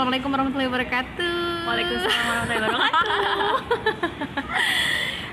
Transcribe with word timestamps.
Assalamualaikum 0.00 0.32
warahmatullahi 0.32 0.70
wabarakatuh. 0.72 1.36
Waalaikumsalam 1.68 2.24
warahmatullahi 2.24 2.60
wabarakatuh. 2.72 3.52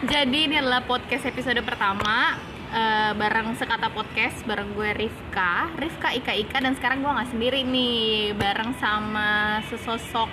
Jadi 0.12 0.40
ini 0.44 0.56
adalah 0.60 0.84
podcast 0.84 1.24
episode 1.24 1.64
pertama 1.64 2.36
eh, 2.76 3.16
bareng 3.16 3.56
Sekata 3.56 3.88
Podcast 3.88 4.44
bareng 4.44 4.76
gue 4.76 4.92
Rifka, 4.92 5.72
Rifka 5.80 6.12
Ika 6.12 6.36
Ika 6.36 6.60
dan 6.60 6.76
sekarang 6.76 7.00
gue 7.00 7.08
nggak 7.08 7.32
sendiri 7.32 7.64
nih 7.64 8.36
bareng 8.36 8.76
sama 8.76 9.64
sesosok 9.72 10.28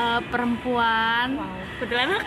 eh, 0.00 0.20
perempuan, 0.32 1.36
Wow, 1.36 1.60
kuntilanak. 1.84 2.24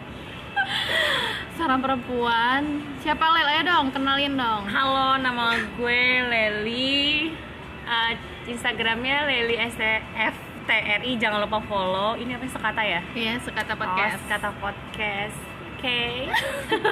seorang 1.60 1.84
perempuan. 1.84 2.88
Siapa 3.04 3.20
Lel? 3.36 3.52
Ayo 3.52 3.62
dong, 3.68 3.92
kenalin 3.92 4.32
dong. 4.32 4.64
Halo, 4.64 5.20
nama 5.20 5.60
gue 5.76 6.02
Leli. 6.24 7.36
Uh, 7.84 8.16
Instagramnya 8.50 9.24
Leli 9.24 9.56
STFTRI. 9.56 11.10
Jangan 11.16 11.46
lupa 11.46 11.62
follow. 11.64 12.14
Ini 12.14 12.34
apa 12.34 12.46
sekata 12.46 12.82
ya? 12.82 13.00
Iya, 13.12 13.38
Sekata 13.38 13.72
Oh, 13.72 13.78
Podcast. 13.78 14.18
sekata 14.24 14.48
podcast. 14.58 15.38
Oke. 15.70 16.02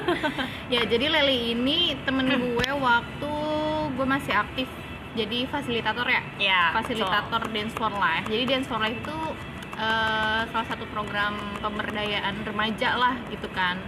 Ya, 0.72 0.84
jadi 0.84 1.08
Leli 1.08 1.52
ini 1.52 1.96
temen 2.04 2.28
gue 2.28 2.68
waktu 2.74 3.32
gue 3.88 4.06
masih 4.06 4.32
aktif 4.32 4.68
jadi 5.12 5.48
fasilitator 5.48 6.06
ya. 6.06 6.22
Ya. 6.38 6.62
fasilitator 6.70 7.42
Dance 7.48 7.74
for 7.74 7.90
Life. 7.90 8.28
Jadi 8.28 8.44
Dance 8.46 8.68
for 8.68 8.78
Life 8.78 8.94
itu 8.94 9.18
eh, 9.74 10.40
salah 10.46 10.66
satu 10.66 10.84
program 10.88 11.34
pemberdayaan 11.58 12.44
remaja 12.44 12.94
lah 12.94 13.16
gitu 13.28 13.48
kan. 13.50 13.80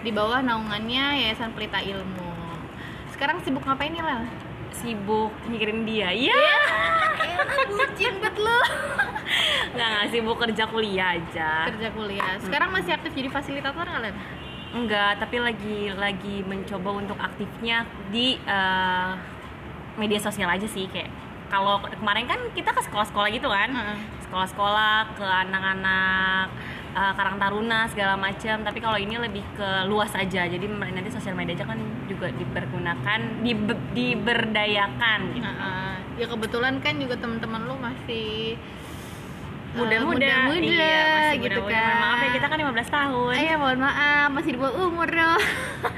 Di 0.00 0.14
bawah 0.14 0.38
naungannya 0.40 1.26
Yayasan 1.26 1.50
Pelita 1.52 1.82
Ilmu. 1.82 2.30
Sekarang 3.10 3.42
sibuk 3.42 3.62
ngapain 3.62 3.90
nih 3.90 4.00
Lel? 4.00 4.22
Sibuk 4.76 5.32
mikirin 5.48 5.88
dia. 5.88 6.12
Iya. 6.12 6.44
Eh, 7.26 7.66
bucin 7.72 8.14
bet 8.20 8.36
lu. 8.36 8.60
Nggak 9.74 9.88
nggak 9.88 10.06
sibuk 10.12 10.36
kerja 10.36 10.64
kuliah 10.68 11.16
aja. 11.16 11.50
Kerja 11.72 11.88
kuliah. 11.92 12.36
Sekarang 12.40 12.70
masih 12.72 12.92
aktif 12.96 13.12
jadi 13.16 13.28
fasilitator 13.32 13.88
Lel? 14.00 14.14
Enggak, 14.76 15.16
tapi 15.22 15.40
lagi 15.40 15.88
lagi 15.96 16.44
mencoba 16.44 17.00
untuk 17.00 17.16
aktifnya 17.16 17.88
di 18.12 18.36
eh, 18.36 19.10
media 19.96 20.20
sosial 20.20 20.52
aja 20.52 20.68
sih 20.68 20.84
kayak 20.92 21.08
kalau 21.48 21.78
kemarin 21.80 22.26
kan 22.28 22.40
kita 22.52 22.74
ke 22.74 22.82
sekolah-sekolah 22.84 23.28
gitu 23.32 23.48
kan 23.48 23.70
sekolah-sekolah 24.28 25.14
ke 25.14 25.26
anak-anak 25.26 26.50
eh, 26.96 27.12
Karang 27.12 27.36
Taruna 27.36 27.84
segala 27.86 28.16
macam 28.16 28.56
tapi 28.58 28.78
kalau 28.78 28.96
ini 28.96 29.14
lebih 29.16 29.44
ke 29.52 29.68
luas 29.84 30.10
aja 30.12 30.42
jadi 30.44 30.64
nanti 30.66 31.10
sosial 31.10 31.32
media 31.32 31.52
aja 31.54 31.66
kan 31.66 31.76
juga 32.06 32.32
dipergunakan 32.32 33.20
dibe- 33.40 33.84
diberdayakan 33.92 35.20
gitu. 35.30 35.44
Heeh. 35.44 35.92
Ya 36.16 36.26
kebetulan 36.26 36.80
kan 36.80 36.96
juga 36.96 37.14
teman-teman 37.14 37.60
lu 37.62 37.76
masih 37.76 38.56
eh, 38.56 39.76
muda-muda 39.76 40.48
muda-muda 40.48 40.64
iya, 40.64 41.04
masih 41.28 41.36
gitu 41.42 41.60
muda-muda. 41.60 41.76
kan. 41.78 41.96
maaf 42.00 42.18
ya 42.18 42.30
kita 42.32 42.46
kan 42.46 42.58
15 42.58 42.88
tahun 42.90 43.34
Eh, 43.36 43.54
mohon 43.54 43.78
maaf, 43.78 44.28
masih 44.32 44.50
di 44.50 44.58
bawah 44.58 44.74
umur 44.82 45.04
dong. 45.06 45.40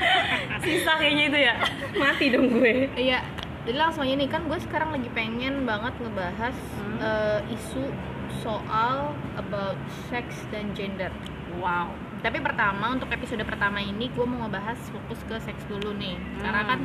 sisa 0.64 0.92
kayaknya 0.96 1.24
itu 1.24 1.38
ya 1.40 1.54
mati 2.02 2.26
dong 2.28 2.50
gue 2.50 2.90
Iya, 2.92 3.22
jadi 3.62 3.78
langsung 3.78 4.02
aja 4.02 4.14
nih 4.16 4.26
kan 4.26 4.42
gue 4.44 4.58
sekarang 4.60 4.90
lagi 4.90 5.06
pengen 5.12 5.62
banget 5.62 5.94
ngebahas 5.96 6.56
Hmm. 6.74 6.98
eh, 6.98 7.54
isu 7.54 7.86
soal 8.40 9.12
about 9.36 9.78
sex 10.08 10.44
dan 10.52 10.72
gender. 10.72 11.10
wow 11.58 11.88
Tapi 12.18 12.42
pertama 12.42 12.98
untuk 12.98 13.06
episode 13.14 13.42
pertama 13.46 13.78
ini 13.78 14.10
gue 14.10 14.26
mau 14.26 14.46
ngebahas 14.46 14.78
fokus 14.90 15.22
ke 15.22 15.38
seks 15.38 15.62
dulu 15.70 15.94
nih, 15.94 16.18
karena 16.42 16.60
Hmm. 16.66 16.70
kan 16.70 16.80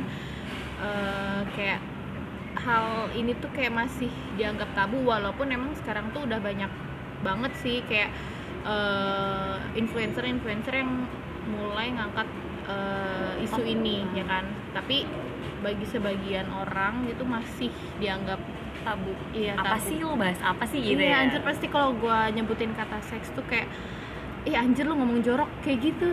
eh, 0.78 1.42
kayak 1.58 1.80
hal 2.54 3.10
ini 3.18 3.34
tuh 3.42 3.50
kayak 3.50 3.74
masih 3.74 4.10
dianggap 4.38 4.70
tabu 4.78 5.02
walaupun 5.02 5.50
emang 5.50 5.74
sekarang 5.74 6.14
tuh 6.14 6.22
udah 6.22 6.38
banyak 6.38 6.70
banget 7.26 7.52
sih 7.58 7.82
kayak 7.90 8.14
eh, 8.62 9.56
influencer-influencer 9.74 10.74
yang 10.74 11.04
mulai 11.50 11.90
ngangkat 11.92 12.28
eh, 12.70 13.44
isu 13.44 13.62
ini 13.66 14.06
ya 14.14 14.24
kan. 14.24 14.46
Tapi 14.70 15.02
bagi 15.66 15.86
sebagian 15.88 16.46
orang 16.52 17.08
itu 17.10 17.24
masih 17.26 17.72
dianggap 17.98 18.38
tabu. 18.84 19.12
Iya, 19.30 19.52
apa 19.54 19.74
tabu. 19.74 19.86
sih 19.86 19.96
lo 19.98 20.14
bahas 20.14 20.38
apa 20.38 20.64
sih 20.64 20.78
gitu 20.78 20.96
Iya, 20.96 21.08
ya 21.08 21.16
anjir 21.22 21.40
pasti 21.40 21.66
kalau 21.66 21.90
gue 21.94 22.18
nyebutin 22.30 22.70
kata 22.70 23.00
seks 23.02 23.32
tuh 23.32 23.42
kayak 23.42 23.66
Ih 24.44 24.54
anjir 24.54 24.84
lu 24.84 24.94
ngomong 24.94 25.18
jorok 25.18 25.48
kayak 25.60 25.80
gitu 25.82 26.12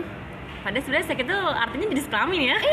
Padahal 0.60 0.80
sebenarnya 0.80 1.06
seks 1.06 1.20
itu 1.20 1.36
artinya 1.36 1.86
jenis 1.86 2.06
kelamin 2.06 2.40
ya. 2.48 2.58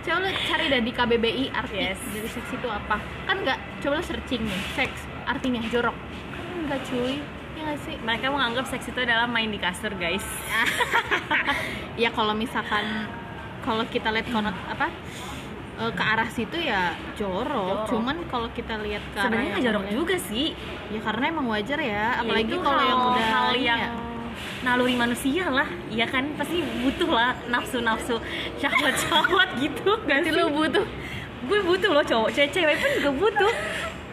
Coba 0.00 0.16
lu 0.18 0.28
cari 0.42 0.64
dah 0.66 0.80
di 0.80 0.90
KBBI 0.90 1.44
arti 1.50 1.76
Yes. 1.78 2.00
dari 2.06 2.26
seks 2.26 2.50
itu 2.50 2.66
apa 2.66 2.96
Kan 3.24 3.36
nggak, 3.40 3.58
coba 3.80 3.92
lu 3.94 4.04
searching 4.04 4.42
nih 4.42 4.60
Seks, 4.74 5.00
artinya 5.24 5.60
jorok 5.66 5.96
Kan 6.30 6.44
enggak 6.60 6.80
cuy, 6.84 7.20
ya 7.54 7.62
nggak 7.62 7.80
sih? 7.80 7.94
Mereka 7.98 8.26
menganggap 8.28 8.64
seks 8.66 8.86
itu 8.86 8.98
adalah 8.98 9.24
main 9.24 9.46
di 9.46 9.56
kasur, 9.56 9.92
guys. 9.94 10.24
Ya 11.96 12.08
kalau 12.08 12.32
misalkan 12.32 13.08
Kalau 13.60 13.84
kita 13.86 14.08
lihat 14.08 14.28
konot 14.28 14.56
apa 14.66 14.88
eh, 15.80 15.90
ke 15.90 16.02
arah 16.04 16.28
situ 16.28 16.56
ya 16.56 16.82
jorok, 17.14 17.48
Jorok. 17.82 17.88
cuman 17.88 18.16
kalau 18.26 18.48
kita 18.50 18.76
lihat 18.78 19.00
ke 19.08 19.18
Sebenarnya 19.18 19.50
nggak 19.50 19.64
jorok 19.64 19.84
juga 19.90 20.16
sih. 20.20 20.52
ya 20.88 21.00
karena 21.00 21.24
emang 21.28 21.46
wajar 21.48 21.78
ya 21.78 22.18
apalagi 22.18 22.50
Ya, 22.50 22.60
kalau 22.60 22.82
yang 22.82 23.00
udah 23.06 23.26
hal 23.26 23.48
yang 23.56 23.80
ya. 23.80 23.90
naluri 24.60 24.94
manusia 24.94 25.44
lah, 25.48 25.64
iya 25.88 26.04
kan 26.04 26.32
pasti 26.34 26.60
butuh 26.78 27.10
lah 27.10 27.32
nafsu-nafsu 27.46 28.20
syahwat-syahwat 28.60 29.48
gitu. 29.58 29.90
Gak 29.98 30.04
Berarti 30.20 30.28
sih? 30.28 30.36
lu 30.36 30.46
butuh 30.50 30.84
gue 31.40 31.60
butuh 31.62 31.90
loh 31.90 32.04
cowok, 32.04 32.28
cewek 32.30 32.50
cewek 32.50 32.76
pun 32.76 32.90
juga 32.94 33.10
butuh. 33.16 33.52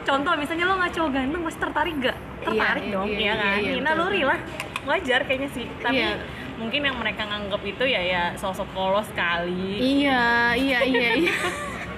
Contoh 0.02 0.34
misalnya 0.36 0.66
lo 0.66 0.76
nggak 0.76 0.94
cowok 0.94 1.10
ganteng, 1.12 1.42
pasti 1.44 1.60
tertarik 1.60 1.96
gak? 2.00 2.18
Tertarik 2.40 2.80
Iya, 2.82 2.94
dong, 2.94 3.08
iya, 3.08 3.14
iya, 3.14 3.20
iya, 3.20 3.34
kan? 3.36 3.58
iya, 3.58 3.70
Iya, 3.70 3.82
naluri 3.84 4.22
lah, 4.24 4.40
wajar 4.86 5.20
kayaknya 5.22 5.50
sih. 5.52 5.68
Tapi 5.78 6.00
Iya. 6.00 6.16
Mungkin 6.58 6.82
yang 6.90 6.98
mereka 6.98 7.24
nganggap 7.30 7.62
itu 7.62 7.84
ya 7.86 8.02
ya 8.02 8.24
sosok 8.34 8.66
polos 8.74 9.06
kali, 9.14 9.78
iya 10.04 10.58
iya 10.58 10.80
iya 10.82 11.10
iya. 11.30 11.36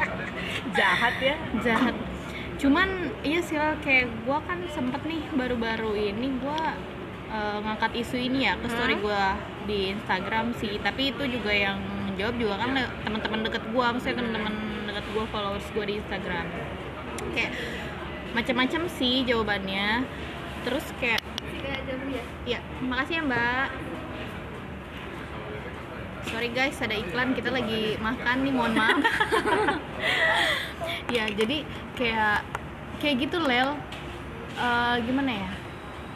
Jahat 0.77 1.15
ya. 1.23 1.35
jahat. 1.63 1.95
Cuman 2.59 3.15
iya 3.23 3.39
sih 3.39 3.55
kayak 3.55 4.11
gue 4.27 4.37
kan 4.43 4.59
sempet 4.71 5.01
nih 5.07 5.23
baru-baru 5.31 5.95
ini 5.95 6.35
gue 6.43 6.61
ngangkat 7.63 7.91
isu 8.03 8.17
ini 8.19 8.49
ya 8.49 8.59
ke 8.59 8.67
story 8.67 8.99
Hmm? 8.99 9.03
gue 9.07 9.23
di 9.71 9.79
Instagram 9.95 10.51
sih. 10.59 10.75
Tapi 10.83 11.15
itu 11.15 11.23
juga 11.25 11.55
yang 11.55 11.79
jawab 12.19 12.35
juga 12.35 12.59
kan 12.59 12.75
teman-teman 13.07 13.39
deket 13.47 13.63
gue 13.63 13.85
maksudnya 13.95 14.15
teman-teman 14.19 14.53
deket 14.91 15.05
gue 15.15 15.25
followers 15.31 15.67
gue 15.71 15.85
di 15.87 15.95
Instagram. 16.03 16.45
Kayak 17.31 17.51
macam-macam 18.35 18.81
sih 18.91 19.23
jawabannya. 19.23 20.03
Terus 20.67 20.85
kayak 20.99 21.23
ya? 22.43 22.59
Makasih 22.83 23.21
ya 23.21 23.23
mbak 23.23 23.88
sorry 26.27 26.49
guys 26.51 26.75
ada 26.83 26.95
iklan 26.95 27.31
kita 27.31 27.49
lagi 27.53 27.95
makan 27.99 28.37
nih 28.43 28.53
mohon 28.53 28.73
maaf. 28.75 28.99
Ya 31.09 31.25
jadi 31.25 31.65
kayak 31.97 32.45
kayak 33.01 33.15
gitu 33.25 33.41
Lel. 33.41 33.73
Eh, 34.59 34.95
gimana 35.09 35.31
ya? 35.33 35.51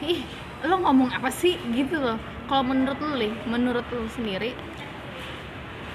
Ih 0.05 0.21
lo 0.69 0.77
ngomong 0.85 1.09
apa 1.09 1.33
sih? 1.33 1.57
Gitu 1.73 1.97
loh. 1.97 2.21
Kalau 2.45 2.61
menurut 2.61 3.01
lo 3.01 3.17
nih 3.17 3.33
menurut 3.49 3.85
lo 3.89 4.05
sendiri 4.13 4.53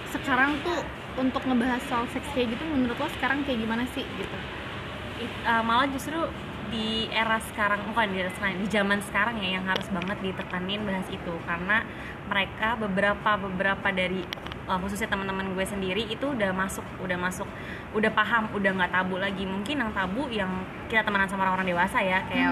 sekarang 0.09 0.57
tuh 0.65 0.83
untuk 1.21 1.45
ngebahas 1.45 1.85
soal 1.87 2.09
seks 2.11 2.27
kayak 2.33 2.57
gitu 2.57 2.65
menurut 2.65 2.97
lo 2.99 3.07
sekarang 3.21 3.47
kayak 3.47 3.63
gimana 3.63 3.87
sih? 3.95 4.03
Gitu. 4.03 4.39
It- 5.23 5.43
uh, 5.47 5.63
malah 5.63 5.87
justru 5.95 6.19
di 6.69 7.09
era 7.11 7.41
sekarang 7.41 7.81
bukan 7.91 8.07
di 8.13 8.21
era 8.23 8.31
sekarang 8.33 8.61
di 8.61 8.67
zaman 8.69 8.99
sekarang 9.03 9.37
ya 9.41 9.59
yang 9.61 9.65
harus 9.67 9.89
banget 9.89 10.19
ditekanin 10.21 10.85
bahas 10.85 11.09
itu. 11.09 11.35
Karena 11.45 11.83
mereka 12.29 12.77
beberapa 12.77 13.31
beberapa 13.41 13.89
dari 13.89 14.21
uh, 14.69 14.79
khususnya 14.79 15.09
teman-teman 15.09 15.57
gue 15.57 15.65
sendiri 15.65 16.05
itu 16.05 16.27
udah 16.29 16.53
masuk 16.53 16.85
udah 17.01 17.17
masuk 17.17 17.49
udah 17.97 18.11
paham 18.13 18.53
udah 18.53 18.71
nggak 18.77 18.93
tabu 18.93 19.17
lagi. 19.17 19.45
Mungkin 19.49 19.81
yang 19.81 19.91
tabu 19.97 20.29
yang 20.29 20.51
kita 20.87 21.05
temenan 21.05 21.29
sama 21.29 21.49
orang-orang 21.49 21.73
dewasa 21.73 21.99
ya 22.01 22.25
kayak 22.29 22.51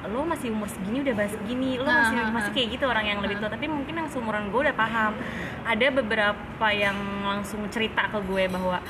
Hmm. 0.00 0.08
lo 0.08 0.24
masih 0.24 0.48
umur 0.48 0.64
segini 0.64 1.04
udah 1.04 1.12
bahas 1.12 1.36
segini 1.36 1.76
lo 1.76 1.84
Nah, 1.84 2.08
masih 2.08 2.16
ha. 2.16 2.32
masih 2.32 2.50
kayak 2.56 2.68
gitu 2.72 2.88
orang 2.88 3.04
yang 3.04 3.20
lebih 3.20 3.36
tua. 3.36 3.52
Tapi 3.52 3.68
mungkin 3.68 4.00
yang 4.00 4.08
seumuran 4.08 4.48
gue 4.48 4.60
udah 4.64 4.72
paham. 4.72 5.12
Ada 5.68 5.92
beberapa 5.92 6.66
yang 6.72 6.96
langsung 7.20 7.60
cerita 7.68 8.08
ke 8.08 8.16
gue 8.24 8.48
bahwa 8.48 8.80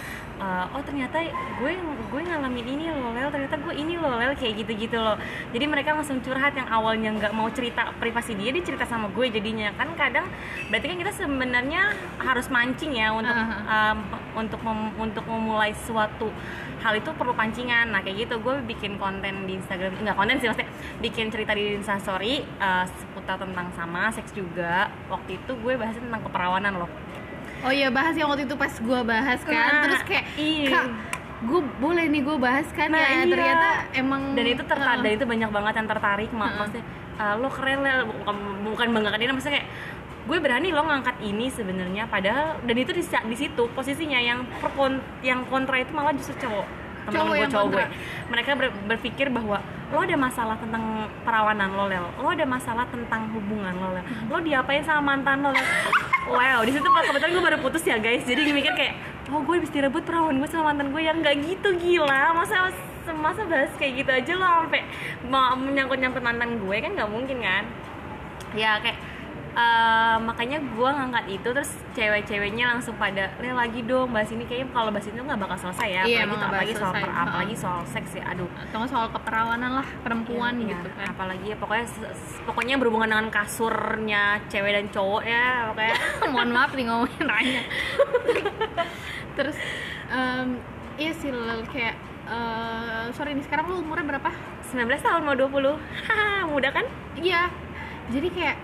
eh, 0.41 0.67
oh 0.75 0.83
ternyata 0.83 1.21
gue 1.61 1.73
gue 2.11 2.21
ngalamin 2.27 2.67
ini 2.67 2.85
loh 2.91 3.13
lel. 3.13 3.29
Ternyata 3.29 3.57
gue 3.61 3.75
ini 3.77 3.95
loh 4.01 4.17
lel 4.17 4.33
kayak 4.35 4.65
gitu 4.65 4.73
gitu 4.75 4.99
loh. 4.99 5.17
Jadi 5.53 5.65
mereka 5.69 5.93
langsung 5.95 6.19
curhat 6.25 6.57
yang 6.57 6.67
awalnya 6.73 7.13
nggak 7.15 7.33
mau 7.37 7.47
cerita 7.53 7.93
privasi 8.01 8.33
dia 8.35 8.51
dia 8.51 8.65
cerita 8.65 8.89
sama 8.89 9.13
gue 9.13 9.29
jadinya. 9.29 9.71
Kan 9.77 9.93
kadang 9.95 10.27
berarti 10.73 10.87
kan 10.91 10.97
kita 10.99 11.13
sebenarnya 11.13 11.83
harus 12.19 12.47
mancing 12.49 12.93
ya 12.97 13.13
untuk 13.13 13.31
Ah, 13.31 13.93
um, 13.95 13.99
untuk 14.37 14.61
mem- 14.65 14.97
untuk 14.99 15.25
memulai 15.29 15.71
suatu 15.87 16.33
hal 16.81 16.97
itu 16.97 17.13
perlu 17.13 17.37
pancingan. 17.37 17.93
Nah 17.93 18.01
kayak 18.01 18.27
gitu. 18.27 18.41
Gue 18.41 18.59
bikin 18.65 18.97
konten 18.97 19.45
di 19.45 19.61
Instagram. 19.61 20.01
Nggak 20.01 20.17
konten 20.17 20.37
sih 20.41 20.49
maksudnya 20.49 20.71
bikin 21.05 21.29
cerita 21.29 21.53
di 21.53 21.77
Instastory 21.77 22.43
uh, 22.59 22.89
seputar 22.89 23.37
tentang 23.37 23.69
sama 23.77 24.09
seks 24.11 24.33
juga. 24.33 24.89
Waktu 25.13 25.37
itu 25.37 25.53
gue 25.61 25.75
bahas 25.77 25.95
tentang 25.95 26.25
keperawanan 26.25 26.81
loh 26.81 26.91
Oh 27.61 27.73
iya 27.73 27.89
bahas 27.93 28.17
yang 28.17 28.29
waktu 28.29 28.49
itu 28.49 28.57
pas 28.57 28.73
gua 28.81 29.01
bahas 29.05 29.41
kan. 29.45 29.53
Nah, 29.53 29.83
terus 29.85 30.03
kayak 30.05 30.25
iya. 30.37 30.71
kak 30.71 30.87
gue 31.41 31.61
boleh 31.81 32.05
nih 32.05 32.21
gue 32.21 32.37
bahas 32.37 32.69
kan 32.77 32.93
Nah, 32.93 33.01
ya? 33.01 33.25
iya. 33.25 33.33
ternyata 33.33 33.69
emang 33.97 34.37
dan 34.37 34.45
itu 34.45 34.61
tertarik 34.61 35.09
uh, 35.09 35.17
itu 35.17 35.25
banyak 35.25 35.49
banget 35.49 35.75
yang 35.81 35.89
tertarik 35.89 36.31
mak. 36.37 36.45
Heeh. 36.45 36.57
maksudnya 36.61 36.85
"Ah, 37.17 37.35
lo 37.37 37.49
keren 37.49 37.81
lah 37.81 38.05
bukan 38.05 38.37
bukan 38.65 38.87
banggakan 38.93 39.21
ini. 39.21 39.33
Maksudnya 39.33 39.55
kayak 39.57 39.69
gue 40.21 40.39
berani 40.41 40.69
lo 40.69 40.83
ngangkat 40.85 41.17
ini 41.25 41.49
sebenarnya. 41.49 42.05
Padahal 42.12 42.61
dan 42.61 42.77
itu 42.77 42.93
di, 42.93 43.01
di 43.05 43.37
situ 43.37 43.63
posisinya 43.73 44.21
yang 44.21 44.45
per 44.61 44.69
kon- 44.77 45.05
yang 45.25 45.45
kontra 45.49 45.81
itu 45.81 45.93
malah 45.97 46.13
justru 46.13 46.37
cowok 46.39 46.67
Cowok 47.09 47.33
gue 47.33 47.49
cowok 47.49 47.69
gue. 47.73 47.85
Mereka 48.29 48.51
ber- 48.61 48.77
berpikir 48.87 49.33
bahwa 49.33 49.65
lo 49.91 49.99
ada 50.07 50.15
masalah 50.15 50.57
tentang 50.59 51.11
perawanan 51.27 51.75
lo 51.75 51.85
lel? 51.91 52.07
Lo 52.23 52.31
ada 52.31 52.47
masalah 52.47 52.87
tentang 52.87 53.27
hubungan 53.35 53.75
lo 53.75 53.91
lel? 53.99 54.05
Lo 54.31 54.39
diapain 54.39 54.87
sama 54.87 55.15
mantan 55.15 55.43
lo 55.43 55.51
lel? 55.51 55.67
Wow 56.31 56.63
di 56.63 56.71
situ 56.71 56.87
pas 56.87 57.03
kebetulan 57.11 57.31
gue 57.35 57.45
baru 57.51 57.59
putus 57.59 57.83
ya 57.83 57.99
guys. 57.99 58.23
Jadi 58.23 58.47
gue 58.47 58.55
mikir 58.55 58.73
kayak 58.79 58.95
oh 59.35 59.43
gue 59.43 59.59
habis 59.59 59.73
direbut 59.75 60.07
perawan 60.07 60.39
gue 60.39 60.47
sama 60.47 60.71
mantan 60.71 60.95
gue. 60.95 61.03
Yang 61.03 61.17
nggak 61.27 61.37
gitu 61.43 61.69
gila. 61.83 62.35
Masa 62.39 62.71
masa 63.11 63.43
bahas 63.43 63.75
kayak 63.75 64.07
gitu 64.07 64.11
aja 64.15 64.33
lo 64.39 64.47
sampai 64.47 64.87
mau 65.27 65.59
menyangkut 65.59 65.99
nyangkut 65.99 66.23
mantan 66.23 66.63
gue? 66.63 66.77
Kan 66.79 66.95
nggak 66.95 67.11
mungkin 67.11 67.43
kan? 67.43 67.65
Ya 68.55 68.79
kayak 68.79 69.10
eh, 69.50 70.17
makanya 70.20 70.58
gue 70.62 70.88
ngangkat 70.88 71.25
itu 71.29 71.49
terus 71.50 71.70
cewek-ceweknya 71.91 72.70
langsung 72.70 72.94
pada 72.94 73.35
le 73.38 73.50
lagi 73.50 73.82
dong 73.82 74.11
bahas 74.11 74.31
ini. 74.31 74.44
Kayaknya 74.44 74.69
kalau 74.70 74.91
bahas 74.91 75.06
ini 75.06 75.17
tuh 75.17 75.26
nggak 75.26 75.41
bakal 75.41 75.56
selesai 75.61 75.88
ya 75.91 76.02
Iya, 76.05 76.20
apalagi 76.26 76.75
soal 76.75 76.93
selesai. 76.94 77.11
apalagi 77.11 77.55
soal 77.55 77.81
seks 77.85 78.11
ya 78.14 78.25
aduh. 78.29 78.47
Atau 78.56 78.87
soal 78.87 79.06
keperawanan 79.11 79.73
lah 79.82 79.88
perempuan 80.00 80.55
Iya, 80.56 80.75
gitu 80.75 80.88
kan. 80.94 81.06
apalagi 81.11 81.47
ya 81.50 81.56
pokoknya 81.58 81.87
pokoknya 82.47 82.75
berhubungan 82.79 83.08
dengan 83.11 83.29
kasurnya 83.29 84.23
cewek 84.47 84.73
dan 84.73 84.87
cowok 84.88 85.23
ya 85.23 85.47
pokoknya. 85.69 85.94
Mohon 86.32 86.50
maaf 86.50 86.70
nih 86.73 86.85
ngomongin 86.87 87.25
Ranya 87.26 87.62
terus 89.37 89.56
em, 90.11 90.58
iya 90.94 91.12
sih 91.14 91.31
kayak 91.67 91.94
eh, 92.29 93.05
sorry 93.14 93.32
nih 93.32 93.44
sekarang 93.44 93.67
lu 93.67 93.81
umurnya 93.81 94.06
berapa? 94.06 94.31
19 94.70 94.87
tahun 95.00 95.23
mau 95.25 95.35
20 95.35 95.50
haha 96.06 96.46
muda 96.53 96.70
kan? 96.70 96.87
Iya. 97.17 97.50
Jadi 98.11 98.29
kayak 98.31 98.56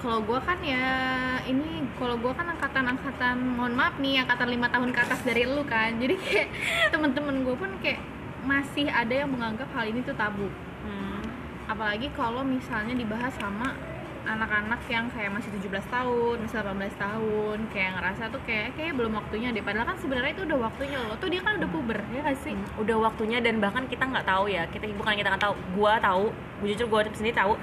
kalau 0.00 0.20
gua 0.22 0.38
kan 0.42 0.58
ya 0.60 0.86
ini 1.48 1.84
kalau 1.96 2.20
gua 2.20 2.36
kan 2.36 2.46
angkatan-angkatan 2.52 3.36
mohon 3.40 3.74
maaf 3.74 3.96
nih 3.96 4.22
angkatan 4.22 4.48
lima 4.52 4.68
tahun 4.68 4.90
ke 4.92 5.00
atas 5.00 5.20
dari 5.24 5.48
lu 5.48 5.64
kan 5.64 5.96
jadi 5.96 6.14
kayak 6.16 6.48
temen-temen 6.92 7.42
gue 7.42 7.56
pun 7.56 7.70
kayak 7.80 8.00
masih 8.46 8.86
ada 8.86 9.26
yang 9.26 9.30
menganggap 9.32 9.66
hal 9.74 9.88
ini 9.88 10.04
tuh 10.06 10.14
tabu 10.14 10.46
hmm. 10.86 11.22
apalagi 11.66 12.12
kalau 12.14 12.46
misalnya 12.46 12.94
dibahas 12.94 13.34
sama 13.40 13.74
anak-anak 14.26 14.82
yang 14.90 15.06
kayak 15.14 15.30
masih 15.30 15.54
17 15.54 15.86
tahun, 15.86 16.36
masih 16.42 16.58
18 16.58 16.98
tahun, 16.98 17.58
kayak 17.70 17.90
ngerasa 17.94 18.22
tuh 18.34 18.42
kayak 18.42 18.74
kayak 18.74 18.98
belum 18.98 19.14
waktunya 19.14 19.54
deh. 19.54 19.62
Padahal 19.62 19.86
kan 19.94 19.98
sebenarnya 20.02 20.34
itu 20.34 20.42
udah 20.42 20.58
waktunya 20.66 20.98
loh. 20.98 21.14
Tuh 21.16 21.30
dia 21.30 21.40
kan 21.40 21.62
udah 21.62 21.70
puber, 21.70 21.98
ya 22.10 22.20
gak 22.26 22.38
sih? 22.42 22.52
Hmm, 22.52 22.82
udah 22.82 22.96
waktunya 23.06 23.38
dan 23.38 23.62
bahkan 23.62 23.86
kita 23.86 24.02
nggak 24.02 24.26
tahu 24.26 24.50
ya 24.50 24.66
kita 24.68 24.90
bukan 24.98 25.14
kita 25.14 25.30
nggak 25.30 25.44
tahu 25.46 25.54
gua 25.78 26.02
tahu 26.02 26.34
gua 26.34 26.66
jujur 26.66 26.86
gua 26.90 27.00
sendiri 27.14 27.38
tahu 27.38 27.54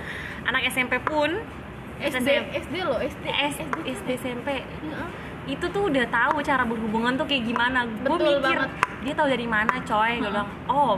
anak 0.48 0.72
SMP 0.72 0.98
pun 1.04 1.44
SD, 2.02 2.30
SD 2.54 2.76
loh, 2.84 3.00
SD, 3.00 3.26
S, 3.30 3.56
SD 3.86 4.10
SMP 4.18 4.66
itu 5.44 5.66
tuh 5.76 5.92
udah 5.92 6.06
tahu 6.08 6.40
cara 6.40 6.64
berhubungan 6.64 7.20
tuh 7.20 7.28
kayak 7.28 7.44
gimana. 7.44 7.84
Gue 7.84 8.16
mikir 8.16 8.64
banget. 8.64 8.70
dia 9.04 9.14
tahu 9.14 9.28
dari 9.28 9.48
mana 9.48 9.74
coy? 9.84 10.12
Gue 10.16 10.24
Heeh. 10.24 10.32
bilang 10.32 10.48
oh 10.72 10.96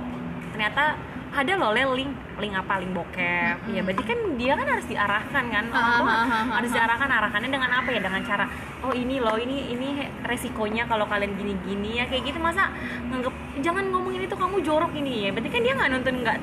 ternyata 0.53 0.95
ada 1.35 1.51
loh 1.59 1.71
Le, 1.75 1.83
link 1.99 2.11
link 2.39 2.53
apa 2.55 2.79
link 2.79 2.91
bokep. 2.95 3.57
Ya 3.75 3.81
berarti 3.83 4.03
kan 4.07 4.19
dia 4.39 4.53
kan 4.55 4.67
harus 4.71 4.87
diarahkan 4.87 5.43
kan? 5.51 5.65
Orang 5.67 5.91
tua 5.99 6.15
ha, 6.15 6.39
harus 6.59 6.71
ha. 6.71 6.75
diarahkan 6.79 7.09
arahkannya 7.09 7.49
dengan 7.51 7.71
apa 7.75 7.89
ya? 7.91 7.99
Dengan 7.99 8.21
cara 8.23 8.45
oh 8.85 8.93
ini 8.95 9.19
loh 9.19 9.35
ini 9.35 9.73
ini 9.73 9.87
resikonya 10.23 10.85
kalau 10.87 11.09
kalian 11.09 11.35
gini 11.35 11.53
gini 11.67 11.99
ya 11.99 12.07
kayak 12.07 12.31
gitu. 12.31 12.39
Masa 12.39 12.71
nganggep 13.11 13.33
jangan 13.59 13.83
ngomongin 13.91 14.23
itu 14.23 14.35
kamu 14.37 14.63
jorok 14.63 14.95
ini. 14.95 15.27
Ya 15.27 15.29
berarti 15.35 15.49
kan 15.51 15.61
dia 15.65 15.73
nggak 15.75 15.89
nonton 15.91 16.13
nggak 16.23 16.37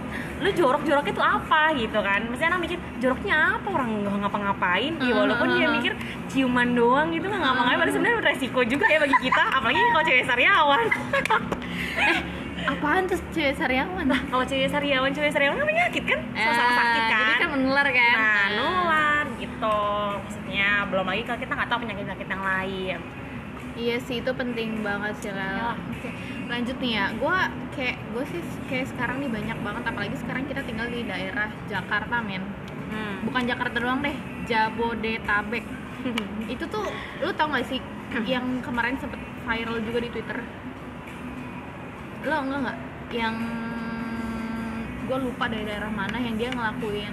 lu 0.45 0.51
jorok 0.53 0.83
jorok 0.85 1.07
itu 1.09 1.23
apa? 1.25 1.73
Gitu 1.73 1.99
kan. 2.03 2.21
Mesti 2.29 2.45
anak 2.45 2.61
mikir 2.61 2.79
joroknya 3.01 3.57
apa? 3.57 3.69
Orang 3.73 3.89
nggak 4.05 4.19
ngapa-ngapain. 4.29 4.93
Ya 5.01 5.13
Hmm, 5.13 5.29
walaupun 5.29 5.49
hmm, 5.53 5.57
dia 5.61 5.67
hmm. 5.69 5.77
mikir 5.77 5.93
ciuman 6.33 6.69
doang 6.73 7.13
gitu 7.13 7.29
nggak 7.29 7.43
ngapa-ngapain 7.45 7.79
padahal 7.85 7.95
sebenarnya 7.95 8.25
resiko 8.25 8.61
juga 8.65 8.87
ya 8.89 8.99
bagi 9.05 9.17
kita 9.21 9.45
apalagi 9.53 9.79
kalau 9.93 10.05
cewek 10.09 10.25
sariawan 10.25 10.87
Apaan 12.63 13.05
tuh 13.05 13.19
cewek 13.31 13.55
sariawan? 13.55 14.07
kalau 14.07 14.45
cewek 14.45 14.69
sariawan 14.69 15.11
cewek 15.11 15.31
sariawan 15.31 15.57
kan 15.57 15.67
penyakit 15.67 16.05
kan 16.05 16.21
sama-sama 16.33 16.67
Eh, 16.67 16.77
sakit 16.77 17.03
kan 17.05 17.19
Jadi 17.21 17.35
kan 17.39 17.51
menular 17.51 17.87
kan? 17.87 18.15
nah 18.15 18.45
nular 18.53 19.25
gitu 19.37 19.79
maksudnya 20.19 20.69
belum 20.87 21.07
lagi 21.07 21.23
kalau 21.23 21.39
kita 21.39 21.53
nggak 21.53 21.69
tahu 21.69 21.79
penyakit 21.81 22.03
penyakit 22.05 22.29
yang 22.29 22.45
lain 22.45 22.99
Iya 23.73 23.97
sih 24.05 24.21
itu 24.21 24.29
penting 24.29 24.85
banget 24.85 25.17
sih 25.17 25.33
Lel. 25.33 25.41
Ya. 25.41 25.73
Oke, 25.73 26.13
lanjut 26.45 26.77
nih 26.77 26.93
ya. 26.93 27.09
Gue 27.17 27.33
kayak 27.73 27.97
gue 28.13 28.25
sih 28.29 28.41
kayak 28.69 28.93
sekarang 28.93 29.17
nih 29.17 29.33
banyak 29.33 29.59
banget 29.65 29.85
apalagi 29.89 30.17
sekarang 30.21 30.45
kita 30.45 30.61
tinggal 30.61 30.93
di 30.93 31.01
daerah 31.03 31.49
Jakarta 31.73 32.21
men. 32.21 32.45
hmm. 32.93 33.25
Bukan 33.25 33.49
Jakarta 33.49 33.81
doang 33.81 34.05
deh, 34.05 34.13
Jabodetabek. 34.45 35.65
itu 36.53 36.65
tuh 36.69 36.85
lu 37.19 37.33
tau 37.33 37.49
gak 37.49 37.65
sih 37.65 37.81
yang 38.29 38.61
kemarin 38.61 39.01
sempet 39.01 39.17
viral 39.41 39.81
juga 39.81 40.05
di 40.05 40.11
Twitter? 40.13 40.37
Lo 42.23 42.37
enggak 42.41 42.59
nggak? 42.63 42.79
Yang 43.13 43.35
gue 45.03 45.19
lupa 45.21 45.45
dari 45.47 45.65
daerah 45.67 45.91
mana 45.91 46.17
yang 46.17 46.35
dia 46.37 46.49
ngelakuin 46.49 47.13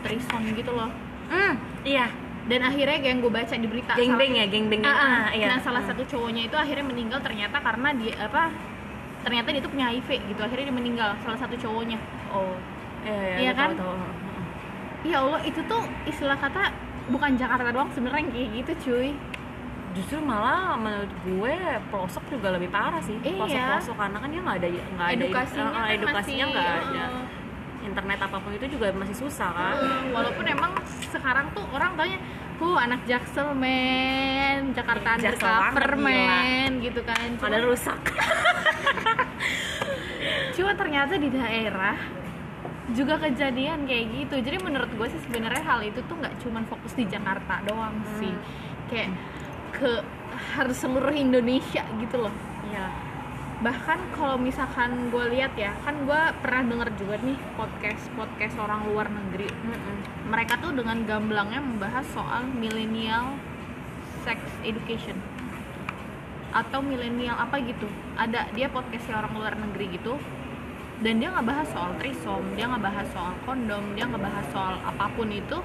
trison 0.00 0.42
gitu 0.54 0.70
loh. 0.70 0.90
Hmm, 1.26 1.58
iya 1.82 2.06
Dan 2.46 2.62
akhirnya 2.62 3.02
kayak 3.02 3.10
yang 3.10 3.20
gue 3.20 3.32
baca 3.34 3.50
di 3.50 3.66
berita 3.66 3.98
gengbeng 3.98 4.38
ya 4.38 4.46
gengbeng 4.46 4.86
Ah, 4.86 4.94
ah. 4.94 5.24
iya 5.34 5.50
Nah, 5.50 5.58
salah 5.58 5.82
satu 5.82 6.06
cowoknya 6.06 6.46
itu 6.46 6.54
akhirnya 6.54 6.86
meninggal 6.86 7.18
ternyata 7.18 7.58
karena 7.58 7.90
dia 7.92 8.14
apa? 8.22 8.54
Ternyata 9.26 9.50
dia 9.50 9.58
tuh 9.58 9.72
punya 9.74 9.90
HIV 9.90 10.08
gitu. 10.30 10.40
Akhirnya 10.40 10.70
dia 10.70 10.76
meninggal 10.76 11.10
salah 11.20 11.34
satu 11.34 11.58
cowoknya. 11.58 11.98
oh 12.30 12.54
iya, 13.02 13.34
Iya 13.42 13.50
gua 13.50 13.58
kan? 13.58 13.70
tahu, 13.74 13.90
tahu. 13.90 14.10
Ya 15.02 15.16
Allah, 15.18 15.40
itu 15.42 15.60
tuh 15.66 15.82
istilah 16.06 16.38
kata 16.38 16.70
bukan 17.06 17.34
Jakarta 17.34 17.70
doang 17.70 17.90
sebenarnya 17.90 18.30
kayak 18.30 18.48
gitu, 18.54 18.72
cuy. 18.86 19.10
Justru 19.96 20.20
malah 20.20 20.76
menurut 20.76 21.12
gue 21.24 21.54
pelosok 21.88 22.24
juga 22.28 22.52
lebih 22.52 22.68
parah 22.68 23.00
sih. 23.00 23.16
Iya. 23.24 23.40
pelosok 23.40 23.60
pelosok 23.64 23.96
karena 23.96 24.18
kan 24.20 24.28
dia 24.28 24.40
nggak 24.44 24.56
ada 24.60 24.68
nggak 24.68 25.08
ada 25.08 25.14
Edukasinya 25.16 25.64
eh, 25.64 25.72
kan 25.72 25.94
edukasinya 25.96 26.44
nggak 26.52 26.68
ada. 26.68 27.04
Eh, 27.06 27.24
internet 27.86 28.18
apa 28.18 28.36
pun 28.42 28.50
itu 28.52 28.66
juga 28.76 28.86
masih 28.92 29.16
susah 29.16 29.50
kan? 29.54 29.74
Eh, 29.80 30.12
walaupun 30.12 30.44
emang 30.44 30.72
sekarang 31.08 31.48
tuh 31.56 31.64
orang 31.72 31.96
taunya 31.96 32.20
Huh, 32.56 32.80
anak 32.80 33.04
Jaksel 33.04 33.52
men, 33.52 34.72
Jakarta 34.72 35.20
Jaksel 35.20 35.44
undercover 35.44 35.92
men, 36.00 36.80
gitu 36.80 37.04
kan. 37.04 37.36
Cuma, 37.36 37.44
padahal 37.44 37.68
rusak. 37.68 38.00
Cuma 40.56 40.72
ternyata 40.72 41.20
di 41.20 41.28
daerah 41.28 42.00
juga 42.96 43.20
kejadian 43.20 43.84
kayak 43.84 44.04
gitu. 44.08 44.40
Jadi 44.40 44.56
menurut 44.64 44.88
gue 44.88 45.04
sih 45.04 45.20
sebenarnya 45.28 45.68
hal 45.68 45.84
itu 45.84 46.00
tuh 46.08 46.16
nggak 46.16 46.32
cuman 46.40 46.64
fokus 46.64 46.96
di 46.96 47.04
Jakarta 47.04 47.60
doang 47.68 48.00
sih. 48.16 48.32
Kayak 48.88 49.12
ke 49.76 50.00
harus 50.56 50.76
seluruh 50.80 51.12
Indonesia 51.12 51.84
gitu 52.00 52.16
loh. 52.16 52.34
iya 52.72 52.88
Bahkan 53.56 54.12
kalau 54.12 54.36
misalkan 54.36 55.08
gue 55.08 55.24
lihat 55.32 55.56
ya, 55.56 55.72
kan 55.80 55.96
gue 56.04 56.22
pernah 56.44 56.62
denger 56.76 56.88
juga 57.00 57.16
nih 57.24 57.40
podcast 57.56 58.04
podcast 58.12 58.52
orang 58.60 58.84
luar 58.92 59.08
negeri. 59.08 59.48
Mm-mm. 59.48 60.28
Mereka 60.28 60.60
tuh 60.60 60.76
dengan 60.76 61.00
gamblangnya 61.08 61.64
membahas 61.64 62.04
soal 62.12 62.44
millennial 62.52 63.32
sex 64.28 64.42
education 64.60 65.16
atau 66.56 66.80
milenial 66.80 67.36
apa 67.36 67.60
gitu 67.60 67.84
ada 68.16 68.48
dia 68.56 68.72
podcastnya 68.72 69.20
orang 69.20 69.32
luar 69.36 69.54
negeri 69.60 69.92
gitu 69.92 70.16
dan 71.04 71.20
dia 71.20 71.28
nggak 71.28 71.44
bahas 71.44 71.68
soal 71.68 71.92
trisom 72.00 72.40
dia 72.56 72.64
nggak 72.64 72.80
bahas 72.80 73.06
soal 73.12 73.36
kondom 73.44 73.84
dia 73.92 74.08
nggak 74.08 74.24
bahas 74.24 74.46
soal 74.48 74.80
apa 74.80 75.04
pun 75.12 75.28
itu 75.28 75.60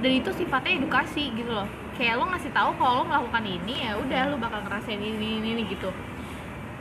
dan 0.00 0.10
itu 0.10 0.32
sifatnya 0.32 0.80
edukasi 0.80 1.30
gitu 1.36 1.52
loh 1.52 1.68
kayak 1.94 2.14
lo 2.14 2.26
ngasih 2.26 2.50
tahu 2.50 2.70
kalau 2.74 2.92
lo 2.96 3.04
melakukan 3.04 3.44
ini 3.44 3.74
ya 3.80 3.94
udah 3.94 4.22
lo 4.26 4.36
bakal 4.36 4.60
ngerasain 4.60 4.98
ini 4.98 5.38
ini, 5.38 5.48
ini 5.52 5.62
gitu. 5.66 5.90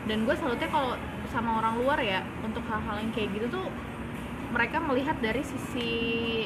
Dan 0.04 0.24
gue 0.24 0.36
salutnya 0.36 0.68
kalau 0.68 0.98
sama 1.28 1.58
orang 1.58 1.78
luar 1.78 1.98
ya 1.98 2.20
untuk 2.40 2.62
hal-hal 2.66 2.98
yang 2.98 3.12
kayak 3.12 3.30
gitu 3.32 3.48
tuh 3.50 3.66
mereka 4.50 4.78
melihat 4.78 5.18
dari 5.18 5.42
sisi 5.42 5.90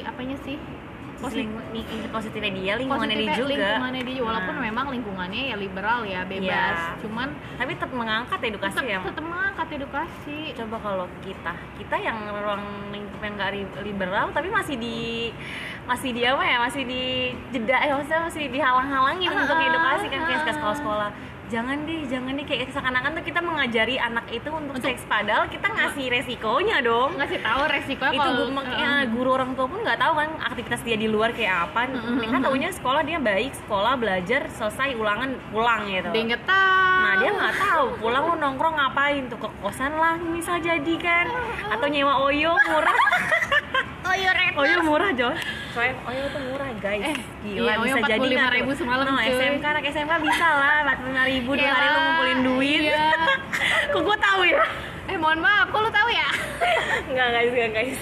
apanya 0.00 0.38
sih? 0.38 0.56
Posi- 1.18 1.42
Posi- 1.42 1.50
ling- 1.74 2.14
positifnya 2.14 2.52
dia 2.54 2.72
lingkungannya 2.78 3.10
dia 3.10 3.26
positifnya 3.26 3.42
juga. 3.42 3.50
lingkungannya 3.58 4.02
dia 4.06 4.22
walaupun 4.22 4.54
Nah. 4.54 4.62
memang 4.62 4.86
lingkungannya 4.88 5.42
ya 5.50 5.56
liberal 5.58 6.00
ya 6.06 6.22
bebas. 6.22 6.78
Iya. 6.78 6.94
cuman 7.02 7.28
tapi 7.58 7.70
tetap 7.74 7.90
mengangkat 7.90 8.38
edukasi 8.40 8.70
tetap 8.72 8.86
yang 8.86 9.02
tetap 9.02 9.24
mengangkat 9.26 9.68
edukasi. 9.74 10.38
Coba 10.54 10.76
kalau 10.78 11.06
kita 11.18 11.52
kita 11.74 11.96
yang 11.98 12.16
ruang 12.30 12.62
lingkup 12.88 13.18
yang 13.18 13.34
nggak 13.34 13.50
liberal 13.82 14.30
tapi 14.30 14.46
masih 14.48 14.78
di 14.78 15.34
masih 15.88 16.10
di 16.12 16.22
apa 16.22 16.44
ya 16.44 16.56
masih 16.60 16.82
di 16.84 17.02
jeda 17.48 17.80
ya 17.80 17.92
maksudnya 17.96 18.22
masih 18.28 18.44
dihalang-halangin 18.52 19.30
Ah, 19.30 19.40
untuk 19.40 19.56
edukasi 19.58 20.06
kan 20.06 20.20
kayak 20.22 20.36
ah. 20.36 20.44
ke 20.44 20.52
sekolah-sekolah. 20.52 21.10
Jangan 21.48 21.88
deh 21.88 22.04
jangan 22.04 22.36
deh 22.36 22.44
kayak 22.44 22.68
seakan-akan 22.68 23.10
tuh 23.16 23.24
kita 23.24 23.40
mengajari 23.40 23.96
anak 23.96 24.28
itu 24.28 24.52
untuk, 24.52 24.76
seks 24.84 25.08
padahal 25.08 25.48
kita 25.48 25.64
ngasih 25.64 26.12
resikonya 26.12 26.84
dong. 26.84 27.16
Ngasih 27.16 27.40
tahu 27.40 27.60
resikonya 27.64 28.12
itu 28.12 28.20
kalau 28.20 28.36
gu- 28.36 28.52
makanya 28.52 28.90
guru 29.08 29.30
orang 29.32 29.56
tua 29.56 29.64
pun 29.64 29.80
nggak 29.80 29.96
tahu 29.96 30.12
kan 30.12 30.28
aktivitas 30.44 30.80
dia 30.84 31.00
di 31.00 31.08
luar 31.08 31.32
kayak 31.32 31.72
apa. 31.72 31.88
Mereka 31.88 32.36
taunya 32.44 32.68
sekolah 32.68 33.00
dia 33.00 33.16
baik 33.16 33.56
sekolah 33.64 33.96
belajar 33.96 34.44
selesai 34.52 34.92
ulangan 34.92 35.40
pulang 35.48 35.88
gitu. 35.88 36.08
Dia 36.12 36.22
nggak 36.28 36.44
tahu 36.44 36.76
nah 36.98 37.14
dia 37.16 37.30
nggak 37.32 37.54
tahu 37.56 37.86
pulang 37.96 38.22
lu 38.28 38.34
nongkrong 38.36 38.74
ngapain? 38.76 39.22
Tuh 39.32 39.40
ke 39.40 39.48
kosan 39.64 39.96
lah 39.96 40.20
misal 40.20 40.60
jadi 40.60 40.94
kan. 41.00 41.32
Atau 41.72 41.88
nyewa 41.88 42.20
oyo 42.20 42.52
murah. 42.68 42.92
Repot. 44.18 44.64
Oyo 44.64 44.78
murah 44.82 45.12
John 45.14 45.36
soalnya 45.78 45.94
oyo 46.04 46.22
tuh 46.28 46.40
murah 46.44 46.70
guys 46.76 47.02
Eh, 47.04 47.16
gila 47.46 47.62
iya, 47.62 47.74
bisa 47.78 47.98
jadi 48.02 48.18
nggak 48.28 48.50
45.000 48.50 48.66
tuh? 48.66 48.76
semalam, 48.76 49.04
no, 49.06 49.14
cuy. 49.16 49.30
SMK 49.30 49.64
anak 49.64 49.84
SMK 49.86 50.12
bisa 50.20 50.46
lah 50.52 50.76
45 50.90 51.30
ribu 51.30 51.50
dua 51.52 51.60
Iya 51.60 51.70
hari 51.70 51.86
lu 51.86 51.98
ngumpulin 52.00 52.38
duit 52.44 52.82
iya. 52.84 53.06
kok 53.92 54.02
gue 54.02 54.16
tahu 54.20 54.40
ya 54.44 54.64
eh 55.08 55.16
mohon 55.16 55.38
maaf 55.38 55.66
kok 55.68 55.78
lu 55.78 55.90
tahu 55.90 56.08
ya 56.10 56.28
nggak 57.08 57.28
guys 57.30 57.50
nggak 57.50 57.70
guys 57.72 58.00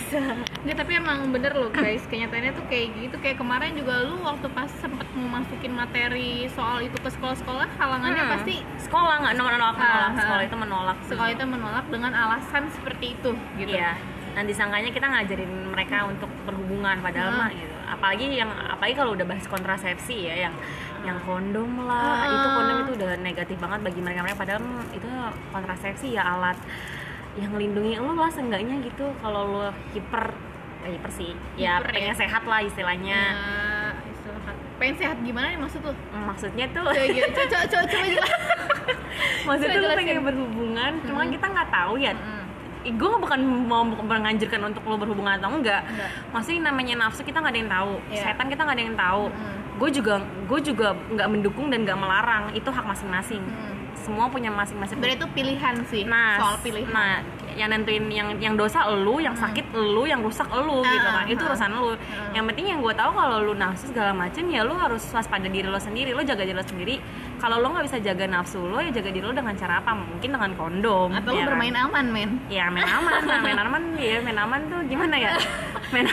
Nggak, 0.59 0.77
tapi 0.77 0.93
emang 0.97 1.31
bener 1.31 1.53
loh 1.53 1.71
guys 1.71 2.03
kenyataannya 2.05 2.51
tuh 2.51 2.65
kayak 2.67 2.87
gitu 2.97 3.17
kayak 3.21 3.37
kemarin 3.37 3.71
juga 3.73 4.03
lu 4.03 4.19
waktu 4.21 4.49
pas 4.51 4.67
sempet 4.75 5.07
mau 5.13 5.39
masukin 5.39 5.71
materi 5.71 6.31
soal 6.51 6.81
itu 6.81 6.97
ke 6.97 7.07
sekolah-sekolah 7.09 7.69
halangannya 7.77 8.19
Hmm. 8.19 8.33
pasti 8.33 8.55
sekolah 8.81 9.15
nggak 9.21 9.35
menolak 9.37 9.77
menolak 9.77 9.77
Ah, 9.79 10.11
sekolah 10.17 10.41
ah. 10.41 10.49
itu 10.49 10.57
menolak 10.57 10.99
sekolah 11.05 11.31
itu 11.31 11.45
menolak 11.47 11.85
dengan 11.87 12.13
alasan 12.17 12.63
seperti 12.73 13.07
itu 13.13 13.31
gitu 13.57 13.71
Iya. 13.71 13.93
Nanti 14.37 14.53
sangkanya 14.53 14.93
kita 14.93 15.07
ngajarin 15.07 15.49
mereka 15.67 16.05
untuk 16.05 16.29
berhubungan 16.45 17.01
padahal 17.01 17.31
Hmm. 17.31 17.41
mah 17.41 17.51
gitu. 17.51 17.75
Apalagi 17.89 18.25
yang 18.31 18.51
apalagi 18.53 18.95
kalau 18.95 19.17
udah 19.17 19.25
bahas 19.25 19.47
kontrasepsi 19.47 20.29
ya 20.29 20.47
yang 20.47 20.55
yang 21.03 21.17
kondom 21.23 21.71
lah, 21.81 22.21
Hmm. 22.21 22.35
itu 22.35 22.49
kondom 22.51 22.77
itu 22.79 22.93
udah 22.95 23.11
negatif 23.17 23.57
banget 23.57 23.81
bagi 23.81 24.01
mereka 24.01 24.21
mereka 24.21 24.39
padahal 24.39 24.61
itu 24.91 25.09
kontrasepsi 25.49 26.09
ya 26.13 26.23
alat 26.29 26.59
yang 27.35 27.49
melindungi 27.49 27.97
lo 27.97 28.13
lah 28.13 28.29
seenggaknya 28.29 28.81
gitu 28.83 29.13
kalau 29.19 29.43
lo 29.47 29.65
hiper 29.93 30.33
eh, 30.83 30.91
hiper 30.93 31.11
sih 31.11 31.31
ya 31.55 31.79
Hiper, 31.79 31.93
pengen 31.93 32.11
ya. 32.11 32.17
sehat 32.19 32.43
lah 32.43 32.61
istilahnya 32.61 33.21
Ya, 33.37 33.93
pengen 34.77 34.97
sehat 34.97 35.17
gimana 35.21 35.49
nih 35.49 35.59
maksud 35.59 35.81
Mm, 35.85 36.25
maksudnya 36.27 36.67
tuh 36.69 36.83
coba 36.83 36.97
coba 36.97 37.29
coba 37.31 37.45
coba, 37.47 37.85
coba 37.87 38.07
jelas 38.07 38.33
maksudnya 39.47 39.77
Coba 39.79 39.87
tuh 39.87 39.97
pengen 39.97 40.21
berhubungan 40.23 40.93
cuma 41.03 41.23
Hmm. 41.23 41.31
kita 41.31 41.47
nggak 41.47 41.69
tahu 41.71 41.95
ya. 41.97 42.13
Gue 42.89 43.09
bukan 43.17 43.39
mau 43.65 43.83
menganjurkan 43.83 44.61
untuk 44.65 44.83
lo 44.83 44.97
berhubungan 44.97 45.37
atau 45.37 45.51
enggak 45.51 45.83
Enggak. 45.85 46.11
maksudnya 46.31 46.61
namanya 46.67 46.95
nafsu 46.99 47.21
kita 47.21 47.39
nggak 47.39 47.51
ada 47.51 47.61
yang 47.61 47.73
tahu 47.73 47.93
Iya. 48.07 48.23
setan 48.25 48.47
kita 48.47 48.61
nggak 48.63 48.77
ada 48.77 48.85
yang 48.85 48.97
tahu 48.97 49.25
Mm. 49.27 49.55
gue 49.77 49.91
juga 49.93 50.15
gue 50.23 50.61
juga 50.63 50.87
nggak 51.11 51.29
mendukung 51.29 51.67
dan 51.69 51.83
nggak 51.83 51.99
melarang 51.99 52.45
itu 52.53 52.67
hak 52.67 52.85
masing-masing 52.85 53.43
Mm. 53.43 53.76
Semua 54.07 54.31
punya 54.31 54.55
masing-masing. 54.55 54.95
Sebenarnya 54.95 55.19
itu 55.19 55.29
pilihan 55.35 55.75
sih 55.91 56.03
nah 56.07 56.39
soal 56.39 56.57
pilihan. 56.63 56.87
nah 56.95 57.19
yang 57.57 57.73
nentuin 57.73 58.05
yang 58.13 58.29
yang 58.37 58.55
dosa 58.55 58.85
lu 58.93 59.17
yang 59.19 59.33
sakit 59.33 59.73
lu 59.73 60.05
yang 60.05 60.21
rusak 60.21 60.47
lu 60.53 60.85
Ah, 60.85 60.93
gitu 60.93 61.09
kan. 61.09 61.25
Ah, 61.25 61.25
itu 61.27 61.43
ah. 61.43 61.49
urusan 61.51 61.71
lu. 61.75 61.91
Ah. 61.91 61.97
yang 62.37 62.45
penting 62.47 62.67
yang 62.71 62.81
gue 62.85 62.95
tahu 62.95 63.11
kalau 63.17 63.37
lu 63.43 63.53
nafsu 63.57 63.91
segala 63.91 64.13
macem 64.15 64.45
ya 64.53 64.61
lu 64.63 64.77
harus 64.77 65.03
waspada 65.11 65.49
diri 65.49 65.67
lo 65.67 65.81
sendiri 65.81 66.15
lu 66.15 66.23
jaga 66.23 66.47
diri 66.47 66.55
lo 66.55 66.63
sendiri. 66.63 66.95
Kalau 67.43 67.59
lo 67.59 67.67
nggak 67.75 67.85
bisa 67.91 67.99
jaga 67.99 68.25
nafsu 68.31 68.61
lo 68.63 68.79
ya 68.79 68.93
jaga 68.95 69.11
diri 69.11 69.25
lo 69.25 69.35
dengan 69.35 69.57
cara 69.59 69.83
apa? 69.83 69.91
Mungkin 69.97 70.31
dengan 70.31 70.51
kondom 70.55 71.09
atau 71.17 71.33
ya 71.33 71.35
lu 71.35 71.41
kan? 71.43 71.49
bermain 71.57 71.77
aman 71.77 72.07
men. 72.13 72.31
Ya 72.53 72.71
main 72.71 72.87
aman. 72.87 73.21
Nah, 73.27 73.41
main 73.43 73.59
aman 73.59 73.83
ya 73.99 74.21
main 74.23 74.39
aman 74.39 74.61
tuh 74.71 74.81
gimana 74.87 75.17
ya? 75.19 75.33
Main 75.95 76.11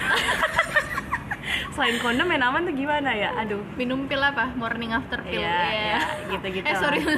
selain 1.74 1.98
kondom 2.00 2.26
main 2.26 2.42
aman 2.42 2.62
tuh 2.64 2.74
gimana 2.74 3.12
ya? 3.12 3.34
Aduh. 3.42 3.62
Minum 3.76 4.06
pil 4.06 4.22
apa? 4.22 4.54
Morning 4.54 4.94
after 4.94 5.20
pill 5.22 5.42
Iya, 5.42 5.50
Iya. 5.50 5.70
iya, 5.74 5.98
gitu-gitu. 6.32 6.66
Eh 6.70 6.76
sorry. 6.78 7.00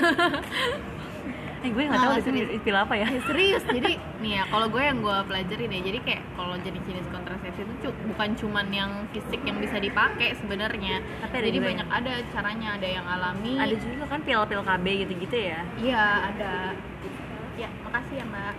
Eh 1.65 1.73
gue 1.73 1.81
nggak 1.81 1.97
tahu 1.97 2.13
itu 2.21 2.29
istilah 2.61 2.85
apa 2.85 2.93
ya? 2.93 3.09
Eh, 3.09 3.25
serius. 3.25 3.65
Jadi 3.65 3.97
nih 4.21 4.37
ya 4.37 4.43
kalau 4.53 4.69
gue 4.69 4.85
yang 4.85 5.01
gue 5.01 5.17
pelajarin 5.25 5.73
ya 5.73 5.81
jadi 5.81 5.99
kayak 6.05 6.21
kalau 6.37 6.53
jenis-jenis 6.61 7.09
kontrasepsi 7.09 7.61
itu 7.65 7.89
bukan 8.05 8.29
cuman 8.37 8.67
yang 8.69 8.91
fisik 9.09 9.41
yang 9.41 9.57
bisa 9.57 9.81
dipakai 9.81 10.37
sebenarnya. 10.37 11.01
Jadi 11.25 11.49
juga 11.49 11.65
banyak 11.73 11.87
ada 11.89 12.13
caranya 12.29 12.69
ada 12.77 12.85
yang 12.85 13.05
alami. 13.09 13.57
Ada 13.57 13.75
juga 13.81 14.05
kan 14.05 14.21
pil-pil 14.21 14.61
KB 14.61 14.85
gitu-gitu 15.09 15.37
ya? 15.41 15.59
Iya 15.81 16.03
ada. 16.29 16.53
Ya 17.57 17.67
makasih 17.81 18.15
ya 18.21 18.25
mbak. 18.29 18.55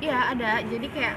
Iya 0.00 0.18
ada. 0.32 0.50
Jadi 0.64 0.86
kayak 0.88 1.14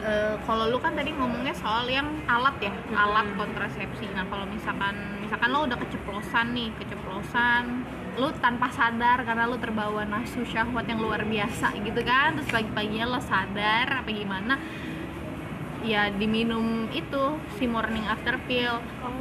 eh, 0.00 0.34
kalau 0.44 0.64
lu 0.72 0.78
kan 0.80 0.92
tadi 0.96 1.12
ngomongnya 1.12 1.54
soal 1.56 1.84
yang 1.86 2.08
alat 2.26 2.56
ya 2.60 2.72
alat 2.96 3.28
kontrasepsi. 3.36 4.08
Nah 4.16 4.24
kalau 4.28 4.48
misalkan 4.48 4.94
misalkan 5.20 5.48
lo 5.52 5.64
udah 5.68 5.78
keceplosan 5.78 6.46
nih 6.56 6.70
keceplosan 6.80 7.64
lu 8.18 8.28
tanpa 8.42 8.68
sadar 8.74 9.22
karena 9.22 9.46
lu 9.46 9.56
terbawa 9.56 10.02
nafsu 10.02 10.42
syahwat 10.42 10.84
yang 10.84 10.98
luar 10.98 11.22
biasa 11.22 11.72
gitu 11.78 12.02
kan 12.02 12.34
terus 12.34 12.50
pagi-paginya 12.50 13.06
lo 13.06 13.20
sadar 13.22 14.02
apa 14.02 14.10
gimana 14.10 14.58
ya 15.80 16.12
diminum 16.12 16.90
itu 16.92 17.22
si 17.56 17.64
morning 17.64 18.04
after 18.04 18.36
pill. 18.44 18.80
Oh. 19.04 19.16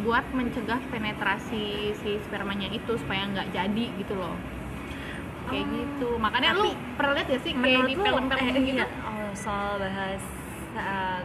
Buat 0.00 0.24
mencegah 0.32 0.80
penetrasi 0.88 1.92
si 1.92 2.10
spermanya 2.24 2.72
itu 2.72 2.96
supaya 2.96 3.26
nggak 3.28 3.52
jadi 3.52 3.84
gitu 4.00 4.14
loh. 4.16 4.32
Kayak 5.50 5.66
Oh. 5.66 5.72
gitu. 5.76 6.08
Makanya 6.16 6.50
Tapi, 6.56 6.60
lu 6.62 6.70
pernah 6.96 7.12
lihat 7.20 7.28
ya 7.28 7.38
sih 7.42 7.52
kayak 7.52 7.82
di 7.84 7.94
film-film 7.98 8.54
eh, 8.56 8.62
gitu? 8.64 8.80
iya. 8.80 8.86
oh, 9.04 9.19
soal 9.34 9.78
bahas 9.80 10.22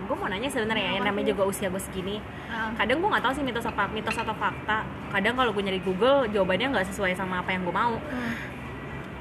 gue 0.06 0.16
mau 0.18 0.26
nanya 0.26 0.50
sebenarnya 0.50 0.98
ya 0.98 1.02
namanya 1.06 1.34
juga 1.34 1.46
usia 1.46 1.70
gue 1.70 1.82
segini. 1.82 2.18
Ah. 2.50 2.74
kadang 2.74 2.98
gue 2.98 3.10
nggak 3.10 3.24
tahu 3.24 3.34
sih 3.38 3.44
mitos 3.46 3.66
apa 3.66 3.86
mitos 3.94 4.18
atau 4.18 4.34
fakta. 4.34 4.86
Kadang 5.14 5.38
kalau 5.38 5.54
gue 5.54 5.64
nyari 5.64 5.82
Google 5.86 6.26
jawabannya 6.34 6.74
nggak 6.74 6.88
sesuai 6.90 7.14
sama 7.14 7.46
apa 7.46 7.54
yang 7.54 7.62
gue 7.66 7.76
mau. 7.76 7.98
Hmm. 7.98 8.34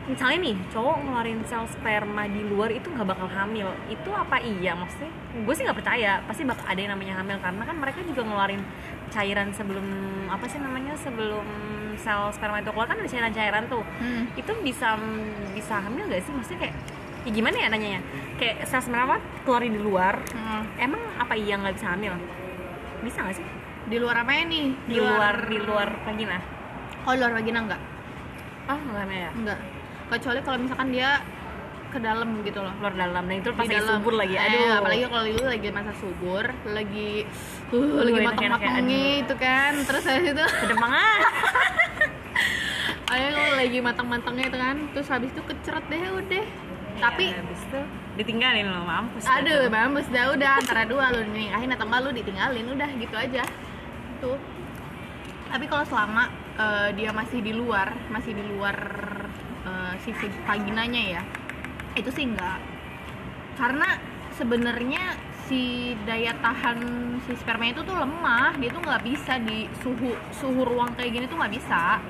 misalnya 0.05 0.53
nih 0.53 0.57
cowok 0.69 1.01
ngeluarin 1.01 1.41
sel 1.49 1.65
sperma 1.65 2.29
di 2.29 2.45
luar 2.45 2.69
itu 2.69 2.93
nggak 2.93 3.09
bakal 3.09 3.25
hamil. 3.25 3.73
Itu 3.89 4.13
apa 4.13 4.37
iya? 4.37 4.77
Maksudnya 4.77 5.09
gue 5.45 5.55
sih 5.57 5.65
nggak 5.65 5.79
percaya. 5.81 6.21
Pasti 6.29 6.45
bakal 6.45 6.65
ada 6.69 6.77
yang 6.77 6.93
namanya 6.93 7.25
hamil 7.25 7.41
karena 7.41 7.63
kan 7.65 7.77
mereka 7.81 8.05
juga 8.05 8.21
ngeluarin 8.21 8.61
cairan 9.09 9.49
sebelum 9.57 9.87
apa 10.29 10.45
sih 10.45 10.61
namanya 10.61 10.93
sebelum 11.01 11.47
sel 11.97 12.29
sperma 12.37 12.61
itu 12.61 12.69
keluar. 12.69 12.85
Kan 12.85 13.01
ada 13.01 13.09
cairan-cairan 13.09 13.65
tuh. 13.69 13.85
Hmm. 14.01 14.29
itu 14.37 14.53
bisa 14.61 14.97
bisa 15.57 15.81
hamil 15.81 16.05
gak 16.09 16.21
sih? 16.21 16.33
Maksudnya 16.37 16.69
kayak 16.69 16.77
ya 17.25 17.31
gimana 17.33 17.57
ya 17.57 17.69
nanyanya? 17.73 18.01
Kayak 18.37 18.69
sel 18.69 18.81
sperma 18.85 19.17
keluarin 19.45 19.75
di 19.75 19.83
luar. 19.83 20.21
Hmm. 20.33 20.65
emang 20.77 21.01
apa 21.17 21.35
iya 21.35 21.57
nggak 21.57 21.75
bisa 21.77 21.87
hamil? 21.97 22.15
Bisa 23.01 23.19
nggak 23.25 23.37
sih? 23.41 23.47
Di 23.85 23.97
luar 24.01 24.25
apa 24.25 24.33
ya 24.33 24.43
nih 24.49 24.67
di 24.89 24.97
luar 25.01 25.35
di 25.49 25.59
luar 25.61 25.89
vagina. 26.05 26.39
Oh 27.05 27.13
di 27.13 27.21
luar 27.21 27.33
vagina 27.37 27.59
enggak 27.65 27.83
oh 28.69 28.79
nggak 28.81 29.03
hamil 29.05 29.19
ya? 29.19 29.31
Enggak 29.37 29.59
kecuali 30.05 30.39
kalau 30.45 30.59
misalkan 30.61 30.89
dia 30.93 31.11
ke 31.95 31.99
dalam 32.03 32.29
gitu 32.43 32.59
loh. 32.59 32.75
Luar 32.83 32.95
dalam. 32.99 33.23
Dan 33.31 33.37
itu 33.39 33.51
pas 33.55 33.65
Di 33.65 33.71
lagi 33.71 33.79
dalam. 33.87 34.03
subur 34.03 34.15
lagi. 34.19 34.35
Eh, 34.35 34.43
aduh. 34.43 34.83
apalagi 34.83 35.03
kalau 35.07 35.25
lu 35.31 35.45
lagi 35.47 35.69
masa 35.71 35.93
subur 35.95 36.45
lagi 36.67 37.11
uh, 37.71 37.79
Aduh, 37.79 38.03
lagi 38.03 38.21
matang 38.27 38.45
ya, 38.45 38.51
matangnya 38.51 39.03
itu 39.23 39.35
kan. 39.39 39.73
Terus 39.87 40.05
habis 40.11 40.31
itu 40.35 40.45
sedep 40.59 40.79
banget. 40.83 41.21
Ayo 43.15 43.29
lagi 43.55 43.79
matang-matangnya 43.79 44.45
itu 44.51 44.59
kan. 44.59 44.77
Terus 44.91 45.09
habis 45.09 45.31
itu 45.31 45.43
keceret 45.47 45.85
deh 45.87 46.03
udah 46.19 46.45
tapi 47.05 47.25
Ya, 47.29 47.41
habis 47.45 47.61
itu 47.61 47.81
ditinggalin 48.17 48.67
lo 48.73 48.83
mampus. 48.89 49.23
Aduh 49.29 49.69
mampus. 49.69 50.07
Dah 50.09 50.33
udah 50.33 50.51
antara 50.65 50.83
dua 50.89 51.13
lu 51.13 51.21
nikahin 51.29 51.71
atau 51.77 51.85
enggak 51.85 52.01
lu 52.01 52.11
ditinggalin. 52.17 52.65
Udah 52.73 52.91
gitu 52.97 53.17
aja. 53.17 53.45
Tuh. 54.25 54.41
Tapi 55.53 55.65
kalau 55.69 55.85
selama 55.85 56.33
eh, 56.57 56.89
dia 56.97 57.11
masih 57.13 57.45
di 57.45 57.53
luar 57.53 57.93
masih 58.09 58.33
di 58.33 58.45
luar 58.49 58.77
eh, 59.69 59.95
sisi 60.01 60.27
vaginanya 60.49 61.21
ya 61.21 61.23
itu 61.95 62.09
sih 62.09 62.25
enggak. 62.25 62.59
Karena 63.61 64.01
sebenarnya 64.35 65.15
si 65.45 65.93
daya 66.09 66.33
tahan 66.41 66.81
si 67.29 67.37
sperma 67.37 67.69
itu 67.69 67.85
tuh 67.85 67.95
lemah. 68.01 68.57
Dia 68.57 68.73
tuh 68.73 68.81
nggak 68.81 69.03
bisa 69.05 69.37
di 69.45 69.69
suhu 69.85 70.17
suhu 70.33 70.65
ruang 70.65 70.97
kayak 70.97 71.13
gini 71.13 71.27
tuh 71.29 71.37
nggak 71.37 71.53
bisa 71.53 72.01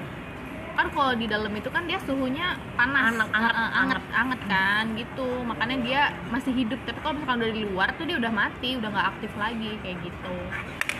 kan 0.74 0.86
kalau 0.90 1.12
di 1.14 1.26
dalam 1.30 1.50
itu 1.54 1.70
kan 1.70 1.86
dia 1.86 1.98
suhunya 2.02 2.58
panas. 2.74 3.14
Anget, 3.14 3.28
anget, 3.30 3.54
eh, 3.54 3.70
anget. 3.80 4.02
anget 4.14 4.40
kan 4.50 4.84
gitu. 4.98 5.28
Makanya 5.46 5.76
dia 5.82 6.02
masih 6.28 6.52
hidup. 6.52 6.78
Tapi 6.84 6.98
kalau 7.00 7.14
misalkan 7.18 7.40
udah 7.42 7.54
di 7.54 7.64
luar 7.64 7.88
tuh 7.94 8.04
dia 8.04 8.16
udah 8.18 8.32
mati 8.34 8.70
udah 8.78 8.88
nggak 8.90 9.08
aktif 9.16 9.32
lagi 9.38 9.70
kayak 9.80 9.98
gitu. 10.02 10.36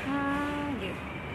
Hmm, 0.05 0.44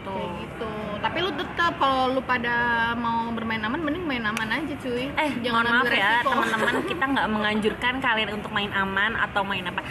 gitu 0.10 0.18
kayak 0.18 0.32
gitu 0.42 0.72
tapi 1.00 1.18
lu 1.24 1.32
tetap 1.32 1.74
kalau 1.80 2.12
lu 2.12 2.22
pada 2.24 2.56
mau 3.00 3.32
bermain 3.32 3.64
aman 3.64 3.80
mending 3.80 4.04
main 4.04 4.24
aman 4.28 4.50
aja 4.52 4.76
cuy 4.84 5.08
Eh, 5.16 5.32
mohon 5.48 5.64
maaf 5.64 5.88
ya 5.88 6.20
teman-teman, 6.24 6.76
kita 6.92 7.04
nggak 7.08 7.28
menganjurkan 7.32 7.94
kalian 8.04 8.30
untuk 8.36 8.52
main 8.52 8.72
aman 8.76 9.16
atau 9.16 9.42
main 9.48 9.64
apa. 9.64 9.82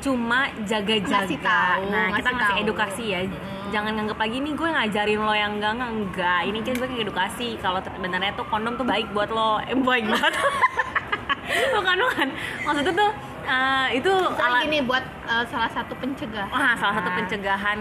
Cuma 0.00 0.48
jaga-jaga. 0.64 1.84
Nah, 1.88 2.16
kita 2.16 2.30
ngasih 2.32 2.56
tahu. 2.56 2.64
edukasi 2.64 3.04
ya. 3.12 3.20
Mm. 3.28 3.68
Jangan 3.68 3.92
nganggap 4.00 4.18
lagi 4.24 4.36
nih 4.40 4.52
gue 4.56 4.68
ngajarin 4.72 5.20
lo 5.20 5.34
yang 5.36 5.52
enggak 5.60 5.72
enggak 5.76 5.90
enggak. 5.92 6.40
Ini 6.48 6.58
kan 6.64 6.74
gue 6.80 6.88
edukasi 7.04 7.48
kalau 7.60 7.78
sebenarnya 7.84 8.32
tuh 8.32 8.46
kondom 8.48 8.72
tuh 8.80 8.86
baik 8.88 9.12
buat 9.12 9.28
lo. 9.28 9.60
Eh, 9.68 9.76
baik 9.76 10.04
banget. 10.08 10.34
bukan 11.76 11.96
bukan. 12.08 12.28
Maksudnya 12.64 12.92
tuh 12.96 13.10
Eh, 13.48 13.88
itu 13.96 14.12
Misalnya 14.12 14.44
ala- 14.44 14.64
gini 14.68 14.78
buat 14.84 15.04
uh, 15.24 15.44
salah 15.48 15.72
satu 15.72 15.96
pencegah 15.96 16.52
Wah, 16.52 16.76
salah 16.76 17.00
satu 17.00 17.10
pencegahan 17.16 17.80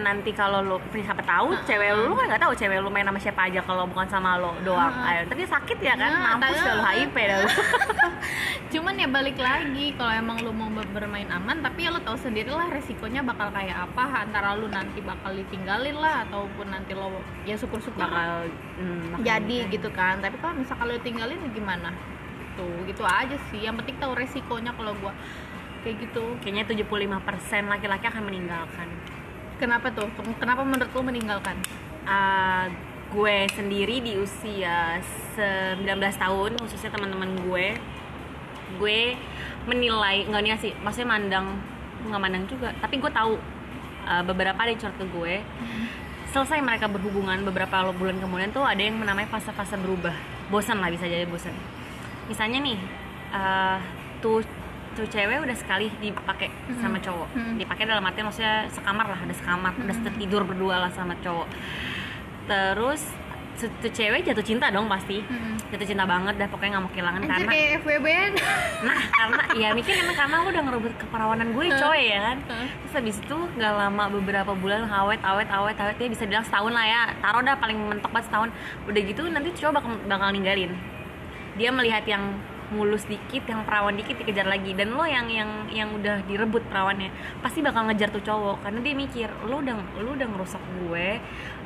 nanti 0.00 0.32
kalau 0.32 0.64
lo 0.64 0.76
siapa 0.88 1.20
tahu 1.20 1.52
cewek 1.68 1.92
lu 1.92 2.08
lu 2.08 2.14
kan 2.16 2.32
nggak 2.32 2.40
tahu 2.40 2.52
cewek 2.56 2.80
lu 2.80 2.88
main 2.88 3.04
sama 3.04 3.20
siapa 3.20 3.44
aja 3.44 3.60
kalau 3.60 3.84
bukan 3.84 4.08
sama 4.08 4.40
lo 4.40 4.56
doang. 4.64 4.88
Ayo, 5.04 5.28
tapi 5.28 5.44
sakit 5.44 5.78
ya 5.84 5.94
kan? 6.00 6.10
Nah, 6.10 6.40
Mampus 6.40 6.58
dah 6.58 6.74
lu 6.74 6.82
HIV 6.82 7.16
dah 7.28 7.38
lu. 7.44 7.48
cuman 8.72 8.96
ya 8.96 9.04
balik 9.04 9.36
lagi 9.36 9.92
kalau 10.00 10.12
emang 10.16 10.40
lu 10.40 10.48
mau 10.48 10.72
ber- 10.72 10.88
bermain 10.96 11.28
aman 11.28 11.60
tapi 11.60 11.84
ya 11.84 11.92
lu 11.92 12.00
tahu 12.00 12.16
sendiri 12.16 12.48
lah 12.48 12.72
resikonya 12.72 13.20
bakal 13.20 13.52
kayak 13.52 13.84
apa 13.84 14.24
antara 14.24 14.56
lu 14.56 14.64
nanti 14.72 15.04
bakal 15.04 15.28
ditinggalin 15.28 15.92
lah 15.92 16.24
ataupun 16.24 16.72
nanti 16.72 16.96
lo 16.96 17.12
ya 17.44 17.52
syukur-syukur 17.52 18.00
bakal 18.00 18.48
hmm, 18.80 19.20
jadi 19.20 19.68
nikah. 19.68 19.72
gitu 19.76 19.88
kan 19.92 20.24
tapi 20.24 20.40
kalau 20.40 20.56
misalkan 20.56 20.88
lu 20.88 20.96
tinggalin 21.04 21.36
ya 21.36 21.50
gimana 21.52 21.92
tuh 22.54 22.86
gitu 22.88 23.02
aja 23.02 23.36
sih. 23.50 23.64
Yang 23.64 23.84
penting 23.84 23.96
tahu 24.00 24.12
resikonya 24.16 24.72
kalau 24.76 24.92
gua 25.00 25.12
kayak 25.82 25.96
gitu. 26.08 26.24
Kayaknya 26.40 26.64
75% 26.86 27.72
laki-laki 27.72 28.04
akan 28.08 28.22
meninggalkan. 28.26 28.88
kenapa 29.60 29.94
tuh? 29.94 30.10
Kenapa 30.42 30.66
menurut 30.66 30.90
lu 30.90 31.02
meninggalkan? 31.06 31.54
Uh, 32.02 32.66
gue 33.12 33.46
sendiri 33.52 34.00
di 34.02 34.18
usia 34.18 34.98
19 35.38 35.86
tahun 36.16 36.50
khususnya 36.56 36.90
teman-teman 36.90 37.28
gue 37.44 37.66
gue 38.80 39.00
menilai 39.68 40.24
nggak 40.26 40.42
nih 40.42 40.56
sih 40.56 40.72
maksudnya 40.80 41.14
mandang 41.14 41.46
nggak 42.08 42.18
mandang 42.18 42.44
juga. 42.50 42.74
Tapi 42.82 42.98
gue 42.98 43.10
tahu 43.12 43.38
uh, 44.08 44.22
beberapa 44.26 44.58
ada 44.58 44.74
yang 44.74 44.80
curhat 44.80 44.96
ke 44.98 45.06
gue. 45.14 45.34
Selesai 46.32 46.58
mereka 46.64 46.88
berhubungan 46.88 47.44
beberapa 47.46 47.92
bulan 47.94 48.18
kemudian 48.18 48.50
tuh 48.50 48.64
ada 48.64 48.80
yang 48.80 48.98
namanya 48.98 49.30
fase-fase 49.30 49.78
berubah. 49.78 50.16
Bosan 50.50 50.82
lah 50.82 50.90
bisa 50.90 51.06
jadi 51.06 51.28
bosan 51.28 51.54
misalnya 52.32 52.58
nih 52.64 52.78
uh, 53.36 53.76
tuh 54.24 54.40
tuh 54.92 55.08
cewek 55.08 55.40
udah 55.40 55.56
sekali 55.56 55.88
dipakai 56.00 56.52
sama 56.80 57.00
cowok. 57.00 57.28
Hmm. 57.32 57.56
dipakai 57.56 57.84
dalam 57.88 58.04
arti 58.04 58.20
maksudnya 58.20 58.68
sekamar 58.72 59.08
lah 59.08 59.20
udah 59.24 59.36
sekamar 59.36 59.72
udah 59.76 59.96
tidur 60.16 60.42
berdua 60.44 60.88
lah 60.88 60.90
sama 60.92 61.16
cowok. 61.20 61.48
Terus 62.48 63.00
tuh 63.56 63.92
cewek 63.92 64.24
jatuh 64.24 64.44
cinta 64.44 64.68
dong 64.68 64.88
pasti. 64.88 65.24
Hmm. 65.24 65.56
jatuh 65.72 65.88
cinta 65.88 66.04
banget 66.04 66.36
dah 66.36 66.48
pokoknya 66.52 66.76
nggak 66.76 66.84
mau 66.84 66.92
kehilangan 66.92 67.20
Anjir 67.24 67.32
karena 67.32 67.52
kayak 67.52 67.68
FWB 67.80 68.06
nah 68.84 69.00
karena 69.08 69.42
ya 69.56 69.68
mungkin 69.72 69.94
emang 70.04 70.16
karena 70.20 70.34
aku 70.36 70.48
udah 70.52 70.62
ngerebut 70.68 70.94
keperawanan 71.00 71.48
gue 71.56 71.66
coy 71.80 72.02
ya 72.12 72.20
kan? 72.20 72.36
Hah? 72.44 72.68
terus 72.68 72.92
habis 72.92 73.16
itu 73.16 73.38
nggak 73.56 73.72
lama 73.72 74.04
beberapa 74.12 74.52
bulan 74.52 74.84
awet 74.84 75.20
awet 75.24 75.48
awet 75.48 75.76
awet 75.80 75.96
ya 75.96 76.08
bisa 76.12 76.24
bilang 76.28 76.44
setahun 76.44 76.72
lah 76.76 76.84
ya. 76.84 77.02
Taruh 77.24 77.40
dah 77.40 77.56
paling 77.56 77.78
mentok 77.80 78.12
banget 78.12 78.28
setahun. 78.28 78.48
Udah 78.84 79.00
gitu 79.00 79.22
nanti 79.32 79.48
cowok 79.56 79.72
bakal, 79.80 79.90
bakal 80.04 80.28
ninggalin 80.36 80.72
dia 81.56 81.70
melihat 81.72 82.04
yang 82.08 82.36
mulus 82.72 83.04
dikit 83.04 83.44
yang 83.44 83.62
perawan 83.68 83.92
dikit 83.94 84.16
dikejar 84.16 84.48
lagi. 84.48 84.72
Dan 84.72 84.96
lo 84.96 85.04
yang 85.04 85.28
yang 85.28 85.68
yang 85.68 85.92
udah 85.92 86.24
direbut 86.24 86.64
perawannya 86.66 87.12
pasti 87.44 87.60
bakal 87.60 87.86
ngejar 87.86 88.08
tuh 88.08 88.24
cowok. 88.24 88.64
Karena 88.64 88.80
dia 88.80 88.94
mikir 88.96 89.28
lo 89.46 89.60
udah 89.60 89.76
lo 90.00 90.10
udah 90.16 90.26
ngerusak 90.32 90.62
gue 90.80 91.20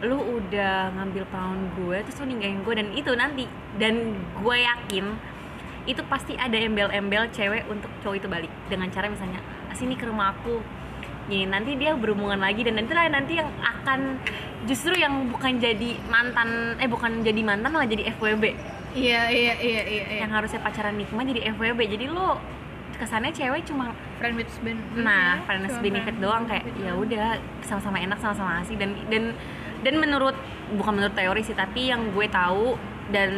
lo 0.04 0.18
udah 0.20 0.92
ngambil 0.98 1.24
perawan 1.30 1.62
gue 1.78 1.96
terus 2.04 2.18
lo 2.20 2.26
ninggalin 2.26 2.60
gue. 2.66 2.74
Dan 2.74 2.88
itu 2.92 3.10
nanti 3.14 3.44
dan 3.78 4.18
gue 4.42 4.56
yakin 4.58 5.06
itu 5.86 6.02
pasti 6.10 6.34
ada 6.34 6.58
embel-embel 6.58 7.30
cewek 7.30 7.70
untuk 7.70 7.88
cowok 8.02 8.16
itu 8.18 8.26
balik. 8.26 8.52
Dengan 8.66 8.90
cara 8.90 9.06
misalnya 9.06 9.38
"Ah, 9.70 9.74
sini 9.78 9.94
ke 9.94 10.04
rumah 10.04 10.34
aku. 10.34 10.58
Gini, 11.26 11.42
nanti 11.42 11.74
dia 11.74 11.90
berhubungan 11.98 12.38
lagi 12.38 12.62
dan 12.62 12.78
nanti 12.78 12.94
lah 12.94 13.10
nanti 13.10 13.34
yang 13.34 13.50
akan 13.58 14.22
justru 14.62 14.94
yang 14.94 15.26
bukan 15.26 15.58
jadi 15.58 15.98
mantan 16.06 16.78
eh 16.78 16.86
bukan 16.86 17.22
jadi 17.26 17.42
mantan 17.42 17.70
malah 17.74 17.86
jadi 17.86 18.14
FWB 18.14 18.75
iya 18.96 19.28
iya 19.28 19.54
iya 19.60 19.82
iya, 19.84 20.04
iya. 20.08 20.16
yang 20.24 20.32
harusnya 20.32 20.58
pacaran 20.58 20.96
nikmat 20.96 21.28
jadi 21.28 21.52
FWB 21.52 21.80
jadi 21.86 22.06
lo 22.08 22.40
kesannya 22.96 23.28
cewek 23.30 23.68
cuma 23.68 23.92
friend 24.16 24.40
with 24.40 24.48
ben 24.64 24.80
nah 24.96 25.36
iya, 25.36 25.44
friends 25.44 25.68
cuma 25.68 25.84
benefit 25.84 26.16
friend 26.16 26.24
doang 26.24 26.42
kayak 26.48 26.64
benefit 26.64 26.80
ya 26.82 26.92
udah 26.96 27.28
sama-sama 27.60 28.00
enak 28.00 28.18
sama-sama 28.18 28.64
asik 28.64 28.80
dan 28.80 28.96
dan 29.12 29.36
dan 29.84 29.94
menurut 30.00 30.32
bukan 30.72 30.96
menurut 30.96 31.12
teori 31.12 31.44
sih 31.44 31.52
tapi 31.52 31.92
yang 31.92 32.10
gue 32.10 32.26
tahu 32.26 32.74
dan 33.06 33.30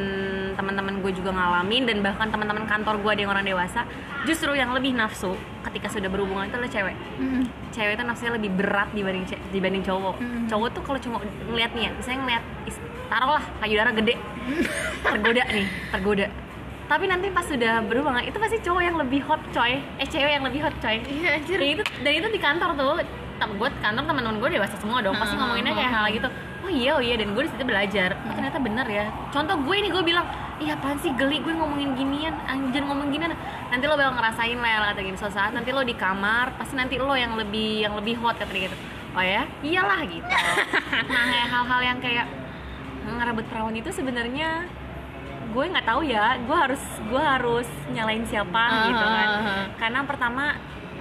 teman-teman 0.56 1.04
gue 1.04 1.12
juga 1.12 1.28
ngalamin 1.28 1.84
dan 1.84 2.00
bahkan 2.00 2.32
teman-teman 2.32 2.64
kantor 2.64 3.04
gue 3.04 3.10
ada 3.12 3.20
yang 3.20 3.32
orang 3.36 3.44
dewasa 3.44 3.84
justru 4.24 4.56
yang 4.56 4.72
lebih 4.72 4.96
nafsu 4.96 5.36
ketika 5.60 5.92
sudah 5.92 6.08
berhubungan 6.08 6.48
itu 6.48 6.56
adalah 6.56 6.72
cewek 6.72 6.96
Mm. 7.18 7.42
cewek 7.68 7.92
itu 7.98 8.04
nafsunya 8.06 8.32
lebih 8.38 8.50
berat 8.56 8.88
dibanding 8.96 9.26
dibanding 9.52 9.84
cowok 9.84 10.16
Mm. 10.22 10.46
cowok 10.48 10.68
tuh 10.72 10.82
kalau 10.86 10.98
cuma 11.02 11.16
ngeliat 11.20 11.74
nih 11.76 11.82
ya 11.84 11.90
misalnya 11.92 12.18
ngeliat 12.24 12.44
taruhlah 13.08 13.44
payudara 13.60 13.90
gede. 13.92 14.14
Tergoda 15.02 15.42
nih 15.48 15.66
tergoda. 15.92 16.26
Tapi 16.88 17.04
nanti 17.04 17.28
pas 17.28 17.44
sudah 17.44 17.84
berhubungan 17.84 18.24
itu 18.24 18.36
pasti 18.40 18.56
cowok 18.64 18.82
yang 18.84 18.96
lebih 18.96 19.20
hot 19.28 19.42
coy. 19.52 19.76
Eh 20.00 20.08
cewek 20.08 20.40
yang 20.40 20.44
lebih 20.44 20.64
hot 20.64 20.76
coy. 20.80 20.96
Iya 21.04 21.36
anjir. 21.36 21.56
Dan 21.60 21.68
itu 21.76 21.82
dan 21.84 22.12
itu 22.16 22.28
di 22.32 22.40
kantor 22.40 22.70
tuh. 22.76 23.04
Tem 23.38 23.50
gue 23.54 23.68
kantor 23.84 24.02
teman-teman 24.08 24.36
gue 24.40 24.50
dewasa 24.56 24.74
semua 24.80 25.04
dong. 25.04 25.14
Pasti 25.20 25.36
Hmm, 25.36 25.44
ngomonginnya 25.44 25.72
kayak 25.76 25.90
hmm. 25.92 25.98
hal 26.00 26.06
gitu. 26.16 26.28
Oh 26.64 26.70
iya 26.72 26.90
oh 26.96 27.02
iya. 27.04 27.14
Dan 27.20 27.36
gue 27.36 27.42
di 27.44 27.50
situ 27.52 27.64
belajar. 27.68 28.16
Oh, 28.24 28.32
ternyata 28.32 28.58
bener 28.58 28.86
ya. 28.88 29.04
Contoh 29.28 29.56
gue 29.60 29.76
nih 29.84 29.90
gue 29.92 30.02
bilang 30.04 30.26
iya 30.64 30.80
apaan 30.80 30.96
sih? 31.04 31.12
Geli 31.12 31.44
gue 31.44 31.52
ngomongin 31.52 31.92
ginian. 31.92 32.34
Anjir 32.48 32.80
ngomong 32.80 33.12
ginian. 33.12 33.36
Nanti 33.68 33.84
lo 33.84 33.94
bakal 34.00 34.16
ngerasain 34.16 34.56
lah 34.56 34.96
kata 34.96 35.00
gini. 35.04 35.16
Suatu 35.20 35.36
saat 35.36 35.52
nanti 35.52 35.70
lo 35.76 35.84
di 35.84 35.92
kamar 35.92 36.56
pasti 36.56 36.72
nanti 36.72 36.96
lo 36.96 37.12
yang 37.12 37.36
lebih 37.36 37.84
yang 37.84 37.92
lebih 38.00 38.16
hot 38.24 38.40
kata 38.40 38.48
dia 38.48 38.72
gitu. 38.72 38.76
Oh 39.12 39.24
ya? 39.24 39.44
Iyalah 39.60 40.00
gitu. 40.08 40.24
Nah 41.12 41.44
hal-hal 41.52 41.80
yang 41.84 41.98
kayak 42.00 42.47
ngerebut 43.16 43.46
perawan 43.48 43.76
itu 43.76 43.90
sebenarnya 43.94 44.68
gue 45.48 45.64
nggak 45.64 45.86
tahu 45.86 46.02
ya. 46.04 46.36
Gue 46.44 46.56
harus 46.56 46.82
gue 47.08 47.22
harus 47.22 47.68
nyalain 47.92 48.24
siapa 48.28 48.92
gitu 48.92 49.04
kan. 49.04 49.28
Ah, 49.28 49.38
ah, 49.38 49.48
ah. 49.48 49.64
karena 49.80 50.00
pertama 50.04 50.44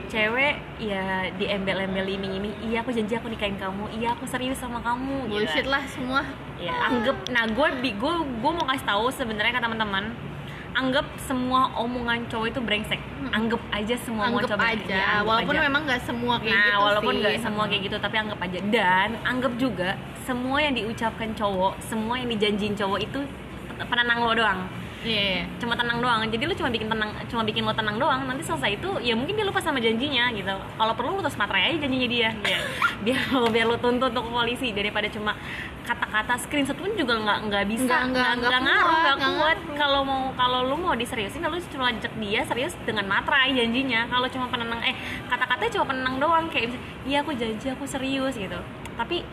cewek 0.07 0.55
ya 0.79 1.27
di 1.35 1.51
embel-embel 1.51 2.07
iming-iming 2.07 2.55
iya 2.63 2.79
aku 2.79 2.95
janji 2.95 3.19
aku 3.19 3.27
nikahin 3.27 3.59
kamu. 3.59 3.91
Iya 3.99 4.15
aku 4.15 4.23
serius 4.23 4.59
sama 4.59 4.79
kamu 4.79 5.27
gitu 5.27 5.43
bullshit 5.43 5.67
kan. 5.67 5.73
lah 5.77 5.83
semua. 5.91 6.21
Ya 6.57 6.73
anggap. 6.87 7.17
Nah 7.27 7.43
gue 7.51 7.67
bi 7.83 7.91
gue 7.93 8.13
gue 8.23 8.51
mau 8.51 8.65
kasih 8.71 8.87
tahu 8.87 9.05
sebenarnya 9.11 9.53
ke 9.55 9.61
teman-teman 9.61 10.15
anggap 10.73 11.06
semua 11.17 11.71
omongan 11.75 12.27
cowok 12.27 12.47
itu 12.47 12.60
brengsek 12.60 12.99
anggap 13.30 13.62
aja 13.69 13.95
semua 13.97 14.23
omongan 14.25 14.34
Hmm. 14.38 14.43
anggap 14.45 14.51
cowok 14.51 14.73
aja. 14.73 14.86
Ya, 14.89 15.06
anggap 15.13 15.25
walaupun 15.25 15.53
aja. 15.53 15.63
memang 15.63 15.82
nggak 15.86 16.01
semua 16.01 16.34
kayak 16.38 16.51
nah 16.51 16.65
gitu 16.65 16.80
walaupun 16.82 17.13
nggak 17.17 17.36
semua 17.39 17.63
kayak 17.65 17.82
gitu 17.84 17.97
tapi 17.97 18.15
anggap 18.17 18.39
aja 18.41 18.60
dan 18.67 19.10
anggap 19.23 19.53
juga 19.58 19.89
semua 20.21 20.58
yang 20.60 20.73
diucapkan 20.73 21.30
cowok 21.34 21.73
semua 21.82 22.13
yang 22.17 22.30
dijanjiin 22.30 22.73
cowok 22.73 22.99
itu 22.99 23.19
penenang 23.80 24.19
lo 24.19 24.34
doang 24.34 24.62
iya 25.07 25.23
iya. 25.39 25.43
cuma 25.57 25.73
tenang 25.79 26.03
doang. 26.03 26.19
Jadi 26.27 26.43
lu 26.43 26.53
cuma 26.53 26.69
bikin 26.69 26.87
tenang 26.91 27.09
cuma 27.31 27.41
bikin 27.47 27.63
lo 27.63 27.73
tenang 27.73 27.95
doang. 27.95 28.27
Nanti 28.27 28.43
selesai 28.43 28.75
itu 28.75 28.89
ya 28.99 29.15
mungkin 29.15 29.33
dia 29.39 29.45
lupa 29.47 29.63
sama 29.63 29.79
janjinya 29.79 30.29
gitu. 30.35 30.51
Kalau 30.51 30.93
perlu 30.93 31.17
lu 31.17 31.21
terus 31.23 31.39
materai 31.39 31.71
aja 31.71 31.87
janjinya 31.87 32.07
dia. 32.11 32.29
Iya. 32.43 32.59
biar 33.07 33.21
lo 33.31 33.47
biar 33.47 33.65
lo 33.71 33.77
tuntut 33.79 34.11
ke 34.11 34.21
polisi. 34.31 34.75
Daripada 34.75 35.07
cuma 35.07 35.31
kata-kata 35.87 36.35
screenshot 36.43 36.75
pun 36.75 36.91
juga 36.99 37.15
nggak 37.15 37.39
nggak 37.47 37.63
bisa. 37.71 37.95
Nggak- 38.11 38.33
nggak- 38.43 38.61
ngaruh 38.61 38.95
nggak 38.99 39.17
kuat. 39.17 39.57
kalau 39.79 40.01
mau 40.03 40.21
kalau 40.35 40.59
lu 40.67 40.75
mau 40.75 40.93
diseriusin 40.93 41.41
lu 41.47 41.57
cuma 41.71 41.89
ajak 41.95 42.11
dia 42.19 42.43
serius 42.43 42.75
dengan 42.83 43.07
materai 43.07 43.55
janjinya. 43.55 44.05
Kalau 44.11 44.27
cuma 44.27 44.51
penenang 44.51 44.83
eh 44.83 44.93
kata-katanya 45.31 45.71
cuma 45.79 45.85
penenang 45.89 46.15
doang. 46.19 46.45
Kayak 46.51 46.75
iya 47.07 47.23
aku 47.23 47.31
janji 47.33 47.71
aku 47.71 47.87
serius 47.87 48.35
gitu. 48.35 48.59
Tapi 48.99 49.23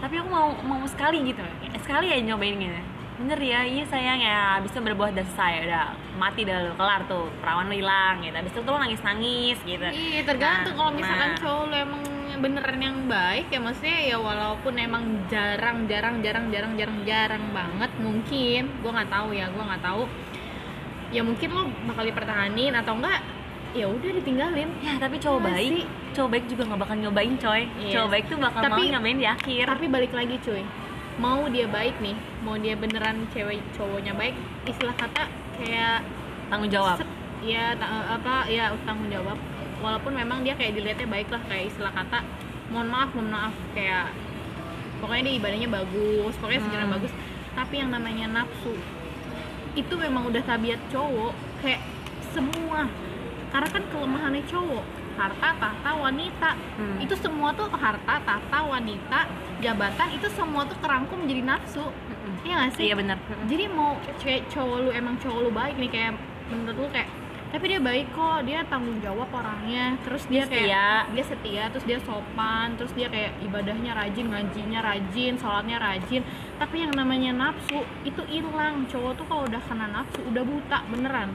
tapi 0.00 0.14
aku 0.16 0.28
mau 0.28 0.52
mau 0.66 0.82
sekali 0.90 1.22
gitu. 1.30 1.44
Sekali 1.80 2.10
ya 2.10 2.18
nyobain 2.20 2.58
gitu 2.58 2.99
bener 3.20 3.36
ya 3.38 3.60
iya 3.62 3.84
sayang 3.84 4.18
ya. 4.18 4.38
Abis 4.56 4.72
itu 4.72 4.80
berbuah 4.80 5.12
dan 5.12 5.28
saya 5.30 5.60
udah 5.62 5.84
mati 6.16 6.42
dah 6.42 6.56
lu 6.62 6.72
kelar 6.74 7.04
tuh. 7.04 7.28
Perawan 7.38 7.68
lu 7.68 7.76
hilang 7.76 8.20
gitu. 8.20 8.32
Abis 8.32 8.50
itu 8.50 8.60
tuh 8.60 8.70
lu 8.70 8.78
nangis 8.78 9.02
nangis 9.02 9.58
gitu. 9.62 9.84
Iya 9.84 10.24
tergantung 10.24 10.72
Nah, 10.72 10.78
kalau 10.80 10.92
misalkan 10.94 11.30
nah. 11.30 11.38
cowok 11.38 11.62
lu 11.62 11.76
emang 11.78 12.02
beneran 12.40 12.80
yang 12.80 12.96
baik 13.04 13.46
ya 13.46 13.60
maksudnya 13.60 13.98
ya 14.02 14.16
walaupun 14.16 14.72
emang 14.74 15.02
jarang 15.28 15.84
jarang 15.84 16.24
jarang 16.24 16.48
jarang 16.48 16.72
jarang 16.74 16.98
jarang 17.04 17.44
banget 17.52 17.90
mungkin. 17.98 18.62
Gua 18.80 18.90
nggak 18.96 19.10
tahu 19.10 19.28
ya 19.30 19.46
gua 19.48 19.64
nggak 19.68 19.84
tahu. 19.84 20.02
Ya 21.10 21.20
mungkin 21.20 21.48
lo 21.50 21.62
bakal 21.84 22.04
dipertahanin 22.06 22.72
atau 22.72 22.96
enggak 22.96 23.20
ya 23.70 23.84
udah 23.84 24.10
ditinggalin. 24.16 24.70
Ya 24.80 24.96
tapi 24.96 25.20
cowok 25.20 25.38
Iya 25.38 25.48
baik 25.52 25.70
sih. 25.70 25.84
cowok 26.10 26.30
baik 26.32 26.44
juga 26.48 26.62
nggak 26.64 26.80
bakal 26.80 26.96
nyobain 26.96 27.34
coy. 27.36 27.62
Iya. 27.76 27.92
cowok 27.92 28.08
baik 28.08 28.24
tuh 28.26 28.38
bakal 28.40 28.60
Tapi- 28.64 28.72
mau 28.80 28.92
nyobain 28.96 29.18
di 29.18 29.26
akhir. 29.28 29.64
tapi 29.68 29.86
balik 29.86 30.12
lagi 30.12 30.36
cuy. 30.40 30.62
Mau 31.18 31.44
dia 31.46 31.68
baik 31.68 32.00
nih 32.00 32.16
mau 32.40 32.56
dia 32.56 32.72
beneran 32.74 33.28
cewek 33.28 33.60
cowoknya 33.70 34.12
baik 34.12 34.32
istilah 34.64 34.94
kata 34.94 35.28
kayak 35.54 36.00
tanggung 36.48 36.68
jawab 36.68 36.96
ya 37.42 37.72
ta- 37.74 37.88
apa 38.10 38.48
ya 38.48 38.72
tanggung 38.82 39.08
jawab 39.08 39.36
walaupun 39.78 40.12
memang 40.12 40.40
dia 40.40 40.52
kayak 40.52 40.72
dilihatnya 40.72 41.04
baik 41.06 41.28
lah 41.28 41.40
kayak 41.46 41.68
istilah 41.68 41.90
kata 41.90 42.24
mohon 42.68 42.88
maaf 42.88 43.12
mohon 43.12 43.28
maaf 43.28 43.54
kayak 43.70 44.08
pokoknya 44.98 45.22
dia 45.22 45.34
ibadahnya 45.36 45.68
bagus 45.68 46.32
pokoknya 46.36 46.62
sejarah 46.62 46.86
Hmm. 46.86 46.96
bagus 46.96 47.12
tapi 47.50 47.74
yang 47.76 47.90
namanya 47.90 48.26
nafsu 48.30 48.72
itu 49.72 49.94
memang 49.94 50.26
udah 50.26 50.42
tabiat 50.42 50.80
cowok 50.88 51.32
kayak 51.60 51.80
semua 52.30 52.88
karena 53.50 53.68
kan 53.68 53.82
kelemahannya 53.84 54.44
cowok 54.46 54.84
harta 55.16 55.48
tahta 55.54 55.90
wanita 55.94 56.50
Hmm. 56.76 56.96
itu 56.98 57.14
semua 57.14 57.52
tuh 57.52 57.68
harta 57.68 58.14
tahta 58.18 58.58
wanita 58.62 59.20
jabatan 59.60 60.08
itu 60.10 60.28
semua 60.30 60.64
tuh 60.64 60.76
kerangkum 60.78 61.20
menjadi 61.20 61.44
nafsu. 61.46 61.84
Iya 62.44 62.54
gak 62.66 62.72
sih? 62.76 62.84
iya 62.88 62.94
bener 62.96 63.16
jadi 63.48 63.64
mau 63.72 63.96
cewek 64.20 64.48
cowok 64.52 64.76
lu 64.84 64.90
emang 64.92 65.16
cowok 65.20 65.38
lu 65.40 65.50
baik 65.50 65.76
nih 65.80 65.90
kayak 65.90 66.12
menurut 66.52 66.76
lu 66.76 66.88
kayak 66.92 67.10
tapi 67.50 67.66
dia 67.66 67.82
baik 67.82 68.14
kok 68.14 68.46
dia 68.46 68.62
tanggung 68.70 69.02
jawab 69.02 69.26
orangnya. 69.34 69.98
Terus 70.06 70.22
dia 70.30 70.46
kayak 70.46 71.10
Setia. 71.10 71.14
dia 71.18 71.24
setia 71.26 71.64
terus 71.74 71.82
dia 71.82 71.98
sopan 72.06 72.78
terus 72.78 72.94
dia 72.94 73.10
kayak 73.10 73.42
ibadahnya 73.42 73.90
rajin 73.90 74.30
ngajinya 74.30 74.78
rajin 74.78 75.34
sholatnya 75.34 75.82
rajin. 75.82 76.22
Tapi 76.62 76.86
yang 76.86 76.94
namanya 76.94 77.34
nafsu 77.34 77.82
itu 78.06 78.22
hilang. 78.30 78.86
Cowok 78.86 79.18
tuh 79.18 79.26
kalau 79.26 79.50
udah 79.50 79.62
kena 79.66 79.90
nafsu 79.90 80.22
udah 80.30 80.46
buta 80.46 80.78
beneran 80.94 81.34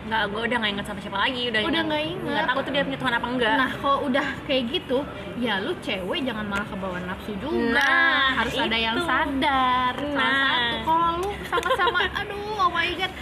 nggak 0.00 0.22
gue 0.26 0.40
udah 0.42 0.56
nggak 0.56 0.72
inget 0.72 0.86
sama 0.86 0.96
siapa 0.98 1.18
lagi 1.20 1.42
udah 1.46 1.60
Udah 1.60 1.82
nggak 1.84 2.02
inget. 2.06 2.24
nggak 2.26 2.46
tahu 2.46 2.58
tuh 2.58 2.72
dia 2.72 2.82
punya 2.82 2.98
Tuhan 2.98 3.14
apa 3.14 3.26
enggak 3.28 3.52
Nah, 3.54 3.70
kalau 3.74 3.98
udah 4.02 4.26
kayak 4.42 4.62
gitu, 4.70 4.98
ya 5.36 5.54
lu 5.58 5.72
cewek 5.78 6.20
jangan 6.22 6.46
malah 6.46 6.64
kebawa 6.64 6.98
nafsu 7.02 7.32
juga. 7.36 7.76
Nah, 7.76 8.32
Harus 8.34 8.54
ada 8.56 8.78
yang 8.78 8.96
itu. 8.96 9.04
sadar. 9.04 9.94
Salah 9.94 10.16
Nah. 10.16 10.48
satu 10.48 10.76
kalau 10.82 11.10
lu 11.18 11.30
sama-sama 11.44 11.98
aduh, 12.20 12.40
oh 12.58 12.70
my 12.70 12.88
god. 12.94 13.12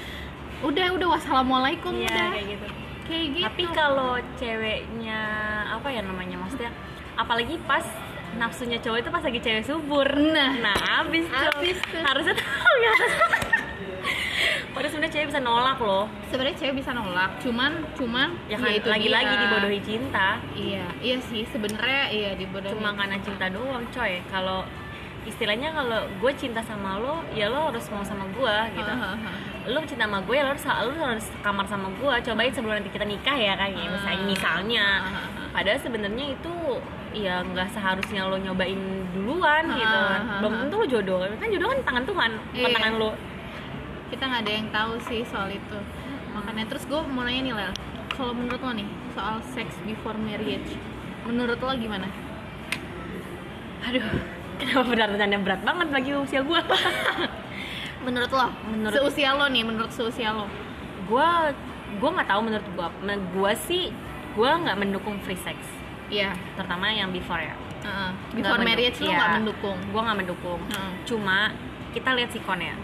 Udah, 0.61 0.87
udah 0.93 1.09
wassalamualaikum 1.13 1.93
Iya, 1.95 2.07
udah. 2.09 2.29
kayak 2.33 2.47
gitu 2.49 2.67
Kayak 3.05 3.27
gitu. 3.33 3.45
tapi 3.45 3.63
kalau 3.73 4.13
ceweknya 4.37 5.21
apa 5.71 5.89
ya 5.89 6.01
namanya 6.01 6.37
maksudnya 6.37 6.71
apalagi 7.15 7.59
pas 7.61 7.83
nafsunya 8.31 8.77
cowok 8.77 8.99
itu 8.99 9.09
pas 9.09 9.25
lagi 9.25 9.41
cewek 9.41 9.65
subur 9.65 10.05
Nah. 10.05 10.53
nah 10.61 10.77
abis 11.01 11.25
tuh 11.25 11.51
Abis 11.55 11.79
tuh. 11.81 11.99
harusnya 11.99 12.35
tahu 12.37 12.75
ya 12.77 12.95
Padahal 14.71 14.91
sebenarnya 14.91 15.15
cewek 15.15 15.29
bisa 15.31 15.41
nolak 15.41 15.79
loh. 15.81 16.05
Sebenarnya 16.31 16.57
cewek 16.57 16.75
bisa 16.79 16.91
nolak, 16.93 17.31
cuman 17.43 17.73
cuman 17.95 18.29
ya 18.47 18.57
kan 18.57 18.71
itu 18.71 18.89
lagi-lagi 18.89 19.33
dia. 19.33 19.43
dibodohi 19.43 19.81
cinta. 19.83 20.29
Iya, 20.55 20.85
iya 21.01 21.17
sih 21.19 21.43
sebenarnya 21.45 22.03
iya 22.11 22.31
dibodohi. 22.35 22.73
cuma 22.75 22.95
karena 22.95 23.17
cinta 23.19 23.47
doang 23.49 23.83
coy. 23.89 24.23
Kalau 24.29 24.63
istilahnya 25.27 25.75
kalau 25.75 26.09
gue 26.09 26.33
cinta 26.35 26.63
sama 26.63 26.97
lo 26.97 27.21
ya 27.31 27.53
lo 27.53 27.69
harus 27.69 27.85
mau 27.91 28.01
sama 28.01 28.25
gue 28.31 28.57
gitu. 28.75 28.93
Hahaha. 28.93 29.69
lo 29.69 29.85
cinta 29.85 30.09
sama 30.09 30.25
gue 30.25 30.33
ya 30.33 30.45
lo 30.47 30.57
harus 30.57 30.65
lo 30.65 31.05
harus 31.05 31.27
kamar 31.45 31.67
sama 31.69 31.93
gue 31.93 32.15
cobain 32.25 32.49
sebelum 32.49 32.81
nanti 32.81 32.89
kita 32.89 33.05
nikah 33.05 33.37
ya 33.37 33.53
kan 33.53 33.69
ya 33.69 33.87
misalnya 33.91 34.25
misalnya. 34.25 34.87
Padahal 35.53 35.81
sebenarnya 35.83 36.27
itu 36.33 36.55
ya 37.13 37.41
nggak 37.43 37.69
seharusnya 37.73 38.25
lo 38.25 38.37
nyobain 38.39 38.79
duluan 39.13 39.65
gitu 39.75 39.99
kan. 39.99 40.23
belum 40.41 40.53
tentu 40.65 40.75
lo 40.81 40.87
jodoh 40.87 41.19
kan? 41.25 41.49
Jodoh 41.51 41.69
kan 41.73 41.79
tangan 41.85 42.05
Tuhan 42.07 42.31
bukan 42.55 42.71
Iya. 42.71 42.77
tangan 42.79 42.93
lo 42.97 43.11
kita 44.09 44.25
nggak 44.25 44.43
ada 44.45 44.53
yang 44.53 44.69
tahu 44.73 44.93
sih 45.05 45.21
soal 45.29 45.49
itu. 45.53 45.79
Makanya 46.33 46.65
terus 46.69 46.85
gue 46.89 47.01
mau 47.13 47.25
nanya 47.25 47.41
nih 47.45 47.55
Lel. 47.55 47.73
Kalau 48.13 48.33
menurut 48.35 48.61
lo 48.61 48.73
nih 48.75 48.89
soal 49.15 49.39
sex 49.55 49.77
before 49.87 50.17
marriage 50.19 50.75
menurut 51.29 51.61
lo 51.61 51.73
gimana? 51.77 52.09
Aduh 53.85 54.03
kenapa 54.59 54.83
benar-benar 54.91 55.39
berat 55.47 55.63
banget 55.63 55.89
bagi 55.95 56.11
usia 56.19 56.43
gue 56.43 56.61
menurut 58.07 58.31
lo 58.35 58.51
Menurut- 58.75 58.95
seusia 58.99 59.39
lo 59.39 59.47
nih 59.47 59.63
menurut 59.63 59.93
seusia 59.95 60.35
lo. 60.35 60.51
Gue 61.07 61.29
gue 61.99 62.11
nggak 62.11 62.29
tahu 62.29 62.41
menurut 62.43 62.67
gue 62.75 62.89
gue 63.15 63.53
sih 63.69 63.85
gue 64.35 64.51
nggak 64.51 64.77
mendukung 64.79 65.21
free 65.23 65.39
sex. 65.39 65.59
Iya. 66.09 66.33
Terutama 66.57 66.91
yang 66.91 67.13
before 67.13 67.39
ya. 67.39 67.55
Nggak 67.85 68.35
before 68.35 68.61
marriage 68.65 68.99
lo 69.05 69.13
iya. 69.13 69.19
nggak 69.21 69.35
mendukung? 69.45 69.79
Gue 69.93 70.01
nggak 70.01 70.19
mendukung. 70.19 70.61
Heeh. 70.73 70.93
cuma 71.07 71.53
kita 71.89 72.13
lihat 72.13 72.31
sikonnya 72.31 72.77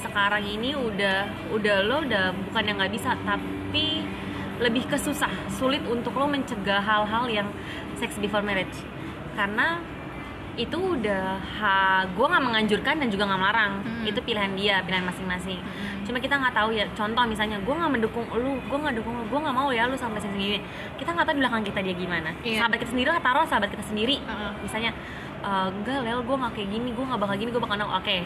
sekarang 0.00 0.42
ini 0.42 0.72
udah 0.72 1.18
udah 1.50 1.76
lo 1.82 1.96
udah 2.02 2.24
bukan 2.44 2.62
yang 2.64 2.76
nggak 2.76 2.92
bisa 2.92 3.14
tapi 3.20 4.02
lebih 4.56 4.84
ke 4.84 4.96
susah 4.96 5.28
sulit 5.50 5.84
untuk 5.84 6.12
lo 6.12 6.24
mencegah 6.26 6.80
hal-hal 6.80 7.28
yang 7.28 7.48
sex 7.94 8.16
before 8.16 8.40
marriage 8.40 8.74
karena 9.34 9.80
itu 10.56 10.72
udah 10.72 11.36
ha, 11.36 11.72
gue 12.08 12.26
nggak 12.26 12.40
menganjurkan 12.42 12.96
dan 12.96 13.12
juga 13.12 13.28
nggak 13.28 13.36
melarang 13.38 13.72
Hmm. 13.84 14.08
itu 14.08 14.16
pilihan 14.18 14.56
dia 14.56 14.80
pilihan 14.80 15.04
masing-masing 15.04 15.60
Hmm. 15.60 16.00
cuma 16.02 16.16
kita 16.16 16.32
nggak 16.34 16.56
tahu 16.56 16.72
ya 16.72 16.88
contoh 16.90 17.28
misalnya 17.28 17.60
gue 17.60 17.74
nggak 17.76 17.92
mendukung 17.92 18.24
lu 18.32 18.56
gue 18.58 18.78
nggak 18.78 18.94
dukung 18.96 19.14
lu 19.14 19.24
gue 19.28 19.36
nggak 19.38 19.52
mau 19.52 19.68
ya 19.68 19.84
lu 19.84 19.92
sampai 19.94 20.16
sini 20.16 20.32
gini 20.34 20.58
kita 20.96 21.12
nggak 21.12 21.28
tahu 21.28 21.34
di 21.36 21.40
belakang 21.44 21.60
kita 21.60 21.78
dia 21.84 21.92
gimana 21.94 22.32
Iya. 22.40 22.64
sahabat 22.64 22.76
kita 22.80 22.90
sendiri 22.96 23.08
lah 23.12 23.20
taruh 23.20 23.44
sahabat 23.44 23.68
kita 23.68 23.84
sendiri 23.84 24.16
Heeh. 24.16 24.50
misalnya 24.62 24.90
"Eh, 25.38 25.66
enggak 25.68 26.00
lel 26.00 26.24
gue 26.24 26.36
nggak 26.40 26.52
kayak 26.56 26.68
gini 26.70 26.88
gue 26.90 27.04
nggak 27.04 27.20
bakal 27.20 27.36
gini 27.36 27.50
gue 27.52 27.60
bakal 27.60 27.76
oke 27.76 28.18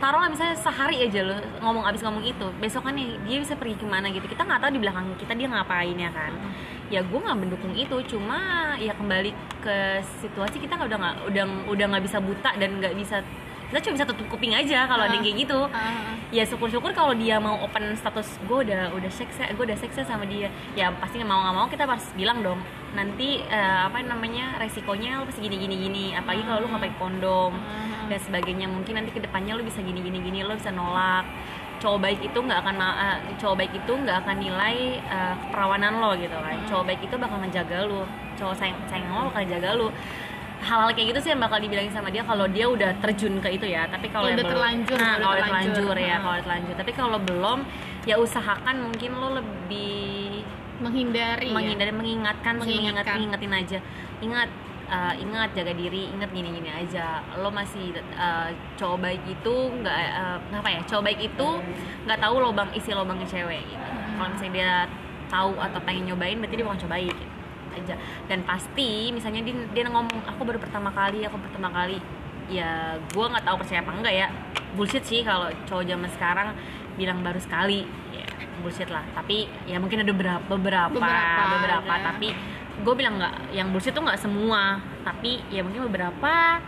taruhlah 0.00 0.32
misalnya 0.32 0.56
sehari 0.56 1.04
aja 1.04 1.20
lo 1.20 1.36
ngomong 1.60 1.84
abis 1.84 2.00
ngomong 2.00 2.24
itu 2.24 2.46
besok 2.56 2.88
kan 2.88 2.96
nih 2.96 3.20
dia 3.28 3.38
bisa 3.38 3.54
pergi 3.54 3.76
ke 3.76 3.84
mana 3.84 4.08
gitu. 4.08 4.24
Kita 4.24 4.48
nggak 4.48 4.60
tahu 4.64 4.70
di 4.72 4.80
belakang 4.80 5.06
kita 5.20 5.32
dia 5.36 5.46
ngapain 5.52 5.94
ya 5.94 6.10
kan? 6.10 6.32
Ya 6.90 7.04
gue 7.04 7.20
nggak 7.20 7.38
mendukung 7.38 7.76
itu 7.76 7.96
cuma 8.16 8.74
ya 8.80 8.96
kembali 8.96 9.30
ke 9.60 10.00
situasi 10.24 10.58
kita 10.58 10.80
udah 10.80 10.98
nggak 10.98 11.16
udah 11.30 11.44
udah 11.68 11.86
nggak 11.94 12.04
bisa 12.08 12.18
buta 12.18 12.50
dan 12.56 12.80
nggak 12.80 12.96
bisa 12.96 13.22
kita 13.70 13.78
cuma 13.86 13.94
bisa 14.02 14.06
tutup 14.10 14.26
kuping 14.34 14.50
aja 14.50 14.90
kalau 14.90 15.06
ada 15.06 15.14
yang 15.14 15.22
kayak 15.22 15.46
gitu. 15.46 15.60
Heeh. 15.70 16.10
ya 16.30 16.46
syukur-syukur 16.46 16.90
kalau 16.94 17.14
dia 17.14 17.38
mau 17.42 17.58
open 17.62 17.94
status 17.98 18.38
gue 18.46 18.66
udah 18.66 18.94
udah 18.94 19.10
seks 19.10 19.38
gue 19.38 19.64
udah 19.64 19.78
seks 19.78 20.02
sama 20.02 20.26
dia. 20.26 20.50
Ya 20.74 20.90
pasti 20.98 21.22
mau 21.22 21.38
nggak 21.38 21.54
mau 21.54 21.66
kita 21.70 21.86
harus 21.86 22.10
bilang 22.18 22.42
dong 22.42 22.58
nanti 22.98 23.38
eh, 23.46 23.80
apa 23.86 24.02
namanya 24.02 24.58
resikonya 24.58 25.22
lo 25.22 25.24
pasti 25.30 25.46
gini 25.46 25.56
gini 25.58 25.76
gini. 25.86 26.04
Apalagi 26.18 26.42
kalau 26.42 26.66
lu 26.66 26.74
nggak 26.74 26.82
pakai 26.82 26.98
kondom 26.98 27.52
dan 28.10 28.18
sebagainya. 28.18 28.66
Mungkin 28.66 28.98
nanti 28.98 29.14
ke 29.14 29.22
depannya 29.22 29.54
lo 29.54 29.62
bisa 29.62 29.78
gini 29.78 30.02
gini 30.02 30.18
gini 30.18 30.42
lo 30.42 30.58
bisa 30.58 30.74
nolak. 30.74 31.22
Cowok 31.80 31.98
baik 32.02 32.20
itu 32.26 32.38
nggak 32.42 32.58
akan 32.66 32.76
eh, 32.82 33.18
cowok 33.38 33.54
baik 33.54 33.72
itu 33.72 33.92
nggak 33.94 34.16
akan 34.26 34.36
nilai 34.42 34.98
eh, 34.98 35.34
keperawanan 35.46 36.02
lo 36.02 36.10
gitu 36.18 36.34
kan. 36.34 36.58
Cowok 36.66 36.84
baik 36.90 37.00
itu 37.06 37.14
bakal 37.14 37.38
ngejaga 37.38 37.86
lo 37.86 38.02
cowok 38.40 38.56
sayang 38.56 38.78
sayang 38.88 39.12
lo 39.12 39.28
bakal 39.28 39.44
jaga 39.44 39.70
lo 39.76 39.88
hal-hal 40.60 40.90
kayak 40.92 41.06
gitu 41.10 41.20
sih 41.20 41.30
yang 41.32 41.40
bakal 41.40 41.56
dibilangin 41.56 41.88
sama 41.90 42.08
dia 42.08 42.20
kalau 42.20 42.44
dia 42.44 42.68
udah 42.68 42.92
terjun 43.00 43.40
ke 43.40 43.48
itu 43.50 43.66
ya 43.66 43.88
tapi 43.88 44.06
kalau 44.08 44.28
yang 44.28 44.36
udah 44.36 44.44
belum- 44.44 44.54
terlanjur, 44.54 44.96
nah, 44.96 45.14
kalau 45.16 45.32
udah 45.32 45.42
terlanjur. 45.42 45.96
ya 45.96 46.16
kalau 46.16 46.34
udah 46.36 46.44
terlanjur 46.44 46.74
tapi 46.76 46.92
kalau 46.92 47.18
belum 47.18 47.58
ya 48.02 48.14
usahakan 48.16 48.76
mungkin 48.80 49.10
lo 49.14 49.28
lebih 49.36 50.44
menghindari 50.78 51.48
ya? 51.48 51.52
menghindari 51.52 51.92
mengingatkan 51.92 52.54
sih 52.56 52.72
mengingat 52.72 53.04
Mengingatkan. 53.04 53.14
mengingetin 53.16 53.52
aja 53.52 53.78
ingat 54.20 54.48
eh, 54.86 55.14
ingat 55.20 55.48
jaga 55.52 55.72
diri 55.72 56.02
ingat 56.10 56.30
gini 56.30 56.48
gini 56.50 56.70
aja 56.70 57.06
lo 57.36 57.48
masih 57.48 57.92
eh, 57.96 58.48
cowok 58.76 58.98
baik 59.00 59.22
itu 59.26 59.54
nggak 59.76 59.96
eh, 59.96 60.38
apa 60.56 60.68
ya 60.68 60.80
cowok 60.84 61.02
baik 61.04 61.20
itu 61.22 61.48
nggak 62.04 62.18
tahu 62.18 62.34
lobang 62.38 62.68
isi 62.72 62.90
lobangnya 62.90 63.24
cewek 63.24 63.60
gitu. 63.62 63.88
kalau 64.16 64.28
misalnya 64.28 64.52
dia 64.52 64.72
tahu 65.28 65.52
atau 65.56 65.80
pengen 65.80 66.04
nyobain 66.06 66.36
berarti 66.36 66.54
dia 66.54 66.64
bakal 66.64 66.80
cobain 66.84 67.08
gitu 67.08 67.29
aja. 67.72 67.94
Dan 68.26 68.42
pasti 68.42 69.10
misalnya 69.10 69.40
dia, 69.40 69.54
dia 69.70 69.82
ngomong 69.86 70.26
aku 70.26 70.42
baru 70.42 70.58
pertama 70.58 70.90
kali 70.90 71.22
aku 71.24 71.36
pertama 71.38 71.70
kali. 71.70 71.98
Ya 72.50 72.98
gue 72.98 73.24
nggak 73.24 73.46
tahu 73.46 73.56
percaya 73.62 73.80
apa 73.80 73.92
enggak 73.94 74.14
ya. 74.14 74.26
Bullshit 74.74 75.02
sih 75.02 75.22
kalau 75.22 75.50
cowok 75.66 75.84
zaman 75.86 76.10
sekarang 76.10 76.48
bilang 76.94 77.22
baru 77.22 77.38
sekali. 77.38 77.86
Ya 78.10 78.26
bullshit 78.60 78.90
lah. 78.90 79.02
Tapi 79.14 79.46
ya 79.64 79.78
mungkin 79.78 80.02
ada 80.02 80.10
beberapa 80.10 80.42
beberapa 80.44 80.90
Beberapa, 80.92 81.42
beberapa, 81.58 81.92
ada. 81.94 82.04
tapi 82.12 82.34
gue 82.80 82.94
bilang 82.96 83.20
nggak 83.20 83.34
yang 83.54 83.70
bullshit 83.70 83.94
tuh 83.94 84.02
nggak 84.02 84.18
semua. 84.18 84.82
Tapi 85.06 85.42
ya 85.48 85.62
mungkin 85.62 85.86
beberapa. 85.86 86.58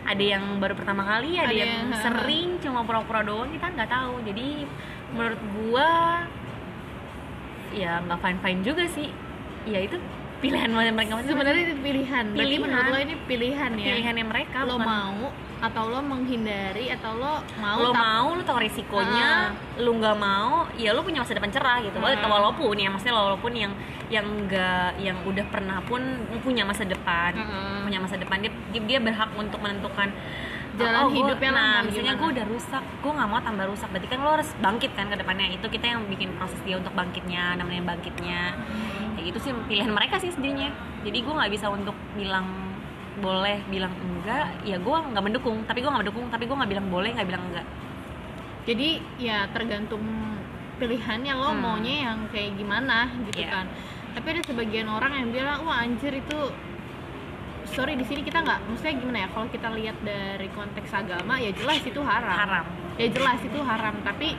Ada 0.00 0.24
yang 0.40 0.56
baru 0.58 0.74
pertama 0.74 1.04
kali 1.04 1.36
ada, 1.36 1.52
Ada 1.52 1.60
yang, 1.60 1.92
yang- 1.92 2.00
sering 2.00 2.48
cuma 2.58 2.82
pura-pura 2.82 3.20
doang. 3.20 3.52
Kita 3.52 3.68
nggak 3.68 3.90
tahu. 3.92 4.24
Jadi 4.24 4.64
menurut 5.12 5.40
gua 5.60 5.88
ya 7.70 8.02
nggak 8.02 8.18
fine 8.18 8.38
fine 8.42 8.60
juga 8.64 8.84
sih. 8.90 9.08
Ya 9.68 9.78
itu 9.84 10.00
pilihan 10.40 10.68
mereka? 10.68 10.92
Masing-masing 10.96 11.28
sebenarnya 11.28 11.62
itu 11.62 11.74
pilihan. 11.78 12.24
Berarti 12.32 12.56
menurut 12.58 12.86
lo 12.86 12.98
ini 12.98 13.14
pilihan 13.28 13.70
ya? 13.76 13.86
Pilihannya 13.86 14.24
mereka 14.24 14.58
lo 14.64 14.74
bukan- 14.74 14.88
mau 14.88 15.22
atau 15.60 15.84
lo 15.86 16.00
menghindari 16.00 16.88
atau 16.88 17.12
lo 17.14 17.44
mau 17.60 17.76
lo 17.78 17.92
tapi- 17.92 18.00
mau 18.00 18.26
lo 18.32 18.42
tau 18.42 18.58
risikonya. 18.58 19.52
Lu 19.76 19.92
nggak 19.94 20.16
mau 20.16 20.64
ya 20.74 20.90
lo 20.90 21.04
punya 21.04 21.20
masa 21.20 21.36
depan 21.36 21.52
cerah 21.52 21.78
gitu. 21.80 21.96
Ah. 22.00 22.16
walaupun 22.26 22.74
ya 22.74 22.88
maksudnya 22.88 23.12
walaupun 23.12 23.52
yang 23.52 23.72
yang 24.08 24.24
enggak 24.26 24.96
yang 24.98 25.20
udah 25.22 25.44
pernah 25.52 25.78
pun 25.84 26.00
punya 26.40 26.64
masa 26.64 26.82
depan. 26.82 27.36
Mm-mm. 27.36 27.84
punya 27.84 27.98
masa 28.00 28.16
depan. 28.16 28.40
Dia 28.40 28.50
dia- 28.72 28.98
berhak 28.98 29.30
untuk 29.34 29.60
menentukan 29.60 30.08
Jalan 30.70 31.02
gua- 31.02 31.12
hidupnya 31.12 31.50
lah 31.52 31.60
nah 31.60 31.78
misalnya 31.84 32.14
gue 32.16 32.28
udah 32.30 32.46
rusak. 32.48 32.84
Gue 33.02 33.12
nggak 33.12 33.28
mau 33.28 33.38
tambah 33.38 33.66
rusak. 33.68 33.88
Berarti 33.92 34.08
kan 34.08 34.18
lo 34.18 34.30
harus 34.32 34.48
bangkit 34.56 34.96
kan 34.96 35.12
ke 35.12 35.16
depannya. 35.18 35.52
Itu 35.52 35.68
kita 35.68 35.92
yang 35.92 36.08
bikin 36.08 36.32
proses 36.34 36.56
dia 36.64 36.80
untuk 36.80 36.94
bangkitnya 36.94 37.60
namanya 37.60 37.92
bangkitnya 37.92 38.56
kayak 39.20 39.36
gitu 39.36 39.38
sih 39.44 39.52
pilihan 39.68 39.92
mereka 39.92 40.16
sih 40.16 40.32
sendirinya 40.32 40.72
jadi 41.04 41.20
gue 41.20 41.34
nggak 41.36 41.52
bisa 41.52 41.68
untuk 41.68 41.92
bilang 42.16 42.72
boleh 43.20 43.60
bilang 43.68 43.92
enggak. 44.00 44.64
Ya 44.64 44.80
gue 44.80 44.96
nggak 44.96 45.20
mendukung 45.20 45.60
tapi 45.68 45.84
gue 45.84 45.90
nggak 45.92 46.08
mendukung 46.08 46.24
tapi 46.32 46.48
gue 46.48 46.56
nggak 46.56 46.70
bilang 46.72 46.86
boleh 46.88 47.12
nggak 47.12 47.28
bilang 47.28 47.44
enggak. 47.52 47.66
Jadi 48.64 48.88
ya 49.20 49.44
tergantung 49.52 50.00
pilihannya 50.80 51.36
lo 51.36 51.52
Hmm. 51.52 51.60
maunya 51.60 52.08
yang 52.08 52.18
kayak 52.32 52.56
gimana 52.56 53.12
gitu 53.28 53.44
Iya. 53.44 53.52
kan. 53.52 53.66
Tapi 54.16 54.26
ada 54.32 54.42
sebagian 54.48 54.88
orang 54.88 55.12
yang 55.20 55.28
bilang 55.36 55.68
wah 55.68 55.84
anjir 55.84 56.16
itu 56.16 56.38
sorry 57.68 57.92
di 57.94 58.08
sini 58.08 58.24
kita 58.24 58.40
nggak 58.40 58.72
maksudnya 58.72 58.94
gimana 58.96 59.18
ya? 59.20 59.28
Kalau 59.36 59.46
kita 59.52 59.68
lihat 59.68 59.96
dari 60.00 60.48
konteks 60.56 60.90
agama 60.96 61.36
ya 61.36 61.52
jelas 61.52 61.84
itu 61.84 62.00
haram. 62.00 62.36
Haram. 62.40 62.66
Ya 62.96 63.06
jelas 63.12 63.40
itu 63.44 63.58
haram. 63.60 63.94
Tapi 64.00 64.32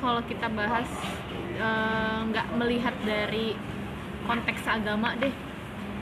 kalau 0.00 0.24
kita 0.24 0.48
bahas 0.50 0.88
eh, 1.60 2.18
nggak 2.32 2.46
melihat 2.56 2.96
dari 3.04 3.54
konteks 4.24 4.64
agama 4.66 5.14
deh. 5.20 5.32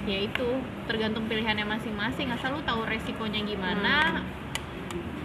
Ya 0.08 0.24
itu 0.24 0.48
tergantung 0.88 1.28
pilihannya 1.28 1.68
masing-masing. 1.68 2.32
Asal 2.32 2.56
lu 2.56 2.62
tahu 2.64 2.86
resikonya 2.88 3.44
gimana 3.44 4.24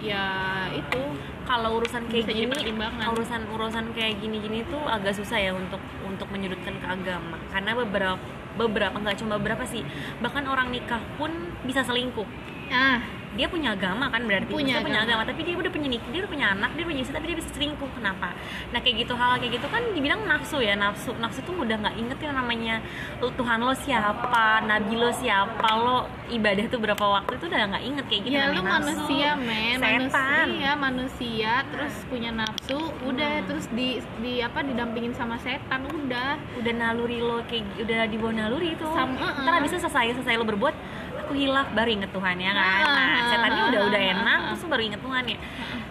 ya 0.03 0.27
itu 0.75 0.99
kalau 1.47 1.79
urusan 1.79 2.11
kayak 2.11 2.27
Bisa 2.27 2.35
gini 2.35 2.75
urusan 3.07 3.41
urusan 3.55 3.85
kayak 3.95 4.19
gini-gini 4.19 4.67
tuh 4.67 4.83
agak 4.83 5.15
susah 5.15 5.39
ya 5.39 5.55
untuk 5.55 5.79
untuk 6.03 6.27
menyudutkan 6.27 6.75
ke 6.75 6.87
agama. 6.87 7.39
Karena 7.55 7.71
beberapa 7.71 8.19
beberapa 8.59 8.99
nggak 8.99 9.23
cuma 9.23 9.39
beberapa 9.39 9.63
sih. 9.63 9.87
Bahkan 10.19 10.43
orang 10.43 10.75
nikah 10.75 10.99
pun 11.15 11.31
bisa 11.63 11.87
selingkuh. 11.87 12.27
Ah 12.67 13.22
dia 13.33 13.47
punya 13.47 13.69
agama 13.71 14.05
kan 14.07 14.21
berarti 14.23 14.45
Punya 14.45 14.77
Maksudnya 14.77 14.83
punya 14.83 14.99
agama. 14.99 15.13
agama 15.19 15.23
tapi 15.27 15.41
dia 15.43 15.55
udah 15.55 15.71
punya 15.71 15.87
nik- 15.89 16.09
dia 16.09 16.19
udah 16.19 16.31
punya 16.31 16.47
anak 16.51 16.71
dia 16.73 16.85
punya 16.85 17.01
istri 17.01 17.13
tapi 17.13 17.25
dia 17.25 17.37
bisa 17.37 17.49
selingkuh 17.49 17.89
kenapa 17.91 18.29
nah 18.69 18.79
kayak 18.79 18.95
gitu 18.99 19.13
hal 19.13 19.31
kayak 19.35 19.51
gitu 19.53 19.67
kan 19.67 19.81
dibilang 19.91 20.21
nafsu 20.23 20.57
ya 20.59 20.73
nafsu 20.73 21.11
nafsu 21.15 21.39
tuh 21.41 21.55
udah 21.55 21.75
nggak 21.75 21.95
inget 21.97 22.17
yang 22.19 22.35
namanya 22.35 22.75
Tuhan 23.19 23.59
lo 23.59 23.73
siapa 23.73 24.37
nabi 24.61 24.93
lo 24.93 25.09
siapa 25.11 25.69
lo 25.75 25.97
ibadah 26.29 26.65
tuh 26.67 26.77
berapa 26.77 27.01
waktu 27.01 27.33
itu 27.35 27.45
udah 27.47 27.61
nggak 27.67 27.83
inget 27.83 28.05
kayak 28.07 28.21
gitu 28.23 28.33
ya 28.33 28.45
lu 28.47 28.61
nafsu. 28.61 28.69
manusia 28.69 29.29
men 29.35 29.77
Setan. 29.77 30.09
manusia 30.13 30.71
manusia 30.77 31.51
terus 31.67 31.93
punya 32.05 32.29
nafsu 32.31 32.77
udah 33.03 33.33
terus 33.43 33.65
di 33.69 33.87
di 34.19 34.39
apa 34.39 34.61
didampingin 34.61 35.13
sama 35.13 35.35
setan 35.37 35.83
udah 35.85 36.29
udah 36.55 36.73
naluri 36.73 37.17
lo 37.17 37.41
kayak 37.43 37.65
udah 37.77 38.05
dibawa 38.05 38.31
naluri 38.35 38.73
itu 38.73 38.85
Sama, 38.87 39.17
ntar 39.35 39.49
uh-uh. 39.49 39.59
abis 39.59 39.71
itu 39.71 39.79
selesai 39.81 40.13
selesai 40.13 40.35
lo 40.35 40.45
berbuat 40.45 40.75
aku 41.23 41.33
hilaf 41.33 41.71
baru 41.71 41.89
inget 41.89 42.11
Tuhan 42.11 42.35
ya 42.35 42.51
kan? 42.51 42.83
Nah 42.83 42.83
Uh-uh, 42.83 43.29
setannya 43.31 43.63
udah 43.71 43.81
udah 43.87 44.01
uh-uh, 44.03 44.13
enak 44.19 44.39
terus 44.51 44.63
baru 44.67 44.83
inget 44.83 45.01
Tuhan 45.01 45.23
ya. 45.23 45.37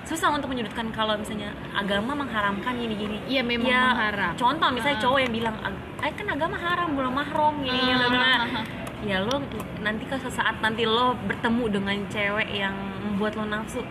Susah 0.04 0.28
untuk 0.28 0.48
menyudutkan 0.52 0.86
kalau 0.92 1.14
misalnya 1.16 1.50
agama 1.72 2.12
mengharamkan 2.12 2.76
gini 2.76 2.94
gini. 2.94 3.16
Iya, 3.24 3.40
memang 3.40 3.70
ya, 3.72 3.82
mengharam. 3.96 4.32
contoh 4.36 4.68
misalnya 4.68 4.98
cowok 5.00 5.18
yang 5.24 5.32
bilang 5.32 5.56
"Ag- 5.64 5.84
eh 6.04 6.12
kan 6.12 6.26
agama 6.28 6.56
haram 6.60 6.88
belum 6.92 7.12
mahrom 7.16 7.54
gini 7.64 7.80
gini 7.80 8.04
bla." 8.12 8.32
Uh-uh. 8.44 8.64
ya 9.02 9.18
lo 9.18 9.42
nanti 9.82 10.06
ke 10.06 10.14
sesaat 10.14 10.62
nanti 10.62 10.86
lo 10.86 11.18
bertemu 11.26 11.64
dengan 11.74 11.96
cewek 12.06 12.48
yang 12.52 12.76
membuat 13.02 13.34
lo 13.34 13.48
nafsu. 13.48 13.82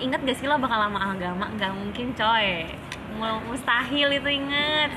Ingat 0.00 0.24
gak 0.24 0.36
sih 0.40 0.48
lo 0.48 0.56
bakal 0.56 0.80
lama 0.80 1.12
agama? 1.12 1.46
Nggak 1.54 1.70
mungkin 1.76 2.16
coy. 2.16 2.66
Mu- 3.20 3.42
mustahil 3.46 4.08
itu 4.10 4.30
inget 4.32 4.90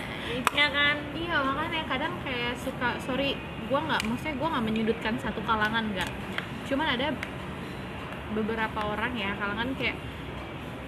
ya 0.55 0.69
kan? 0.69 0.95
Iya 1.11 1.37
makanya 1.43 1.83
kadang 1.85 2.13
kayak 2.23 2.55
suka 2.55 2.95
sorry 2.97 3.35
gua 3.67 3.79
nggak 3.87 4.01
maksudnya 4.07 4.35
gua 4.39 4.47
nggak 4.57 4.65
menyudutkan 4.65 5.13
satu 5.19 5.39
kalangan 5.45 5.83
nggak. 5.93 6.09
Cuman 6.67 6.87
ada 6.95 7.11
beberapa 8.33 8.79
orang 8.81 9.13
ya 9.13 9.37
kalangan 9.37 9.75
kayak 9.77 9.97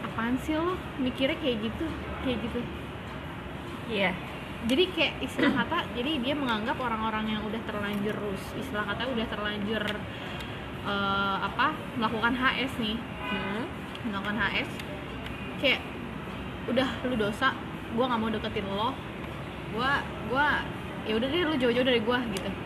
apaan 0.04 0.36
sih 0.42 0.58
lo? 0.58 0.76
Mikirnya 1.00 1.38
kayak 1.40 1.58
gitu 1.62 1.86
kayak 2.26 2.38
gitu. 2.44 2.60
Iya. 3.92 4.12
Jadi 4.66 4.84
kayak 4.98 5.14
istilah 5.22 5.54
kata 5.54 5.86
jadi 5.94 6.12
dia 6.26 6.34
menganggap 6.34 6.82
orang-orang 6.82 7.38
yang 7.38 7.42
udah 7.46 7.62
terlanjur 7.70 8.18
rus 8.18 8.42
istilah 8.58 8.82
kata 8.82 9.06
udah 9.14 9.28
terlanjur 9.30 9.84
eh, 10.90 11.38
apa 11.38 11.76
melakukan 12.00 12.34
HS 12.34 12.74
nih. 12.82 12.98
Hmm. 13.26 13.66
melakukan 14.06 14.38
HS 14.38 14.70
kayak 15.58 15.82
udah 16.70 16.86
lu 17.10 17.18
dosa 17.18 17.58
gua 17.94 18.06
nggak 18.10 18.22
mau 18.22 18.30
deketin 18.34 18.66
lo. 18.70 18.90
Gua 19.74 20.02
gua 20.30 20.66
ya 21.06 21.14
udah 21.14 21.28
deh 21.30 21.42
lu 21.46 21.56
jauh-jauh 21.62 21.86
dari 21.86 22.02
gua 22.02 22.18
gitu 22.34 22.65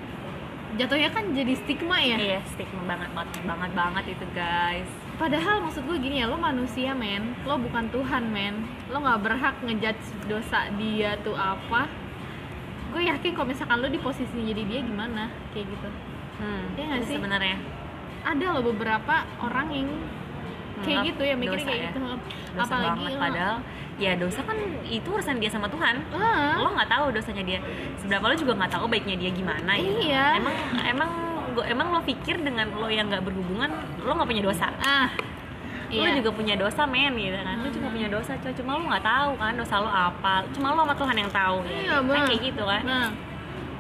jatuhnya 0.77 1.09
kan 1.09 1.23
jadi 1.33 1.53
stigma 1.55 1.97
ya. 1.97 2.17
Iya, 2.17 2.39
stigma 2.45 2.85
banget 2.85 3.09
banget 3.15 3.41
banget 3.43 3.71
banget 3.73 4.03
itu 4.13 4.25
guys. 4.31 4.89
padahal 5.15 5.59
maksud 5.59 5.83
gue 5.83 5.97
gini 5.99 6.23
ya 6.23 6.31
lo 6.31 6.39
manusia 6.39 6.95
men. 6.95 7.35
Lo 7.43 7.59
bukan 7.59 7.89
Tuhan 7.89 8.29
men. 8.29 8.63
Lo 8.87 9.01
nggak 9.01 9.19
berhak 9.19 9.55
ngejudge 9.65 10.05
dosa 10.27 10.69
dia 10.77 11.17
tuh 11.19 11.35
apa. 11.35 11.89
Gue 12.95 13.03
yakin 13.03 13.35
kalau 13.35 13.47
misalkan 13.47 13.83
lo 13.83 13.87
di 13.87 13.99
posisi 13.99 14.31
jadi 14.31 14.63
dia 14.63 14.79
gimana? 14.79 15.27
Kayak 15.51 15.75
gitu. 15.75 15.89
Hmm, 16.39 16.63
nggak 16.77 17.03
itu 17.03 17.05
sih? 17.09 17.15
Sebenarnya. 17.19 17.57
Ada 18.23 18.45
loh 18.55 18.63
beberapa 18.63 19.15
orang 19.43 19.67
yang 19.75 19.89
kayak 20.79 21.11
gitu 21.11 21.21
ya 21.27 21.35
mikirnya 21.35 21.67
kayak 21.67 21.81
ya. 21.83 21.89
gitu. 21.91 21.99
Dosa 22.55 22.63
apalagi 22.63 22.87
banget 22.95 23.11
lo- 23.11 23.19
padahal 23.19 23.57
ya 23.99 24.15
dosa 24.15 24.39
kan 24.41 24.55
itu 24.81 25.03
urusan 25.05 25.37
dia 25.37 25.51
sama 25.51 25.67
Tuhan. 25.67 25.99
Ah. 26.15 26.55
Lo 26.55 26.71
nggak 26.71 26.87
tahu 26.87 27.11
dosanya 27.11 27.43
dia. 27.43 27.59
Seberapa 27.99 28.25
lo 28.25 28.33
juga 28.33 28.55
nggak 28.55 28.71
tahu 28.71 28.87
baiknya 28.87 29.15
dia 29.15 29.29
gimana 29.29 29.75
gitu. 29.75 30.07
Iya. 30.07 30.39
Emang 30.39 30.55
emang 30.87 31.09
gua- 31.51 31.67
emang 31.67 31.87
lo 31.91 31.99
pikir 32.01 32.39
dengan 32.39 32.71
lo 32.71 32.87
yang 32.87 33.11
nggak 33.11 33.21
berhubungan 33.21 33.67
lo 33.99 34.11
nggak 34.15 34.29
punya 34.29 34.43
dosa. 34.43 34.71
ah 34.79 35.11
Lo 35.89 36.05
iya. 36.05 36.21
juga 36.21 36.29
punya 36.31 36.53
dosa 36.53 36.85
men 36.85 37.11
gitu 37.13 37.35
kan. 37.35 37.59
Lo 37.59 37.67
juga 37.67 37.87
punya 37.89 38.07
dosa 38.07 38.31
coy. 38.39 38.53
Cuma 38.55 38.77
lo 38.77 38.87
nggak 38.87 39.03
tahu 39.03 39.31
kan 39.35 39.53
dosa 39.53 39.75
lo 39.77 39.89
apa. 39.89 40.47
Cuma 40.55 40.71
lo 40.71 40.81
sama 40.81 40.95
Tuhan 40.95 41.15
yang 41.17 41.31
tahu. 41.33 41.57
ya. 41.65 41.75
Iya, 41.75 41.95
Bang. 42.05 42.25
kayak 42.29 42.41
gitu 42.45 42.63
kan. 42.63 42.83
Nah, 42.85 43.07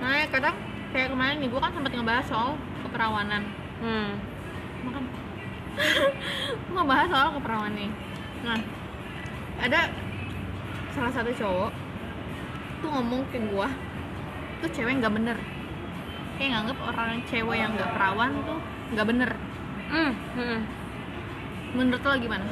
nah 0.01 0.11
ya 0.17 0.25
kadang 0.27 0.55
kayak 0.89 1.07
kemarin 1.09 1.37
nih 1.37 1.47
gue 1.47 1.59
kan 1.61 1.71
sempat 1.71 1.91
ngebahas 1.93 2.25
soal 2.25 2.49
keperawanan. 2.83 3.43
Hmm. 3.79 4.09
Makan. 4.83 5.03
ngebahas 6.73 7.07
soal 7.07 7.27
keperawanan 7.37 7.73
nih. 7.77 7.91
Nah, 8.43 8.59
ada 9.59 9.79
salah 10.99 11.13
satu 11.15 11.31
cowok 11.31 11.71
tuh 12.79 12.89
ngomong 12.91 13.23
ke 13.31 13.39
gue, 13.39 13.67
tuh 14.59 14.69
cewek 14.75 14.99
nggak 14.99 15.13
bener. 15.15 15.37
Kayak 16.35 16.49
nganggep 16.59 16.77
orang 16.83 17.23
cewek 17.27 17.57
yang 17.59 17.71
nggak 17.75 17.91
perawan 17.95 18.31
tuh 18.43 18.59
nggak 18.91 19.07
bener. 19.07 19.29
Hmm. 19.87 20.11
hmm. 20.35 20.59
Menurut 21.71 22.03
lo 22.03 22.15
gimana? 22.19 22.45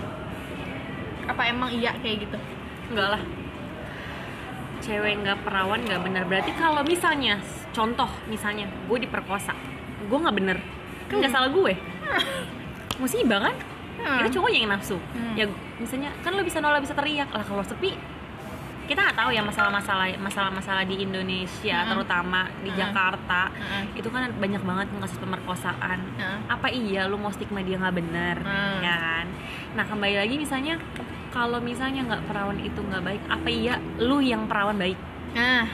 Apa 1.27 1.51
emang 1.51 1.69
iya 1.75 1.91
kayak 1.99 2.23
gitu? 2.23 2.39
enggak 2.88 3.19
lah 3.19 3.21
cewek 4.79 5.19
nggak 5.19 5.43
perawan 5.43 5.83
nggak 5.83 6.01
bener 6.07 6.23
berarti 6.23 6.51
kalau 6.55 6.81
misalnya 6.88 7.41
contoh 7.75 8.07
misalnya 8.31 8.69
gue 8.88 8.97
diperkosa 9.03 9.51
gue 10.07 10.17
nggak 10.17 10.36
bener 10.38 10.57
kan 11.12 11.19
nggak 11.19 11.33
salah 11.33 11.49
gue 11.51 11.73
musibah 13.01 13.51
kan 13.51 13.55
Hmm. 13.97 14.21
itu 14.21 14.38
cowoknya 14.38 14.62
yang 14.62 14.71
nafsu 14.77 14.93
Hmm. 15.17 15.33
ya 15.33 15.49
misalnya 15.81 16.13
kan 16.21 16.29
lo 16.38 16.45
bisa 16.45 16.62
nolak 16.62 16.86
bisa 16.86 16.93
teriak 16.93 17.33
lah 17.33 17.41
kalau 17.41 17.65
sepi 17.65 17.97
kita 18.88 19.00
nggak 19.02 19.17
tahu 19.17 19.30
ya 19.30 19.41
masalah-masalah 19.41 20.08
masalah-masalah 20.17 20.84
di 20.84 20.95
Indonesia 20.97 21.78
Hmm. 21.78 21.89
terutama 21.89 22.47
di 22.60 22.69
Hmm. 22.69 22.80
Jakarta 22.80 23.52
Hmm. 23.52 23.86
itu 23.93 24.08
kan 24.08 24.32
banyak 24.34 24.62
banget 24.62 24.88
kasus 24.97 25.19
pemerkosaan 25.19 26.00
Hmm. 26.15 26.39
apa 26.47 26.67
iya 26.69 27.06
lu 27.06 27.15
mau 27.15 27.30
stigma 27.30 27.60
dia 27.60 27.76
nggak 27.76 27.93
bener 27.93 28.38
Hmm. 28.39 28.80
ya 28.80 28.95
kan 28.95 29.26
nah 29.73 29.84
kembali 29.84 30.15
lagi 30.17 30.36
misalnya 30.38 30.80
kalau 31.30 31.60
misalnya 31.60 32.02
nggak 32.04 32.23
perawan 32.26 32.58
itu 32.58 32.80
nggak 32.80 33.04
baik 33.04 33.21
apa 33.28 33.47
iya 33.47 33.76
lu 34.00 34.17
yang 34.19 34.47
perawan 34.47 34.76
baik 34.76 34.97
Nah, 35.30 35.67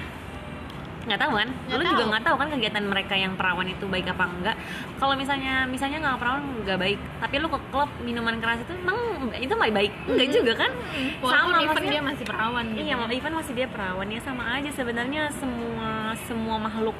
nggak 1.03 1.19
tahu 1.19 1.31
kan? 1.35 1.47
Nggak 1.67 1.77
lu 1.77 1.83
tahu. 1.83 1.91
juga 1.93 2.03
nggak 2.09 2.23
tahu 2.23 2.35
kan 2.39 2.47
kegiatan 2.51 2.83
mereka 2.83 3.13
yang 3.13 3.33
perawan 3.35 3.67
itu 3.67 3.85
baik 3.87 4.07
apa 4.07 4.23
enggak? 4.25 4.55
Kalau 4.97 5.13
misalnya 5.13 5.53
misalnya 5.67 5.97
nggak 5.99 6.17
perawan 6.19 6.43
nggak 6.63 6.79
baik. 6.79 6.99
Tapi 7.19 7.35
lu 7.37 7.47
ke 7.47 7.59
klub 7.69 7.89
minuman 7.99 8.35
keras 8.39 8.59
itu 8.63 8.73
emang 8.73 8.97
itu 9.35 9.53
baik. 9.53 9.73
Baik 9.73 9.91
enggak 10.07 10.29
juga 10.31 10.53
kan? 10.55 10.71
Walaupun 11.19 11.51
even 11.53 11.67
maksudnya- 11.67 11.91
dia 11.91 12.01
masih 12.03 12.25
perawan 12.25 12.65
gitu. 12.71 12.83
Iya, 12.83 12.95
even 13.11 13.33
masih 13.35 13.53
dia 13.53 13.67
perawan. 13.67 14.07
Ya 14.07 14.19
sama 14.23 14.43
aja 14.55 14.69
sebenarnya 14.71 15.23
semua 15.33 15.89
semua 16.25 16.55
makhluk 16.57 16.95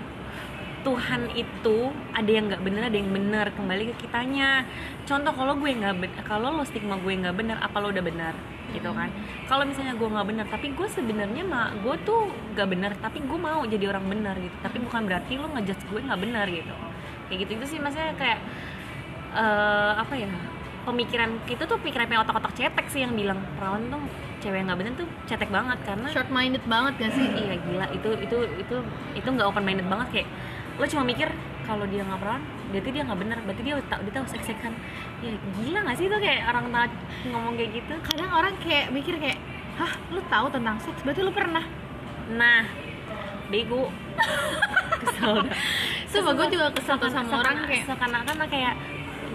Tuhan 0.83 1.31
itu 1.31 1.77
ada 2.11 2.27
yang 2.27 2.51
nggak 2.51 2.63
bener 2.63 2.81
ada 2.91 2.97
yang 2.99 3.11
bener. 3.11 3.45
Kembali 3.55 3.83
ke 3.91 4.07
kitanya. 4.07 4.67
Contoh 5.07 5.31
kalau 5.31 5.55
gue 5.55 5.71
nggak 5.71 6.23
kalau 6.27 6.51
lo 6.51 6.63
stigma 6.67 6.99
gue 6.99 7.15
nggak 7.15 7.35
bener 7.35 7.57
apa 7.63 7.79
lo 7.79 7.89
udah 7.89 8.03
benar 8.03 8.35
gitu 8.75 8.89
kan? 8.91 9.07
Kalau 9.47 9.63
misalnya 9.63 9.95
gue 9.95 10.07
nggak 10.07 10.27
bener 10.27 10.45
tapi 10.51 10.75
gue 10.75 10.87
sebenarnya 10.91 11.43
mah 11.47 11.71
gue 11.79 11.95
tuh 12.03 12.27
nggak 12.55 12.67
bener 12.67 12.91
tapi 12.99 13.23
gue 13.23 13.39
mau 13.39 13.63
jadi 13.63 13.85
orang 13.95 14.05
benar 14.11 14.35
gitu. 14.37 14.55
Tapi 14.59 14.77
bukan 14.83 15.01
berarti 15.07 15.33
lo 15.39 15.47
ngejudge 15.55 15.83
gue 15.87 15.99
nggak 16.03 16.19
benar 16.19 16.45
gitu. 16.51 16.75
Kayak 17.31 17.37
gitu 17.47 17.51
itu 17.57 17.65
sih 17.75 17.79
maksudnya 17.79 18.11
kayak 18.19 18.39
eh, 19.33 19.93
apa 19.97 20.13
ya 20.19 20.29
pemikiran 20.83 21.39
itu 21.47 21.63
tuh 21.63 21.79
pikiran 21.79 22.11
yang 22.11 22.21
otak-otak 22.27 22.53
cetek 22.59 22.85
sih 22.91 23.01
yang 23.07 23.15
bilang 23.15 23.39
perawan 23.55 23.87
tuh 23.87 24.03
cewek 24.43 24.59
yang 24.59 24.67
nggak 24.67 24.79
bener 24.83 24.93
tuh 24.99 25.07
cetek 25.25 25.49
banget 25.49 25.79
karena 25.87 26.07
short 26.11 26.27
minded 26.27 26.63
banget 26.67 26.93
gak 26.99 27.11
sih? 27.15 27.27
iya 27.31 27.55
gila 27.55 27.87
itu 27.95 28.09
itu 28.19 28.37
itu 28.59 28.75
itu 29.15 29.27
nggak 29.31 29.47
open 29.47 29.63
minded 29.63 29.87
banget 29.87 30.07
kayak 30.11 30.29
lo 30.81 30.85
cuma 30.89 31.03
mikir 31.05 31.29
kalau 31.63 31.85
dia 31.87 32.03
nggak 32.03 32.19
perawan 32.19 32.43
berarti 32.73 32.89
dia 32.91 33.03
nggak 33.05 33.19
bener 33.21 33.37
berarti 33.45 33.61
dia 33.63 33.75
tahu 33.87 34.01
dia 34.03 34.13
tahu 34.17 34.25
seks-seksan. 34.27 34.73
Ya 35.23 35.31
gila 35.55 35.79
nggak 35.85 35.97
sih 35.97 36.05
itu 36.11 36.17
kayak 36.19 36.41
orang 36.49 36.65
ngomong 37.29 37.53
kayak 37.55 37.71
gitu? 37.79 37.93
Kadang 38.03 38.31
orang 38.33 38.53
kayak 38.59 38.91
mikir 38.91 39.15
kayak, 39.21 39.39
hah 39.79 39.93
lu 40.11 40.19
tahu 40.27 40.47
tentang 40.51 40.77
seks? 40.81 40.99
Berarti 41.05 41.21
lu 41.23 41.31
pernah? 41.31 41.63
nah 42.31 42.63
bego. 43.51 43.91
Kesel. 45.03 45.43
Sumpah 46.07 46.33
gue 46.37 46.47
juga 46.53 46.71
kesel 46.71 46.95
tuh 46.95 47.11
sama 47.11 47.43
orang 47.43 47.67
kayak, 47.67 47.83
seakan-akan 47.89 48.35
kayak 48.47 48.73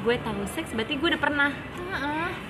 gue 0.09 0.16
tahu 0.25 0.40
seks 0.57 0.73
berarti 0.73 0.97
gue 0.97 1.09
udah 1.12 1.21
pernah 1.21 1.53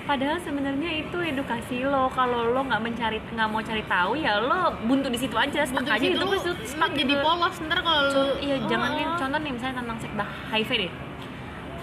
padahal 0.07 0.39
sebenarnya 0.39 0.95
itu 0.95 1.17
edukasi 1.19 1.83
lo 1.83 2.07
kalau 2.07 2.55
lo 2.55 2.63
nggak 2.63 2.79
mencari 2.79 3.19
nggak 3.19 3.49
mau 3.51 3.59
cari 3.59 3.83
tahu 3.83 4.15
ya 4.15 4.39
lo 4.39 4.79
buntu 4.87 5.11
di 5.11 5.19
situ 5.19 5.35
aja 5.35 5.67
stuck 5.67 5.83
Buntu 5.83 5.91
aja 5.91 6.07
itu 6.07 6.23
lu 6.23 6.39
stuck 6.63 6.91
jadi 6.95 7.13
gitu. 7.13 7.19
polos 7.19 7.59
ntar 7.67 7.83
kalau 7.83 8.01
lu 8.07 8.23
iya 8.39 8.55
jangan 8.63 8.95
nih 8.95 9.05
Oh. 9.05 9.17
contoh 9.19 9.39
nih 9.43 9.51
misalnya 9.51 9.75
tentang 9.83 9.97
seks 9.99 10.13
bah 10.15 10.29
HIV 10.55 10.69
deh 10.79 10.91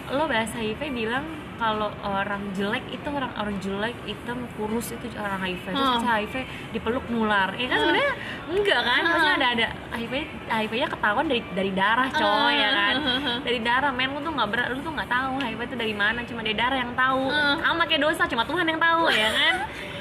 lo 0.09 0.25
bahas 0.25 0.51
HIV 0.51 0.81
bilang 0.97 1.25
kalau 1.57 1.89
orang 2.01 2.53
jelek 2.53 2.85
itu 2.89 3.09
orang 3.09 3.33
orang 3.35 3.57
jelek 3.59 3.97
hitam 4.03 4.45
kurus 4.53 4.93
itu 4.93 5.09
orang 5.15 5.41
HIV 5.41 5.65
terus 5.67 5.89
Hmm. 5.97 6.05
HIV 6.05 6.35
dipeluk 6.71 7.05
nular 7.07 7.49
ya 7.53 7.67
kan 7.67 7.77
Hmm. 7.77 7.83
sebenarnya 7.83 8.13
enggak 8.47 8.81
kan 8.83 8.99
Hmm. 8.99 9.09
maksudnya 9.09 9.35
ada 9.35 9.47
ada 9.51 9.67
HIV 9.93 10.13
HIV 10.47 10.73
nya 10.75 10.89
ketahuan 10.89 11.27
dari 11.27 11.43
dari 11.51 11.73
darah 11.73 12.09
coy 12.11 12.55
ya 12.55 12.71
kan 12.71 12.95
Hmm. 12.97 13.37
dari 13.41 13.59
darah 13.61 13.91
men 13.91 14.11
lu 14.11 14.21
tuh 14.21 14.33
nggak 14.33 14.49
berat 14.49 14.69
lu 14.69 14.81
tuh 14.81 14.93
nggak 14.93 15.09
tahu 15.09 15.33
HIV 15.39 15.61
itu 15.65 15.77
dari 15.77 15.95
mana 15.95 16.21
cuma 16.23 16.41
dari 16.41 16.55
darah 16.55 16.79
yang 16.79 16.93
tahu 16.93 17.23
Hmm. 17.27 17.57
sama 17.59 17.83
kayak 17.85 18.03
dosa 18.03 18.23
cuma 18.27 18.43
Tuhan 18.43 18.65
yang 18.65 18.79
tahu 18.79 19.03
ya 19.09 19.29
kan 19.31 19.55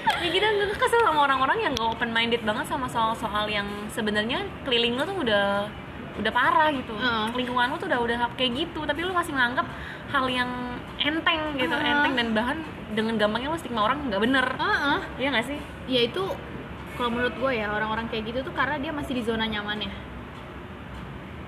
ya 0.22 0.30
kita 0.30 0.48
gue 0.48 0.76
kesel 0.76 1.02
sama 1.02 1.20
orang-orang 1.24 1.58
yang 1.62 1.72
gak 1.74 1.90
open 1.90 2.10
minded 2.10 2.42
banget 2.42 2.66
sama 2.66 2.86
soal-soal 2.86 3.48
yang 3.48 3.66
sebenarnya 3.90 4.44
keliling 4.62 4.94
lu 4.94 5.04
tuh 5.04 5.18
udah 5.20 5.66
udah 6.16 6.32
parah 6.32 6.70
gitu 6.70 6.94
Hmm. 6.94 7.32
lingkungan 7.32 7.68
lu 7.68 7.78
tuh 7.78 7.88
udah 7.88 8.00
udah 8.00 8.16
kayak 8.34 8.52
gitu 8.56 8.84
tapi 8.84 9.02
lu 9.02 9.12
masih 9.12 9.32
menganggap 9.32 9.66
hal 10.08 10.26
yang 10.26 10.48
enteng 11.06 11.42
gitu 11.62 11.76
Hmm. 11.78 11.86
enteng 11.86 12.14
dan 12.18 12.28
bahkan 12.34 12.58
dengan 12.98 13.14
gampangnya 13.22 13.54
lu 13.54 13.60
stigma 13.62 13.86
orang 13.86 14.10
nggak 14.10 14.22
bener. 14.22 14.46
Heeh. 14.58 15.00
Iya 15.22 15.28
gak 15.38 15.46
sih? 15.46 15.60
Ya 15.86 16.02
itu 16.02 16.24
kalau 16.98 17.10
menurut 17.14 17.36
gue 17.38 17.52
ya 17.54 17.70
orang-orang 17.70 18.10
kayak 18.10 18.34
gitu 18.34 18.40
tuh 18.42 18.54
karena 18.56 18.82
dia 18.82 18.90
masih 18.90 19.14
di 19.14 19.24
zona 19.24 19.46
nyamannya. 19.46 19.92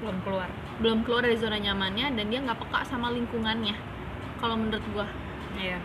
Belum 0.03 0.17
keluar. 0.21 0.49
Belum 0.77 0.99
keluar 1.01 1.25
dari 1.25 1.37
zona 1.41 1.57
nyamannya 1.57 2.13
dan 2.13 2.25
dia 2.29 2.39
nggak 2.45 2.59
peka 2.61 2.85
sama 2.85 3.09
lingkungannya 3.09 3.73
kalau 4.37 4.53
menurut 4.53 4.85
gue 4.93 5.07
iya. 5.57 5.81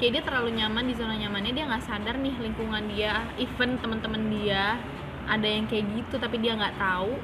Kayak 0.00 0.18
dia 0.18 0.22
terlalu 0.26 0.58
nyaman 0.58 0.84
di 0.90 0.94
zona 0.98 1.14
nyamannya 1.14 1.52
dia 1.54 1.64
nggak 1.70 1.84
sadar 1.86 2.18
nih 2.18 2.34
lingkungan 2.42 2.90
dia 2.90 3.22
even 3.38 3.78
teman-teman 3.78 4.34
dia 4.34 4.82
ada 5.30 5.46
yang 5.46 5.70
kayak 5.70 5.86
gitu 5.94 6.18
tapi 6.18 6.42
dia 6.42 6.58
nggak 6.58 6.74
tahu. 6.74 7.14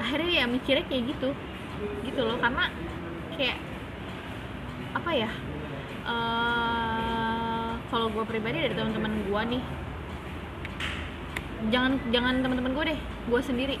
Akhirnya 0.00 0.30
ya 0.40 0.44
mikirnya 0.48 0.88
kayak 0.88 1.04
gitu. 1.12 1.36
Gitu 2.06 2.20
loh 2.24 2.40
karena 2.40 2.72
kayak 3.36 3.58
apa 4.94 5.10
ya 5.10 5.30
eh 6.04 7.70
kalau 7.90 8.10
gue 8.10 8.24
pribadi 8.26 8.58
dari 8.62 8.74
teman-teman 8.74 9.12
gue 9.26 9.42
nih 9.54 9.64
jangan 11.72 11.92
jangan 12.12 12.34
teman-teman 12.44 12.72
gue 12.76 12.84
deh 12.92 13.00
gue 13.30 13.40
sendiri. 13.40 13.76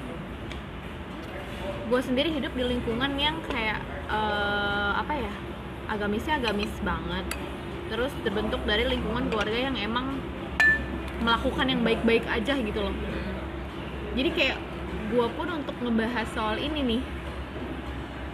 Gue 1.84 2.00
sendiri 2.00 2.32
hidup 2.32 2.56
di 2.56 2.64
lingkungan 2.64 3.12
yang 3.20 3.36
kayak 3.44 3.80
eh, 4.08 4.92
apa 4.96 5.12
ya 5.20 5.32
agamisnya 5.92 6.40
agamis 6.40 6.72
banget. 6.80 7.28
Terus 7.92 8.12
terbentuk 8.24 8.64
dari 8.64 8.88
lingkungan 8.88 9.28
keluarga 9.28 9.58
yang 9.68 9.76
emang 9.76 10.16
melakukan 11.20 11.68
yang 11.68 11.80
baik-baik 11.84 12.24
aja 12.24 12.56
gitu 12.56 12.80
loh. 12.80 12.96
Jadi 14.16 14.30
kayak 14.32 14.58
gue 15.12 15.26
pun 15.36 15.48
untuk 15.52 15.76
ngebahas 15.84 16.26
soal 16.32 16.56
ini 16.56 16.80
nih 16.80 17.02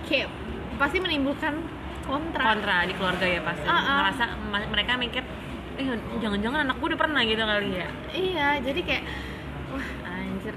kayak 0.07 0.29
pasti 0.79 1.03
menimbulkan 1.03 1.61
kontra, 2.05 2.43
kontra 2.55 2.77
di 2.89 2.95
keluarga 2.97 3.27
ya 3.27 3.41
pasti. 3.45 3.67
Ah, 3.67 3.77
ah. 3.77 3.97
merasa 4.05 4.25
mereka 4.47 4.93
mikir 5.01 5.23
eh 5.81 5.87
jangan-jangan 6.21 6.69
anak 6.69 6.77
gue 6.77 6.89
udah 6.93 7.01
pernah 7.01 7.21
gitu 7.25 7.43
kali 7.43 7.71
ya. 7.73 7.89
Iya 8.13 8.49
jadi 8.61 8.81
kayak 8.85 9.05
wah 9.73 9.89
anjir. 10.09 10.57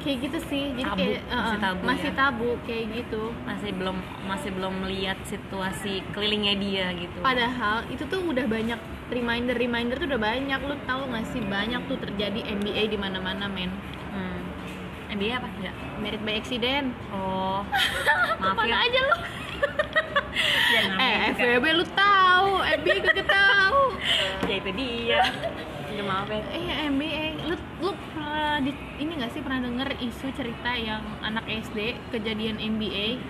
Kayak 0.00 0.16
gitu 0.24 0.38
sih 0.48 0.64
jadi 0.80 0.88
Tabu, 0.88 1.00
kayak 1.04 1.20
eh, 1.20 1.36
masih 1.36 1.58
tabu 1.60 1.80
masih 1.84 2.10
ya. 2.10 2.16
tabu 2.16 2.50
kayak 2.64 2.84
gitu. 2.96 3.22
Masih 3.44 3.70
belum 3.76 3.96
masih 4.24 4.50
belum 4.56 4.74
melihat 4.84 5.18
situasi 5.28 5.94
kelilingnya 6.16 6.54
dia 6.56 6.86
gitu. 6.96 7.18
Padahal 7.20 7.84
itu 7.92 8.04
tuh 8.08 8.20
udah 8.24 8.46
banyak 8.48 8.80
reminder 9.12 9.56
reminder 9.56 9.96
tuh 10.00 10.08
udah 10.08 10.20
banyak. 10.20 10.60
Lu 10.64 10.76
tahu 10.88 11.02
nggak 11.08 11.26
sih 11.32 11.42
banyak 11.44 11.80
tuh 11.88 11.98
terjadi 12.00 12.40
MBA 12.48 12.82
di 12.88 12.96
mana-mana 12.96 13.44
men. 13.48 13.68
Hmm. 14.12 14.40
Eh, 15.12 15.16
dia 15.20 15.36
apa? 15.36 15.48
Enggak 15.52 15.90
merit 16.00 16.22
by 16.24 16.34
accident. 16.40 16.96
Oh. 17.12 17.60
Maaf 18.40 18.56
mana 18.56 18.72
ya. 18.72 18.88
aja 18.88 19.00
lu 19.04 19.16
Ya, 20.70 20.82
eh. 20.96 21.16
FWB 21.34 21.64
lu 21.74 21.84
tahu. 21.92 22.62
MBA 22.62 22.98
kagak 23.02 23.28
tahu. 23.28 23.82
Ya 24.50 24.58
itu 24.58 24.70
dia. 24.74 25.22
Ya, 25.94 26.02
maaf 26.02 26.26
ya. 26.26 26.42
Eh 26.50 26.90
MBA 26.90 27.46
lu 27.46 27.54
lu 27.78 27.90
pernah 28.10 28.58
di, 28.58 28.74
ini 28.98 29.12
nggak 29.14 29.30
sih 29.30 29.42
pernah 29.46 29.62
denger 29.62 29.94
isu 30.02 30.26
cerita 30.34 30.74
yang 30.74 31.02
anak 31.22 31.46
SD 31.46 31.94
kejadian 32.10 32.58
MBA 32.58 33.22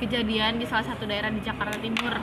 kejadian 0.00 0.56
di 0.62 0.64
salah 0.70 0.86
satu 0.86 1.04
daerah 1.04 1.28
di 1.28 1.42
Jakarta 1.42 1.76
Timur. 1.82 2.14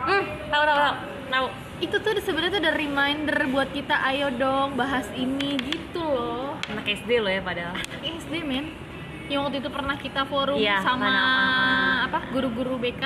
Hmm, 0.00 0.24
tahu 0.48 0.62
tahu 0.64 0.78
tahu. 0.80 0.94
Tahu. 1.26 1.46
Itu 1.76 1.96
tuh 2.00 2.16
sebenarnya 2.24 2.56
tuh 2.56 2.62
ada 2.64 2.72
reminder 2.72 3.38
buat 3.52 3.68
kita 3.70 4.00
ayo 4.10 4.32
dong 4.32 4.80
bahas 4.80 5.06
ini 5.12 5.60
gitu 5.60 6.00
loh. 6.00 6.56
Anak 6.72 6.88
SD 6.88 7.20
lo 7.20 7.28
ya 7.28 7.44
padahal. 7.44 7.76
SD 8.00 8.42
men 8.42 8.85
yang 9.26 9.42
waktu 9.42 9.58
itu 9.58 9.68
pernah 9.68 9.96
kita 9.96 10.22
forum 10.24 10.54
Iya, 10.54 10.78
sama 10.80 11.10
apa 12.04 12.30
guru-guru 12.30 12.76
BK 12.76 13.02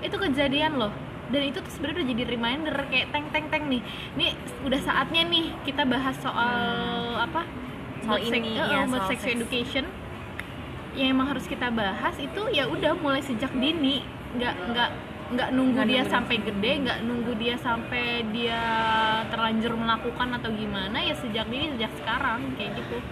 itu 0.00 0.16
kejadian 0.16 0.76
loh. 0.76 0.92
Dan 1.26 1.42
itu 1.44 1.58
tuh 1.58 1.68
sebenarnya 1.68 2.00
udah 2.00 2.08
jadi 2.08 2.22
reminder 2.28 2.76
kayak 2.86 3.06
teng 3.10 3.26
teng 3.30 3.46
teng 3.46 3.64
nih. 3.66 3.82
Ini 4.14 4.26
udah 4.62 4.80
saatnya 4.80 5.22
nih 5.24 5.50
kita 5.62 5.82
bahas 5.82 6.14
soal 6.16 6.54
apa? 7.16 7.42
Hmm. 7.42 8.04
Soal 8.04 8.16
buat 8.16 8.22
sek- 8.24 8.38
ini, 8.38 8.50
eh, 8.54 8.66
ya, 8.68 8.80
buat 8.84 9.02
soal 9.02 9.10
sex 9.10 9.20
education. 9.26 9.84
Yang 10.94 11.08
emang 11.10 11.26
harus 11.28 11.44
kita 11.44 11.68
bahas 11.68 12.14
itu 12.16 12.42
ya 12.50 12.64
udah 12.66 12.94
mulai 12.94 13.20
sejak 13.20 13.50
dini. 13.52 14.06
Nggak 14.32 14.54
nggak 14.70 14.90
nggak 15.26 15.48
nunggu 15.50 15.74
Nggak 15.74 15.88
dia 15.88 15.98
nunggu. 15.98 16.14
sampai 16.14 16.36
gede 16.38 16.72
nggak 16.78 16.98
nunggu 17.02 17.32
dia 17.34 17.54
sampai 17.58 18.04
dia 18.30 18.60
terlanjur 19.26 19.74
melakukan 19.74 20.28
atau 20.32 20.50
gimana 20.54 21.02
ya 21.02 21.18
sejak 21.18 21.50
dini 21.50 21.74
sejak 21.74 21.90
sekarang 21.98 22.54
kayak 22.54 22.78
gitu 22.78 23.02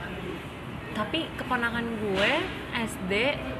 tapi 0.95 1.27
keponakan 1.35 1.85
gue 1.99 2.31
SD 2.73 3.13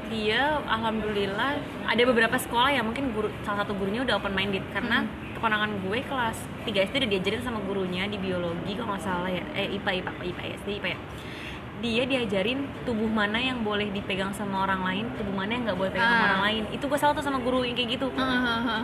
dia 0.07 0.41
alhamdulillah 0.65 1.59
ada 1.83 2.03
beberapa 2.03 2.35
sekolah 2.35 2.71
yang 2.71 2.87
mungkin 2.87 3.11
guru 3.11 3.27
salah 3.43 3.63
satu 3.63 3.75
gurunya 3.75 4.01
udah 4.01 4.15
open 4.15 4.31
minded 4.31 4.63
karena 4.71 5.03
keponakan 5.35 5.83
gue 5.83 5.99
kelas 6.01 6.37
3 6.63 6.71
SD 6.87 6.95
udah 6.97 7.11
diajarin 7.11 7.41
sama 7.43 7.59
gurunya 7.61 8.07
di 8.07 8.15
biologi 8.15 8.71
kalau 8.73 8.95
nggak 8.95 9.03
salah 9.03 9.27
ya. 9.27 9.43
Eh 9.51 9.75
IPA 9.75 9.91
IPA 9.99 10.11
IPA 10.25 10.43
SD 10.57 10.67
IPA 10.79 10.89
ya 10.89 10.99
dia 11.75 12.07
diajarin 12.07 12.65
tubuh 12.81 13.05
mana 13.05 13.35
yang 13.35 13.59
boleh 13.59 13.91
dipegang 13.91 14.31
sama 14.31 14.63
orang 14.63 14.79
lain 14.81 15.05
tubuh 15.19 15.35
mana 15.35 15.51
yang 15.51 15.67
nggak 15.67 15.75
boleh 15.75 15.91
pegang 15.91 16.07
sama 16.07 16.17
Ah. 16.17 16.27
orang 16.31 16.43
lain. 16.47 16.63
Itu 16.71 16.87
gue 16.87 16.95
salah 16.95 17.13
tuh 17.13 17.21
sama 17.21 17.37
guru 17.37 17.61
yang 17.61 17.75
kayak 17.75 17.99
gitu. 17.99 18.07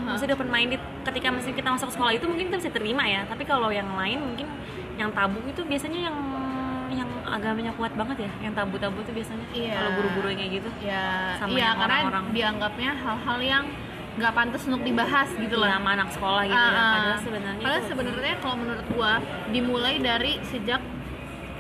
Maksudnya 0.06 0.36
open 0.36 0.52
minded 0.52 0.82
ketika 1.02 1.28
masih 1.32 1.56
kita 1.56 1.72
masuk 1.72 1.88
sekolah 1.90 2.12
itu 2.12 2.28
mungkin 2.28 2.52
kita 2.52 2.58
bisa 2.60 2.70
terima 2.70 3.08
ya. 3.08 3.24
Tapi 3.26 3.48
kalau 3.48 3.72
yang 3.72 3.88
lain 3.96 4.20
mungkin 4.22 4.44
yang 5.00 5.08
tabu 5.10 5.40
itu 5.48 5.64
biasanya 5.64 6.12
yang 6.12 6.18
agamanya 7.32 7.72
kuat 7.74 7.94
banget 7.94 8.18
ya 8.22 8.32
yang 8.42 8.54
tabu-tabu 8.54 9.00
itu 9.00 9.12
biasanya 9.14 9.46
Iya. 9.52 9.74
kalau 9.74 9.92
guru-guru 9.96 10.28
yang 10.28 10.40
kayak 10.40 10.54
gitu 10.58 10.70
ya 10.82 11.06
Sama 11.36 11.50
iya 11.50 11.64
yang 11.64 11.76
karena 11.78 11.96
orang-orang. 11.98 12.26
dianggapnya 12.32 12.92
hal-hal 12.94 13.40
yang 13.42 13.66
nggak 14.12 14.34
pantas 14.34 14.62
untuk 14.64 14.84
dibahas 14.84 15.30
gitu 15.34 15.56
Iya, 15.56 15.62
lah 15.62 15.70
sama 15.74 15.90
anak 15.94 16.10
sekolah 16.12 16.44
gitu 16.44 16.58
Ah, 16.58 16.68
ya 16.68 16.78
ah. 16.78 16.92
padahal 16.94 17.20
sebenarnya 17.22 17.64
Padahal 17.64 17.84
sebenarnya 17.86 18.36
kalau 18.38 18.56
menurut 18.58 18.86
gua 18.90 19.14
dimulai 19.50 19.96
dari 19.98 20.34
sejak 20.44 20.82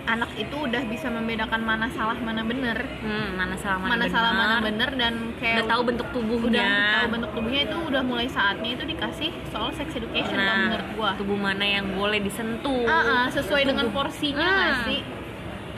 anak 0.03 0.33
itu 0.35 0.55
udah 0.57 0.81
bisa 0.83 1.07
membedakan 1.07 1.61
mana 1.61 1.85
salah 1.87 2.17
mana 2.17 2.41
bener 2.41 2.73
hmm, 2.73 3.37
mana 3.37 3.53
salah 3.55 3.77
mana, 3.77 3.91
mana 3.91 4.01
benar. 4.01 4.11
salah 4.11 4.31
mana 4.33 4.55
bener 4.59 4.89
dan 4.95 5.13
kayak 5.37 5.55
udah 5.55 5.67
tahu 5.69 5.81
bentuk 5.85 6.07
tubuhnya 6.09 6.57
udah 6.57 6.91
tahu 6.91 7.07
bentuk 7.13 7.31
tubuhnya 7.31 7.61
itu 7.61 7.77
udah 7.85 8.01
mulai 8.01 8.25
saatnya 8.27 8.69
itu 8.73 8.83
dikasih 8.83 9.29
soal 9.47 9.69
sex 9.71 9.93
education 9.93 10.33
kalau 10.33 10.49
nah 10.49 10.57
menurut 10.65 10.89
gua 10.97 11.09
tubuh 11.15 11.37
mana 11.39 11.61
yang 11.63 11.85
boleh 11.93 12.17
disentuh 12.19 12.81
Ah, 12.83 12.97
ah, 12.97 13.25
sesuai 13.29 13.61
dengan 13.63 13.85
Tubuh- 13.85 13.97
porsinya 14.01 14.41
Hmm. 14.41 14.57
nggak 14.57 14.77
sih 14.83 14.99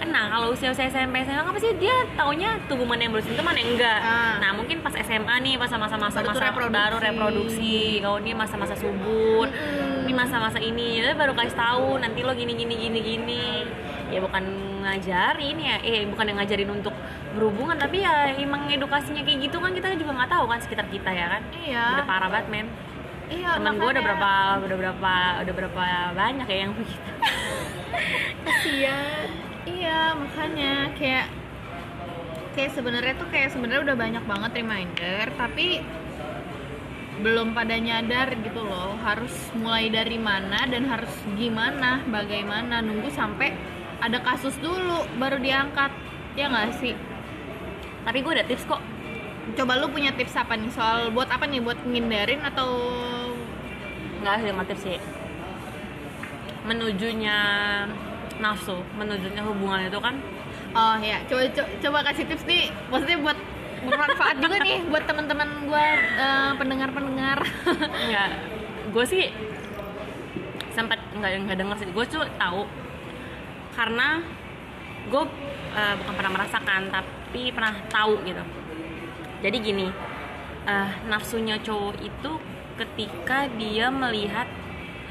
kan 0.04 0.12
nah 0.12 0.28
kalau 0.28 0.52
usia 0.52 0.68
usia 0.68 0.92
SMP 0.92 1.24
SMA 1.24 1.40
apa 1.40 1.56
sih 1.56 1.72
dia 1.80 1.96
taunya 2.20 2.60
tubuh 2.68 2.84
mana 2.84 3.08
yang 3.08 3.16
boleh 3.16 3.24
disentuh 3.24 3.40
mana 3.40 3.56
yang 3.56 3.72
enggak. 3.80 4.00
Ah. 4.04 4.36
nah 4.44 4.52
mungkin 4.52 4.84
pas 4.84 4.92
SMA 5.00 5.36
nih 5.40 5.56
pas 5.56 5.72
sama-sama 5.72 6.12
Baru 6.12 6.20
tuh 6.20 6.28
masa 6.28 6.44
reproduksi. 6.52 6.76
baru 6.76 6.98
reproduksi 7.00 7.76
kalau 8.04 8.18
ini 8.20 8.32
masa-masa 8.36 8.76
subur 8.76 9.48
Mm-mm. 9.48 10.04
ini 10.04 10.12
masa-masa 10.12 10.60
ini 10.60 11.08
baru 11.16 11.32
kasih 11.32 11.56
tahu 11.56 12.04
nanti 12.04 12.20
lo 12.20 12.36
gini 12.36 12.52
gini 12.52 12.76
gini 12.76 13.00
gini. 13.00 13.46
Ya 14.12 14.20
bukan 14.20 14.44
ngajarin 14.84 15.58
ya 15.58 15.76
eh 15.80 16.04
bukan 16.06 16.26
yang 16.28 16.38
ngajarin 16.44 16.70
untuk 16.70 16.92
berhubungan 17.34 17.80
tapi 17.80 18.04
ya 18.04 18.30
emang 18.36 18.68
edukasinya 18.68 19.24
kayak 19.24 19.48
gitu 19.48 19.58
kan 19.64 19.72
kita 19.72 19.96
juga 19.96 20.12
nggak 20.20 20.32
tahu 20.36 20.46
kan 20.52 20.60
sekitar 20.60 20.86
kita 20.92 21.10
ya 21.16 21.26
kan. 21.32 21.42
Iya. 21.56 21.86
Udah 21.96 22.06
parah 22.06 22.28
banget 22.28 22.48
men. 22.52 22.68
Iya 23.32 23.56
temen 23.56 23.80
gue 23.80 23.88
udah 23.88 24.04
berapa 24.04 24.32
udah 24.68 24.78
berapa 24.84 25.14
udah 25.48 25.54
berapa 25.56 25.84
banyak 26.12 26.48
ya 26.52 26.58
yang 26.68 26.72
begitu. 26.76 27.10
Kasian 28.46 29.53
iya 29.68 30.16
makanya 30.18 30.92
kayak 30.98 31.28
kayak 32.54 32.72
sebenarnya 32.76 33.14
tuh 33.18 33.28
kayak 33.34 33.50
sebenarnya 33.52 33.82
udah 33.92 33.98
banyak 33.98 34.24
banget 34.24 34.52
reminder 34.62 35.26
tapi 35.36 35.82
belum 37.24 37.54
pada 37.54 37.78
nyadar 37.78 38.34
gitu 38.42 38.62
loh 38.66 38.98
harus 39.06 39.32
mulai 39.56 39.88
dari 39.88 40.18
mana 40.18 40.66
dan 40.66 40.90
harus 40.90 41.14
gimana 41.38 42.02
bagaimana 42.10 42.82
nunggu 42.82 43.14
sampai 43.14 43.54
ada 44.04 44.20
kasus 44.20 44.58
dulu 44.60 45.08
baru 45.16 45.40
diangkat 45.40 45.92
ya 46.36 46.50
nggak 46.50 46.76
sih? 46.82 46.94
Tapi 48.04 48.20
gue 48.20 48.34
ada 48.36 48.44
tips 48.44 48.68
kok. 48.68 48.82
Coba 49.56 49.80
lu 49.80 49.88
punya 49.88 50.12
tips 50.12 50.36
apa 50.36 50.60
nih? 50.60 50.68
Soal 50.76 51.14
buat 51.16 51.32
apa 51.32 51.48
nih? 51.48 51.64
Buat 51.64 51.80
ngindarin 51.88 52.44
atau 52.44 52.92
nggak 54.20 54.36
sih 54.44 54.52
tips 54.52 54.76
sih. 54.84 55.00
Menujunya 56.68 57.38
nafsu 58.42 58.82
menujunya 58.98 59.42
hubungan 59.46 59.90
itu 59.90 60.00
kan? 60.00 60.16
Oh 60.74 60.98
ya 60.98 61.22
coba 61.30 61.46
coba, 61.54 61.70
coba 61.82 61.98
kasih 62.12 62.26
tips 62.26 62.46
nih. 62.50 62.74
Maksudnya 62.90 63.20
buat 63.22 63.38
bermanfaat 63.84 64.36
juga 64.40 64.56
nih 64.64 64.80
buat 64.88 65.04
teman-teman 65.06 65.50
gue 65.68 65.86
eh, 66.18 66.52
pendengar-pendengar. 66.58 67.40
Enggak, 68.08 68.30
gue 68.90 69.06
sih 69.06 69.24
sempat 70.74 70.98
nggak 71.14 71.32
nggak 71.46 71.58
denger 71.60 71.76
sih. 71.84 71.88
Gue 71.94 72.06
tuh 72.10 72.26
tahu 72.40 72.66
karena 73.78 74.22
gue 75.10 75.24
eh, 75.76 75.94
bukan 76.02 76.14
pernah 76.16 76.32
merasakan 76.32 76.82
tapi 76.90 77.52
pernah 77.52 77.76
tahu 77.92 78.24
gitu. 78.26 78.44
Jadi 79.44 79.58
gini, 79.60 79.88
eh, 80.66 80.90
nafsunya 81.12 81.60
cowok 81.60 82.00
itu 82.00 82.32
ketika 82.80 83.46
dia 83.60 83.94
melihat 83.94 84.48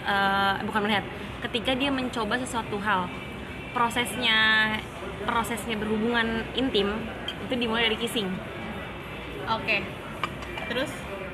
eh, 0.02 0.54
bukan 0.66 0.82
melihat, 0.88 1.04
ketika 1.42 1.74
dia 1.74 1.90
mencoba 1.90 2.38
sesuatu 2.38 2.78
hal, 2.78 3.10
prosesnya 3.74 4.38
prosesnya 5.26 5.74
berhubungan 5.78 6.46
intim 6.54 6.92
itu 7.48 7.54
dimulai 7.58 7.90
dari 7.90 7.98
kissing. 7.98 8.28
oke 9.46 9.76
terus 10.70 10.90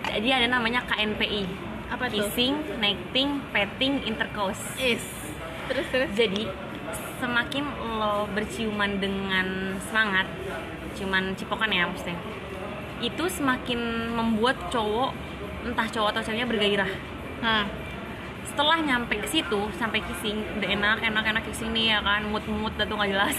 Jadi 0.09 0.28
ada 0.32 0.48
namanya 0.48 0.80
KNPI. 0.88 1.44
apa 1.92 2.09
tuh 2.09 2.24
Kissing, 2.24 2.80
necting, 2.80 3.44
petting, 3.52 4.00
intercourse. 4.09 4.61
is 4.80 5.04
terus 5.68 5.84
terus 5.92 6.09
Jadi 6.16 6.48
semakin 7.20 7.64
lo 8.00 8.24
berciuman 8.32 8.96
dengan 8.96 9.76
semangat, 9.88 10.24
ciuman 10.96 11.36
cipokan 11.36 11.68
ya 11.68 11.84
maksudnya, 11.84 12.16
itu 13.04 13.24
semakin 13.28 14.12
membuat 14.16 14.56
cowok 14.72 15.12
entah 15.68 15.88
cowok 15.90 16.09
atau 16.16 16.22
ceweknya 16.24 16.48
bergairah. 16.48 16.92
nah 17.44 17.66
Setelah 18.49 18.76
nyampe 18.80 19.14
ke 19.20 19.28
situ 19.28 19.61
sampai 19.76 20.01
kissing, 20.03 20.42
udah 20.59 20.68
enak 20.68 20.99
enak 21.05 21.24
enak 21.24 21.42
kissing 21.46 21.70
nih 21.70 21.94
ya 21.94 21.99
kan, 22.01 22.26
mood 22.26 22.42
mood 22.49 22.72
tuh 22.74 22.88
nggak 22.88 23.11
jelas. 23.12 23.36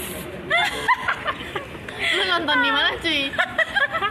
lu 2.10 2.24
nonton 2.26 2.57
di 2.64 2.72
mana 2.72 2.89
cuy 2.97 3.22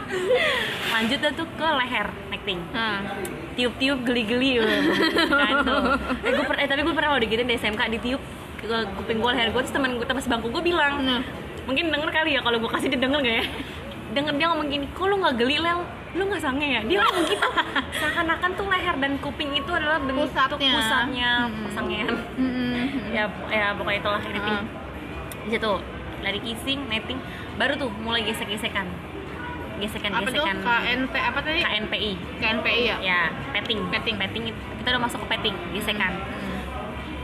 Lanjut 0.93 1.19
tuh 1.33 1.47
ke 1.57 1.67
leher, 1.67 2.07
necting. 2.29 2.59
nah 2.71 3.01
tiup-tiup 3.57 3.99
geli-geli 4.07 4.61
kan 5.41 5.53
tuh. 5.67 5.83
Eh, 6.23 6.31
gue 6.31 6.45
eh, 6.55 6.67
tapi 6.69 6.79
gue 6.79 6.93
pernah 6.95 7.11
lo 7.11 7.19
digituin 7.19 7.43
di 7.43 7.59
SMK 7.59 7.81
ditiup 7.99 8.21
ke 8.59 8.77
kuping 8.95 9.19
gue 9.19 9.31
leher 9.35 9.49
gue 9.51 9.61
terus 9.63 9.75
temen 9.75 9.99
gue 9.99 10.07
teman 10.07 10.23
sebangku 10.23 10.47
gue 10.47 10.63
bilang 10.63 11.03
Nah. 11.03 11.21
mungkin 11.67 11.91
denger 11.91 12.09
kali 12.09 12.39
ya 12.39 12.41
kalau 12.41 12.55
gue 12.57 12.71
kasih 12.71 12.87
dia 12.87 12.99
denger 12.99 13.19
gak 13.19 13.35
ya 13.41 13.45
denger 14.15 14.33
dia 14.39 14.47
ngomong 14.49 14.67
gini 14.67 14.85
kok 14.89 15.05
lu 15.05 15.15
nggak 15.19 15.35
geli 15.37 15.57
lel 15.59 15.79
lu 16.11 16.25
nggak 16.25 16.39
sange 16.39 16.67
ya? 16.67 16.81
Dia 16.81 16.97
ngomong 16.99 17.23
gitu. 17.23 17.47
Seakan-akan 17.99 18.49
tuh 18.51 18.65
leher 18.65 18.95
dan 18.95 19.13
kuping 19.17 19.53
itu 19.53 19.69
adalah 19.69 19.97
bentuk 19.97 20.25
Pusatnya. 20.25 20.73
pusatnya 20.73 21.29
Hmm. 21.45 22.33
Mm-mm. 22.35 23.13
ya 23.13 23.23
ya 23.47 23.73
pokoknya 23.73 23.99
itulah 23.99 24.19
Ah. 24.19 24.61
di 25.39 25.49
situ 25.49 25.73
dari 26.19 26.39
kissing 26.39 26.79
netting. 26.85 27.19
Baru 27.55 27.73
tuh 27.75 27.89
mulai 27.95 28.23
gesek-gesekan. 28.23 28.89
Gesekan 29.77 30.11
apa 30.11 30.27
tuh? 30.27 30.43
gesekan. 30.43 30.57
KNP 30.83 31.15
apa 31.15 31.39
tadi? 31.39 31.59
KNPI 31.61 32.11
KNPI 32.37 32.81
ya? 32.83 32.95
Ya 32.99 33.21
petting. 33.51 33.79
Petting. 33.87 34.15
Petting 34.17 34.43
kita 34.49 34.87
udah 34.89 35.01
masuk 35.01 35.23
ke 35.23 35.27
petting 35.29 35.55
gesekan. 35.71 36.13
Hmm. 36.17 36.57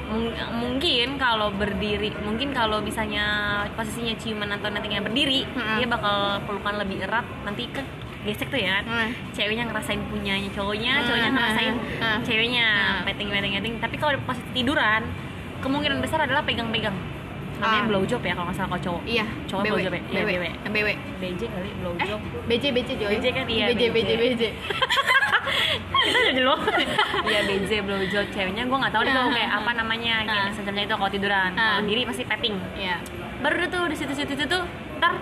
Mung- 0.05 0.37
mungkin 0.55 1.17
kalau 1.17 1.49
berdiri 1.51 2.13
mungkin 2.21 2.53
kalau 2.53 2.77
misalnya 2.79 3.25
posisinya 3.73 4.13
ciuman 4.15 4.47
atau 4.51 4.69
nantinya 4.69 5.01
berdiri 5.01 5.41
Hmm. 5.49 5.75
dia 5.75 5.89
bakal 5.89 6.15
pelukan 6.45 6.77
lebih 6.77 7.01
erat 7.01 7.25
nanti 7.41 7.65
kan 7.67 7.81
gesek 8.25 8.47
tuh 8.47 8.57
ya 8.57 8.81
Hmm. 8.81 9.09
ceweknya 9.31 9.63
ngerasain 9.65 10.01
punyanya 10.05 10.49
cowoknya 10.49 10.93
Hmm, 10.93 11.05
cowoknya 11.05 11.27
hmm, 11.27 11.37
ngerasain 11.37 11.73
hmm. 12.01 12.19
ceweknya 12.21 12.67
Hmm. 12.67 13.03
petting 13.05 13.29
petting 13.29 13.53
petting 13.53 13.73
tapi 13.77 13.95
kalau 13.95 14.17
pas 14.23 14.39
tiduran 14.51 15.01
kemungkinan 15.57 15.97
besar 15.97 16.19
adalah 16.19 16.41
pegang-pegang 16.41 16.93
namanya 17.55 17.81
Ah. 17.81 17.87
blowjob 17.87 18.19
ya 18.19 18.33
kalau 18.33 18.45
nggak 18.45 18.57
salah 18.57 18.69
kalau 18.69 18.83
cowok 18.83 19.01
Iya, 19.07 19.25
Cowok 19.47 19.61
BW, 19.61 19.69
blowjob 19.71 19.93
ya? 19.93 20.01
Iya, 20.03 20.19
BW, 20.19 20.27
BW. 20.27 20.45
BW. 20.67 20.89
BJ 21.17 21.41
kali 21.47 21.63
Eh, 21.63 21.75
blowjob 21.79 22.19
BJ 22.45 22.63
BJ 22.69 22.89
Joy. 22.99 23.09
BJ 23.09 23.25
kan, 23.31 23.45
iya, 23.47 23.65
BJ 23.69 23.83
BJ 23.89 24.09
BJ. 24.13 24.43
Kita 25.95 26.17
udah 26.19 26.33
dulu 26.35 26.53
ya 27.25 27.41
BJ 27.41 27.71
blowjob 27.81 28.25
ceweknya 28.29 28.63
gue 28.65 28.77
nggak 28.77 28.91
tahu 28.91 29.03
deh 29.03 29.13
kalau 29.13 29.29
kayak 29.31 29.51
apa 29.53 29.71
namanya 29.73 30.15
kayak 30.23 30.51
semacamnya 30.51 30.83
itu 30.83 30.95
kalau 30.95 31.11
tiduran 31.11 31.49
kalau 31.53 31.81
diri 31.81 32.01
pasti 32.03 32.23
petting 32.23 32.55
Iya. 32.75 32.95
baru 33.39 33.63
tuh 33.65 33.83
di 33.87 33.95
situ-situ 33.95 34.33
situ 34.35 34.59
ntar 34.97 35.13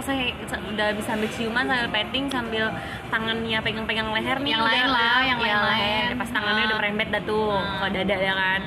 selesai 0.00 0.18
se- 0.46 0.62
udah 0.64 0.86
bisa 0.92 1.10
ambil 1.12 1.28
ciuman 1.28 1.64
sambil 1.64 1.88
petting 1.90 2.24
sambil 2.26 2.64
tangannya 3.08 3.58
pegang-pegang 3.58 4.08
leher 4.08 4.38
nih 4.38 4.52
Yang 4.52 4.64
lain 4.64 4.86
lah, 4.88 5.18
yang 5.22 5.38
lain-lain. 5.38 6.02
leher. 6.06 6.10
pas 6.14 6.30
tangannya 6.30 6.62
Ah. 6.62 6.68
udah 6.68 6.76
merembet 6.78 7.08
dah 7.10 7.22
tuh 7.24 7.50
Ah. 7.50 7.78
ke 7.80 7.86
dada 7.92 8.16
ya 8.16 8.32
kan 8.32 8.60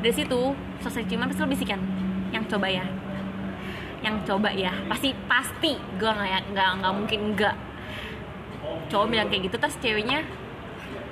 dari 0.00 0.12
situ 0.12 0.40
selesai 0.80 1.04
ciuman 1.04 1.26
pasti 1.26 1.40
lo 1.40 1.48
bisikan 1.48 1.80
yang 2.30 2.44
coba 2.44 2.66
ya 2.66 2.84
yang 4.00 4.16
coba 4.24 4.48
ya 4.50 4.72
pasti 4.86 5.12
pasti 5.24 5.72
gue 5.76 6.10
nggak 6.10 6.50
nggak 6.50 6.70
nggak 6.76 6.92
mungkin 6.92 7.18
enggak 7.30 7.54
cowok 8.88 9.06
bilang 9.06 9.28
kayak 9.28 9.46
gitu 9.46 9.56
terus 9.56 9.76
ceweknya 9.76 10.24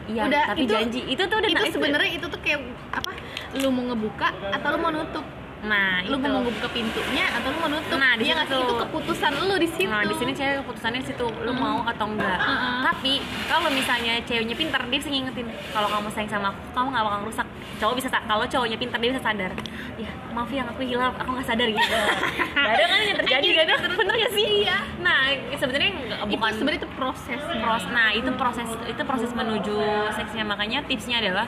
iya 0.07 0.25
Udah, 0.25 0.43
tapi 0.49 0.65
itu- 0.65 0.73
janji 0.73 1.01
itu 1.05 1.21
tuh 1.21 1.37
udah 1.37 1.49
itu 1.49 1.61
nah, 1.61 1.69
sebenarnya 1.71 2.11
itu 2.11 2.27
tuh 2.27 2.41
kayak 2.41 2.61
apa? 2.91 3.13
Lu 3.55 3.69
mau 3.69 3.85
ngebuka 3.87 4.29
atau 4.51 4.69
lu 4.71 4.79
mau 4.79 4.89
nutup? 4.91 5.25
Nah 5.61 5.99
Lu 6.03 6.15
itu 6.15 6.23
mau 6.23 6.39
ngebuka 6.39 6.69
pintunya 6.71 7.27
atau 7.29 7.49
lu 7.49 7.59
mau 7.59 7.69
nutup? 7.69 7.99
Nah, 7.99 8.15
di 8.15 8.23
Iya 8.23 8.33
nggak 8.33 8.47
sih? 8.47 8.55
situ. 8.55 8.63
itu 8.63 8.75
keputusan 8.79 9.33
lu 9.37 9.55
di 9.57 9.69
situ. 9.69 9.89
Nah 9.89 10.03
di 10.03 10.15
sini 10.15 10.31
cewek 10.31 10.55
keputusannya 10.61 11.01
di 11.01 11.09
situ 11.09 11.27
lu 11.27 11.51
Hmm. 11.51 11.59
mau 11.59 11.79
atau 11.83 12.07
enggak. 12.07 12.39
Hmm. 12.39 12.81
Tapi 12.85 13.13
kalau 13.45 13.69
misalnya 13.69 14.23
ceweknya 14.23 14.55
pintar 14.55 14.81
dia 14.85 14.99
bisa 14.99 15.09
ngingetin 15.09 15.45
kalau 15.69 15.89
kamu 15.89 16.09
sayang 16.09 16.31
sama 16.31 16.49
aku 16.49 16.61
kamu 16.73 16.87
nggak 16.91 17.05
bakal 17.05 17.21
rusak. 17.25 17.47
Cowok 17.79 17.95
bisa 17.95 18.09
sa- 18.09 18.23
kalau 18.23 18.45
cowoknya 18.45 18.77
pintar 18.77 18.99
dia 18.99 19.11
bisa 19.11 19.23
sadar. 19.25 19.51
Ya 19.97 20.11
maaf 20.29 20.47
ya 20.49 20.63
aku 20.63 20.81
hilaf 20.81 21.15
aku 21.17 21.31
nggak 21.33 21.49
sadar 21.49 21.67
gitu. 21.69 21.95
Gak 22.59 22.73
ada 22.75 22.85
kan 22.85 22.99
yang 23.01 23.19
terjadi 23.19 23.47
gak 23.53 23.65
ada 23.67 23.75
bener 23.93 24.15
gak 24.17 24.33
sih? 24.33 24.47
Iya. 24.63 24.79
Nah 25.01 25.21
sebenarnya 25.53 25.91
nggak- 25.91 26.21
Itu 26.21 26.33
bukan 26.33 26.51
sebenarnya 26.53 26.81
itu 26.81 26.91
prosesnya. 26.95 27.59
pros. 27.61 27.85
Nah 27.89 28.09
itu 28.13 28.31
proses 28.33 28.69
itu 28.85 29.03
proses 29.05 29.31
menuju 29.33 29.77
seksnya 30.13 30.45
makanya 30.45 30.79
tipsnya 30.85 31.19
adalah 31.19 31.47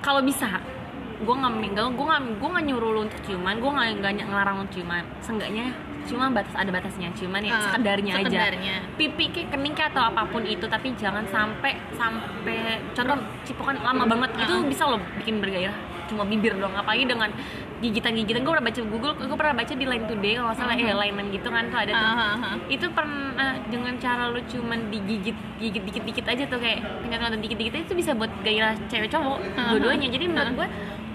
kalau 0.00 0.18
bisa 0.20 0.58
gue 1.18 1.34
nggak 1.34 1.52
gue 1.74 1.86
gue 1.90 2.06
nggak 2.06 2.22
gue 2.36 2.48
nggak 2.48 2.64
nyuruh 2.64 2.90
lu 2.92 3.00
untuk 3.02 3.20
ciuman 3.22 3.54
gue 3.54 3.70
nggak 3.70 3.88
nggak 3.98 4.12
ngelarang 4.24 4.56
lu 4.56 4.66
ciuman 4.68 5.02
seenggaknya 5.18 5.66
cuma 6.06 6.30
batas 6.30 6.54
ada 6.54 6.70
batasnya 6.70 7.12
ciuman 7.12 7.42
ya 7.42 7.52
Ah, 7.52 7.60
sekedarnya, 7.68 8.12
aja 8.16 8.24
sekedarnya. 8.24 8.74
pipi 8.96 9.24
kayak 9.28 9.48
kening 9.52 9.74
kayak 9.74 9.92
atau 9.92 10.02
apa 10.06 10.24
pun 10.24 10.40
itu 10.40 10.64
tapi 10.64 10.94
jangan 10.94 11.20
sampai 11.26 11.76
sampai 11.92 12.58
contoh 12.94 13.16
cipokan 13.42 13.76
lama 13.78 14.06
banget 14.06 14.30
itu 14.40 14.54
Ah. 14.54 14.64
bisa 14.64 14.82
lo 14.86 14.96
bikin 15.18 15.36
bergairah 15.38 15.76
cuma 16.08 16.24
bibir 16.24 16.56
doang 16.56 16.72
apalagi 16.72 17.04
dengan 17.04 17.28
gigitan-gigitan 17.78 18.40
gue 18.40 18.48
pernah 18.50 18.64
baca 18.64 18.80
Google 18.82 19.12
gue 19.14 19.36
pernah 19.36 19.54
baca 19.54 19.72
di 19.72 19.84
Line 19.84 20.06
Today 20.08 20.34
kalau 20.34 20.52
salah 20.52 20.72
Mhm. 20.72 20.82
eh 20.82 20.96
Line 20.96 21.28
gitu 21.30 21.48
kan 21.48 21.64
tuh 21.68 21.78
ada 21.78 21.92
tuh 21.92 22.08
Ah, 22.08 22.16
ah, 22.16 22.36
ah. 22.40 22.56
itu 22.66 22.86
pernah 22.88 23.28
dengan 23.68 23.94
cara 23.98 24.24
lu 24.26 24.40
cuman 24.42 24.88
digigit 24.88 25.36
gigit 25.60 25.82
dikit 25.84 26.02
dikit 26.02 26.24
aja 26.26 26.44
tuh 26.46 26.56
kayak 26.56 26.80
tinggal 27.02 27.20
tinggal 27.20 27.38
dikit 27.38 27.58
dikit 27.60 27.74
itu 27.76 27.92
bisa 27.92 28.16
buat 28.16 28.32
gairah 28.40 28.72
cewek 28.88 29.12
cowok 29.12 29.36
Uh-huh. 29.38 29.68
dua-duanya 29.70 30.08
jadi 30.08 30.24
menurut 30.26 30.52
gue 30.56 30.68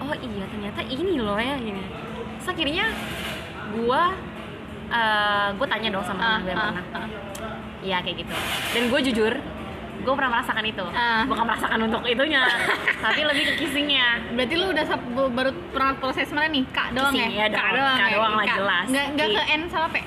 oh 0.04 0.14
iya 0.20 0.44
ternyata 0.52 0.80
ini 0.84 1.16
loh 1.16 1.40
ya 1.40 1.56
gini 1.56 1.80
terus 2.36 2.48
akhirnya 2.52 2.86
gue 3.72 4.02
gue 5.56 5.66
tanya 5.66 5.88
dong 5.90 6.04
sama 6.04 6.20
temen 6.20 6.44
gue 6.44 6.52
ah, 6.54 6.60
pernah. 6.70 6.86
ah. 6.94 7.08
Iya 7.84 8.00
kayak 8.00 8.24
gitu. 8.24 8.34
Dan 8.72 8.82
gue 8.88 9.00
jujur 9.12 9.32
gue 10.04 10.14
pernah 10.14 10.30
merasakan 10.30 10.64
itu 10.64 10.84
Ah. 10.86 11.24
bukan 11.24 11.44
merasakan 11.44 11.78
untuk 11.82 12.00
itunya 12.04 12.44
tapi 13.04 13.20
lebih 13.22 13.44
ke 13.46 13.54
kissingnya 13.58 14.20
Berarti 14.30 14.54
lu 14.54 14.66
udah 14.68 14.84
baru 15.30 15.50
pernah 15.70 15.92
proses 15.96 16.28
mana 16.28 16.46
nih? 16.46 16.64
Kak 16.68 16.92
doang 16.92 17.10
Kissing, 17.10 17.32
ya? 17.32 17.46
ya 17.46 17.46
dong. 17.50 17.96
Kak 17.96 18.10
doang 18.10 18.32
lah, 18.34 18.44
Kak. 18.44 18.56
jelas. 18.56 18.86
Nggak 18.86 19.06
nggak 19.10 19.26
Di- 19.26 19.36
ke 19.36 19.42
N 19.48 19.62
sama 19.66 19.86
P. 19.88 19.96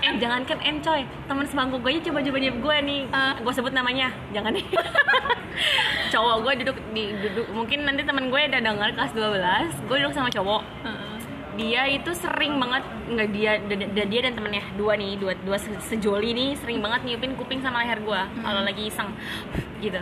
eh 0.00 0.12
jangan 0.16 0.40
kan 0.42 0.58
encoy 0.58 1.00
teman 1.28 1.44
sebangku 1.44 1.76
gue 1.78 1.90
aja 1.92 2.00
coba-coba 2.02 2.38
gue 2.40 2.76
nih 2.82 3.00
Ah. 3.10 3.36
gue 3.36 3.52
sebut 3.52 3.68
namanya 3.70 4.08
jangan 4.30 4.50
nih 4.50 4.64
cowok 6.12 6.36
gue 6.40 6.52
duduk 6.64 6.76
di 6.90 7.04
duduk 7.14 7.46
mungkin 7.50 7.84
nanti 7.84 8.02
teman 8.02 8.26
gue 8.26 8.40
udah 8.42 8.60
dengar 8.60 8.88
kelas 8.90 9.12
12 9.12 9.86
gue 9.86 9.96
duduk 10.00 10.10
sama 10.10 10.28
cowok 10.28 10.62
dia 11.60 11.82
itu 11.86 12.10
sering 12.16 12.56
banget 12.56 12.80
nggak 13.06 13.28
dia 13.36 13.52
da- 13.60 13.90
da- 13.92 14.08
dia 14.08 14.20
dan 14.24 14.32
temennya 14.32 14.64
dua 14.80 14.96
nih 14.96 15.20
dua 15.20 15.32
dua 15.44 15.60
se- 15.60 15.76
sejoli 15.84 16.32
nih 16.32 16.56
sering 16.56 16.80
banget 16.80 17.04
nyiupin 17.04 17.36
kuping 17.36 17.60
sama 17.60 17.84
leher 17.84 18.00
gue 18.00 18.20
kalau 18.40 18.62
lagi 18.64 18.88
iseng 18.88 19.12
gitu. 19.78 20.00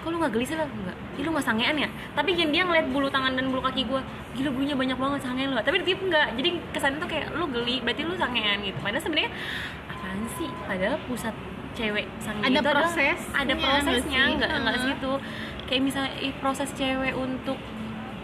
Kok 0.00 0.08
lu 0.12 0.16
nggak 0.20 0.32
geli 0.32 0.44
sih 0.44 0.56
lo 0.56 0.64
nggak. 0.64 0.96
Ih, 1.16 1.22
lu 1.24 1.30
nggak 1.32 1.46
sangean 1.48 1.76
ya? 1.80 1.88
Tapi 2.12 2.36
kan 2.36 2.48
dia 2.52 2.62
ngeliat 2.64 2.86
bulu 2.88 3.08
tangan 3.08 3.32
dan 3.36 3.48
bulu 3.48 3.60
kaki 3.60 3.84
gue 3.84 4.00
gila 4.34 4.50
bulunya 4.52 4.76
banyak 4.76 4.98
banget 5.00 5.20
sangean 5.24 5.48
lu. 5.52 5.60
Tapi 5.60 5.76
dia 5.80 5.96
nggak 5.96 6.26
jadi 6.40 6.50
kesannya 6.72 6.98
tuh 7.00 7.08
kayak 7.08 7.26
lu 7.36 7.44
geli 7.52 7.80
berarti 7.84 8.02
lu 8.04 8.16
sangean 8.16 8.60
gitu. 8.60 8.76
Padahal 8.80 9.00
sebenarnya 9.00 9.30
apaan 9.88 10.18
sih? 10.36 10.48
Padahal 10.64 10.96
pusat 11.08 11.34
cewek 11.74 12.06
sange 12.22 12.38
Ada 12.46 12.60
itu 12.62 12.70
prosesnya 12.70 13.14
ada 13.34 13.54
prosesnya 13.58 14.22
nggak 14.38 14.50
nggak 14.62 14.74
Heeh. 14.78 14.84
segitu 14.94 15.12
kayak 15.66 15.82
misalnya 15.82 16.12
proses 16.38 16.70
cewek 16.78 17.14
untuk 17.18 17.58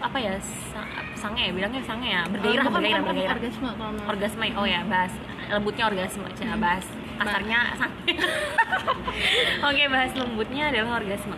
apa 0.01 0.17
ya 0.17 0.33
sa- 0.73 0.89
sange 1.13 1.41
ya 1.47 1.51
bilangnya 1.53 1.81
sange 1.81 2.09
ya 2.09 2.25
bergairah 2.25 2.65
Bukan, 2.65 2.73
bergairah 2.81 3.03
bergairah. 3.05 3.37
Orgasme 3.37 3.69
kalau 3.71 3.91
orgasme 4.09 4.45
oh 4.57 4.65
ya 4.65 4.81
bahas 4.83 5.13
lembutnya 5.47 5.83
orgasme 5.87 6.25
cina 6.33 6.55
bahas 6.57 6.85
kasarnya 7.17 7.59
sange. 7.77 8.13
Oke 9.69 9.83
bahas 9.87 10.11
lembutnya 10.17 10.63
adalah 10.73 10.97
orgasme. 10.97 11.37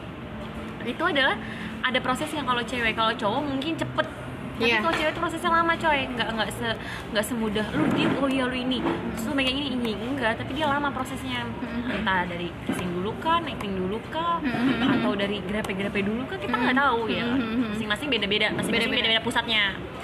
Itu 0.84 1.04
adalah 1.04 1.36
ada 1.84 2.00
proses 2.00 2.32
yang 2.32 2.48
kalau 2.48 2.64
cewek 2.64 2.96
kalau 2.96 3.12
cowok 3.12 3.42
mungkin 3.44 3.76
cepet 3.76 4.08
tapi 4.56 4.70
Iya. 4.70 4.80
kalau 4.80 4.94
cewek 4.94 5.12
tuh 5.12 5.22
prosesnya 5.22 5.52
lama 5.52 5.74
coy. 5.74 6.00
Nggak 6.08 6.30
nggak 6.32 6.50
se 6.52 6.68
nggak 7.10 7.26
semudah. 7.26 7.66
Lu 7.72 7.84
dia 7.90 8.08
oh 8.14 8.28
iya 8.28 8.44
lu 8.44 8.56
ini. 8.56 8.80
Terus 9.12 9.24
lu 9.26 9.34
megang 9.34 9.56
ini 9.56 9.70
ini 9.72 9.92
enggak. 9.96 10.38
Tapi 10.38 10.52
dia 10.54 10.66
lama 10.66 10.90
prosesnya. 10.90 11.42
Entah 11.86 12.24
dari 12.24 12.48
kissing 12.64 12.90
dulu 12.92 13.12
kah 13.18 13.40
necking 13.40 13.76
dulu 13.76 13.98
kah 14.08 14.38
atau 14.84 15.12
dari 15.14 15.42
grepe-grepe 15.42 16.00
dulu 16.02 16.24
kah 16.26 16.38
kita 16.38 16.54
nggak 16.54 16.76
tahu 16.76 17.02
ya. 17.08 17.26
Masing-masing 17.70 18.08
beda-beda 18.10 18.48
masing-masing 18.52 18.90
Beda-beda. 18.90 19.20
pusatnya. 19.20 19.64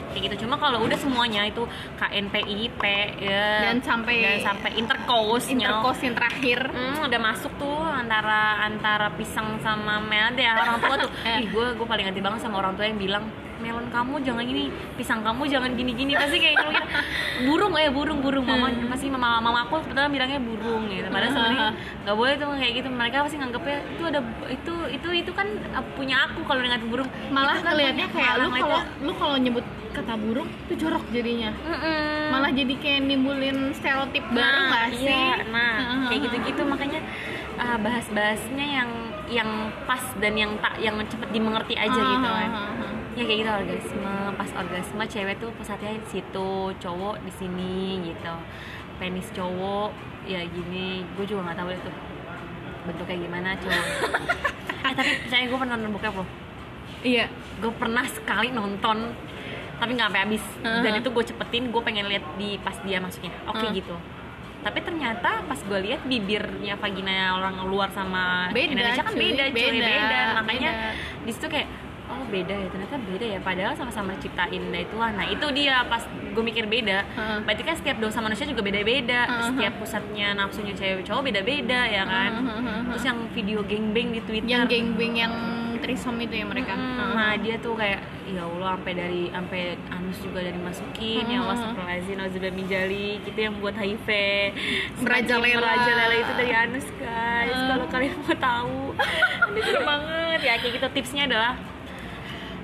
Kayak 0.09 0.21
gitu. 0.25 0.35
Cuma 0.43 0.57
kalau 0.57 0.81
udah 0.81 0.97
semuanya 0.97 1.45
itu 1.45 1.63
KNPIP 1.95 2.81
ya. 3.21 3.69
Dan 3.69 3.77
sampai- 3.79 4.17
dan 4.19 4.41
sampai 4.43 4.71
intercourse 4.75 5.45
intercourse 5.47 6.01
yang 6.01 6.15
terakhir. 6.15 6.59
Hmm, 6.65 7.05
udah 7.05 7.21
masuk 7.21 7.51
tuh 7.55 7.77
antara 7.79 8.39
antara 8.59 9.13
pisang 9.13 9.59
sama 9.59 10.01
melon 10.01 10.33
deh 10.33 10.45
orang 10.45 10.79
tua 10.79 10.95
tuh. 10.99 11.11
Eh. 11.29 11.43
Ih, 11.43 11.47
gue 11.47 11.65
gue 11.75 11.85
paling 11.85 12.05
anti 12.05 12.19
banget 12.19 12.41
sama 12.41 12.57
orang 12.57 12.73
tua 12.73 12.83
yang 12.83 12.97
bilang 12.97 13.23
melon 13.60 13.88
kamu 13.89 14.24
jangan 14.24 14.41
gini, 14.41 14.64
pisang 14.95 15.20
kamu 15.20 15.43
jangan 15.45 15.72
gini-gini 15.72 16.16
pasti 16.16 16.38
kayak 16.38 16.55
gitu. 16.57 16.72
burung 17.43 17.76
ya 17.76 17.91
burung 17.91 18.20
burung 18.20 18.43
mama 18.43 18.68
Hmm. 18.68 18.88
pasti 18.88 19.07
mama 19.07 19.39
mama 19.39 19.64
aku 19.64 19.84
kebetulan 19.84 20.10
bilangnya 20.10 20.39
burung 20.39 20.88
gitu. 20.88 21.07
Padahal 21.07 21.32
sebenarnya 21.32 21.68
nggak 22.03 22.16
boleh 22.16 22.34
tuh 22.36 22.47
kayak 22.55 22.74
gitu. 22.76 22.88
Mereka 22.88 23.16
pasti 23.22 23.38
nganggapnya 23.38 23.78
itu 23.89 24.03
ada 24.03 24.20
itu 24.47 24.74
itu 24.89 25.10
itu 25.14 25.32
kan 25.32 25.47
uh, 25.72 25.84
punya 25.93 26.16
aku 26.26 26.43
kalau 26.43 26.62
dengan 26.62 26.82
burung. 26.88 27.10
malah 27.30 27.60
kan 27.60 27.72
kelihatannya 27.72 28.07
kayak 28.10 28.34
lu 28.39 28.49
kalau 28.51 28.80
lu 28.99 29.12
kalau 29.14 29.36
nyebut 29.36 29.66
kata 29.89 30.14
burung 30.16 30.45
itu 30.70 30.86
jorok 30.86 31.01
jadinya 31.10 31.49
Mm-mm. 31.60 32.30
malah 32.30 32.53
jadi 32.53 32.74
kayak 32.78 33.01
nimbulin 33.03 33.74
stereotip 33.74 34.22
baru 34.30 34.70
nggak 34.70 34.86
sih 34.93 35.10
iya, 35.10 35.41
nah 35.49 35.74
Heeh. 35.82 36.05
kayak 36.14 36.20
gitu-gitu 36.30 36.62
makanya 36.62 37.01
uh, 37.57 37.78
bahas-bahasnya 37.82 38.66
yang 38.70 38.89
yang 39.30 39.49
pas 39.86 40.01
dan 40.22 40.38
yang 40.38 40.51
tak 40.62 40.78
yang 40.78 40.93
cepet 41.03 41.30
dimengerti 41.30 41.74
aja 41.74 41.89
gitu 41.97 42.28
kan 42.30 42.49
Heeh. 42.53 42.93
Ya 43.14 43.24
kayak 43.24 43.39
gitu 43.39 43.51
orgasme. 43.51 44.14
Pas 44.36 44.51
orgasme 44.53 45.03
cewek 45.05 45.36
tuh 45.38 45.49
pusatnya 45.53 45.91
di 45.95 46.10
situ 46.10 46.49
cowok 46.76 47.16
di 47.20 47.32
sini 47.32 47.76
gitu. 48.05 48.34
Penis 48.97 49.28
cowok 49.32 49.89
ya 50.26 50.41
gini. 50.45 51.01
Gue 51.14 51.26
juga 51.26 51.45
nggak 51.45 51.57
tahu 51.57 51.70
itu 51.72 51.91
bentuknya 52.80 53.18
gimana 53.20 53.49
cowok 53.55 53.86
eh 54.88 54.93
tapi 54.95 55.12
percaya 55.22 55.43
gue 55.45 55.57
pernah 55.57 55.76
nonton 55.76 55.91
bokep 55.91 56.14
loh. 56.16 56.30
Iya. 57.01 57.26
Gue 57.60 57.72
pernah 57.74 58.05
sekali 58.05 58.49
nonton 58.49 58.97
tapi 59.80 59.91
nggak 59.95 60.07
sampai 60.07 60.22
habis. 60.26 60.43
Dan 60.60 60.84
Uh-huh. 60.86 60.99
itu 60.99 61.10
gue 61.10 61.24
cepetin 61.26 61.64
gue 61.70 61.82
pengen 61.82 62.05
lihat 62.07 62.26
di 62.36 62.60
pas 62.60 62.76
dia 62.84 62.99
masuknya. 62.99 63.32
Oke 63.45 63.64
Uh. 63.64 63.72
gitu. 63.72 63.95
Tapi 64.60 64.84
ternyata 64.84 65.39
pas 65.47 65.55
gue 65.55 65.80
lihat 65.82 66.03
bibirnya 66.03 66.76
vagina 66.76 67.32
orang 67.34 67.64
luar 67.64 67.88
sama 67.89 68.51
Beda, 68.51 68.76
Indonesia 68.76 69.01
kan 69.01 69.16
cuy. 69.16 69.32
beda 69.32 69.43
cuy. 69.47 69.55
Beda, 69.55 69.88
beda, 69.88 70.20
makanya 70.36 70.72
di 71.24 71.32
situ 71.32 71.47
kayak 71.47 71.68
oh 72.10 72.24
beda 72.26 72.55
ya 72.55 72.68
ternyata 72.68 72.95
beda 72.99 73.26
ya 73.28 73.39
padahal 73.39 73.74
sama-sama 73.74 74.12
ciptain 74.16 74.62
dari 74.66 74.86
Tuhan 74.86 75.12
nah 75.14 75.26
itu 75.26 75.45
dia 75.51 75.82
pas 75.84 76.01
gue 76.05 76.43
mikir 76.43 76.66
beda 76.66 77.05
Heeh. 77.07 77.38
berarti 77.41 77.64
kan 77.64 77.76
setiap 77.76 77.97
dosa 77.97 78.20
manusia 78.20 78.43
juga 78.43 78.62
beda-beda 78.62 79.20
Uh-huh. 79.22 79.45
setiap 79.47 79.74
pusatnya 79.78 80.34
nafsunya 80.34 80.74
cewek 80.74 81.03
cowok 81.03 81.22
beda-beda 81.24 81.80
ya 81.86 82.03
kan 82.03 82.32
Uh-huh. 82.39 82.82
terus 82.89 83.03
yang 83.05 83.20
video 83.30 83.60
gangbang 83.62 84.10
di 84.12 84.22
Twitter 84.22 84.49
yang 84.49 84.66
gengbeng 84.66 85.16
yang 85.16 85.34
trisom 85.80 86.20
itu 86.20 86.36
ya 86.36 86.43
mereka. 86.43 86.76
Heeh. 86.76 87.12
Nah 87.16 87.39
dia 87.39 87.55
tuh 87.55 87.72
kayak 87.72 88.03
ya 88.28 88.43
Allah 88.43 88.76
sampai 88.76 88.93
dari 88.93 89.24
sampai 89.32 89.62
anus 89.89 90.20
juga 90.20 90.43
dari 90.43 90.60
masukin 90.60 91.24
ya 91.24 91.39
Allah 91.39 91.55
astagfirullahaladzim 91.55 92.16
nauzubillah 92.20 92.51
min 92.53 92.68
jalik 92.68 93.18
gitu 93.24 93.39
yang 93.39 93.55
buat 93.57 93.72
HIV 93.74 94.07
Merajalela. 94.99 95.55
merajalela 95.57 96.16
itu 96.18 96.32
dari 96.36 96.53
anus 96.53 96.88
guys 96.93 97.47
Hmm. 97.49 97.70
kalau 97.72 97.86
kalian 97.88 98.12
mau 98.18 98.36
tahu 98.36 98.80
ini 99.49 99.60
seru 99.64 99.82
banget 99.82 100.39
ya 100.41 100.53
kayak 100.57 100.74
gitu 100.76 100.88
tipsnya 100.91 101.24
adalah 101.26 101.51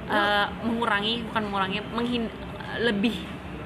eh, 0.08 0.46
mengurangi 0.62 1.26
bukan 1.26 1.42
mengurangi 1.46 1.80
menghin 1.90 2.24
lebih 2.78 3.16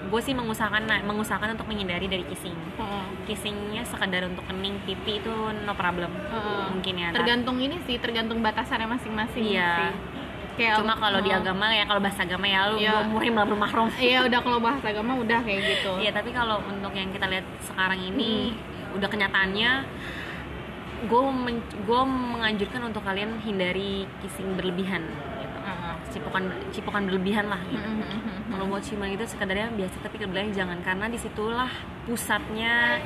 gue 0.10 0.22
sih 0.24 0.34
mengusahakan 0.34 0.90
mengusahakan 1.06 1.54
untuk 1.54 1.70
menghindari 1.70 2.10
dari 2.10 2.26
kissing 2.26 2.56
Heeh. 2.76 3.04
kissingnya 3.26 3.86
sekedar 3.86 4.26
untuk 4.26 4.42
kening 4.46 4.82
pipi 4.82 5.22
itu 5.22 5.30
no 5.64 5.74
problem 5.74 6.10
Heeh. 6.10 6.66
mungkin 6.74 6.94
ya 6.98 7.10
tergantung 7.14 7.62
ini 7.62 7.78
sih 7.86 8.02
tergantung 8.02 8.42
batasannya 8.42 8.90
masing-masing 8.90 9.44
Iya. 9.46 9.70
sih 9.78 9.92
kayak 10.58 10.82
cuma 10.82 10.98
kalau 10.98 11.22
di 11.22 11.30
Heeh. 11.30 11.40
agama 11.40 11.70
ya 11.70 11.86
kalau 11.86 12.02
bahasa 12.02 12.26
agama 12.26 12.44
ya 12.44 12.68
lu 12.68 12.82
Iya. 12.82 12.90
belum 12.92 13.08
muhrim 13.14 13.34
belum 13.38 13.60
mahrum 13.60 13.88
iya 14.02 14.20
udah 14.26 14.40
kalau 14.42 14.60
bahasa 14.60 14.86
agama 14.90 15.12
udah 15.16 15.40
kayak 15.46 15.62
gitu 15.68 15.92
Iya 16.02 16.12
tapi 16.12 16.30
kalau 16.34 16.58
untuk 16.66 16.92
yang 16.92 17.14
kita 17.14 17.30
lihat 17.30 17.46
sekarang 17.62 18.00
ini 18.02 18.56
Hmm. 18.58 18.98
udah 18.98 19.08
kenyataannya 19.08 19.70
gue 21.00 21.22
gue 21.80 22.02
menganjurkan 22.04 22.82
untuk 22.84 23.06
kalian 23.06 23.40
hindari 23.40 24.04
kissing 24.20 24.58
berlebihan. 24.58 25.06
Cipokan 26.10 26.43
cipokan 26.74 27.05
berlebihan 27.05 27.45
lah 27.47 27.62
gitu. 27.70 27.86
Mm, 27.86 28.01
mm, 28.01 28.10
mm, 28.10 28.22
mm. 28.26 28.41
Kalau 28.49 28.66
buat 28.66 28.82
ciuman 28.82 29.10
itu 29.14 29.24
sekedarnya 29.30 29.70
biasa 29.78 29.95
tapi 30.01 30.16
berlebihan 30.20 30.49
jangan 30.51 30.78
karena 30.82 31.05
di 31.05 31.18
situlah 31.22 31.70
pusatnya 32.10 32.97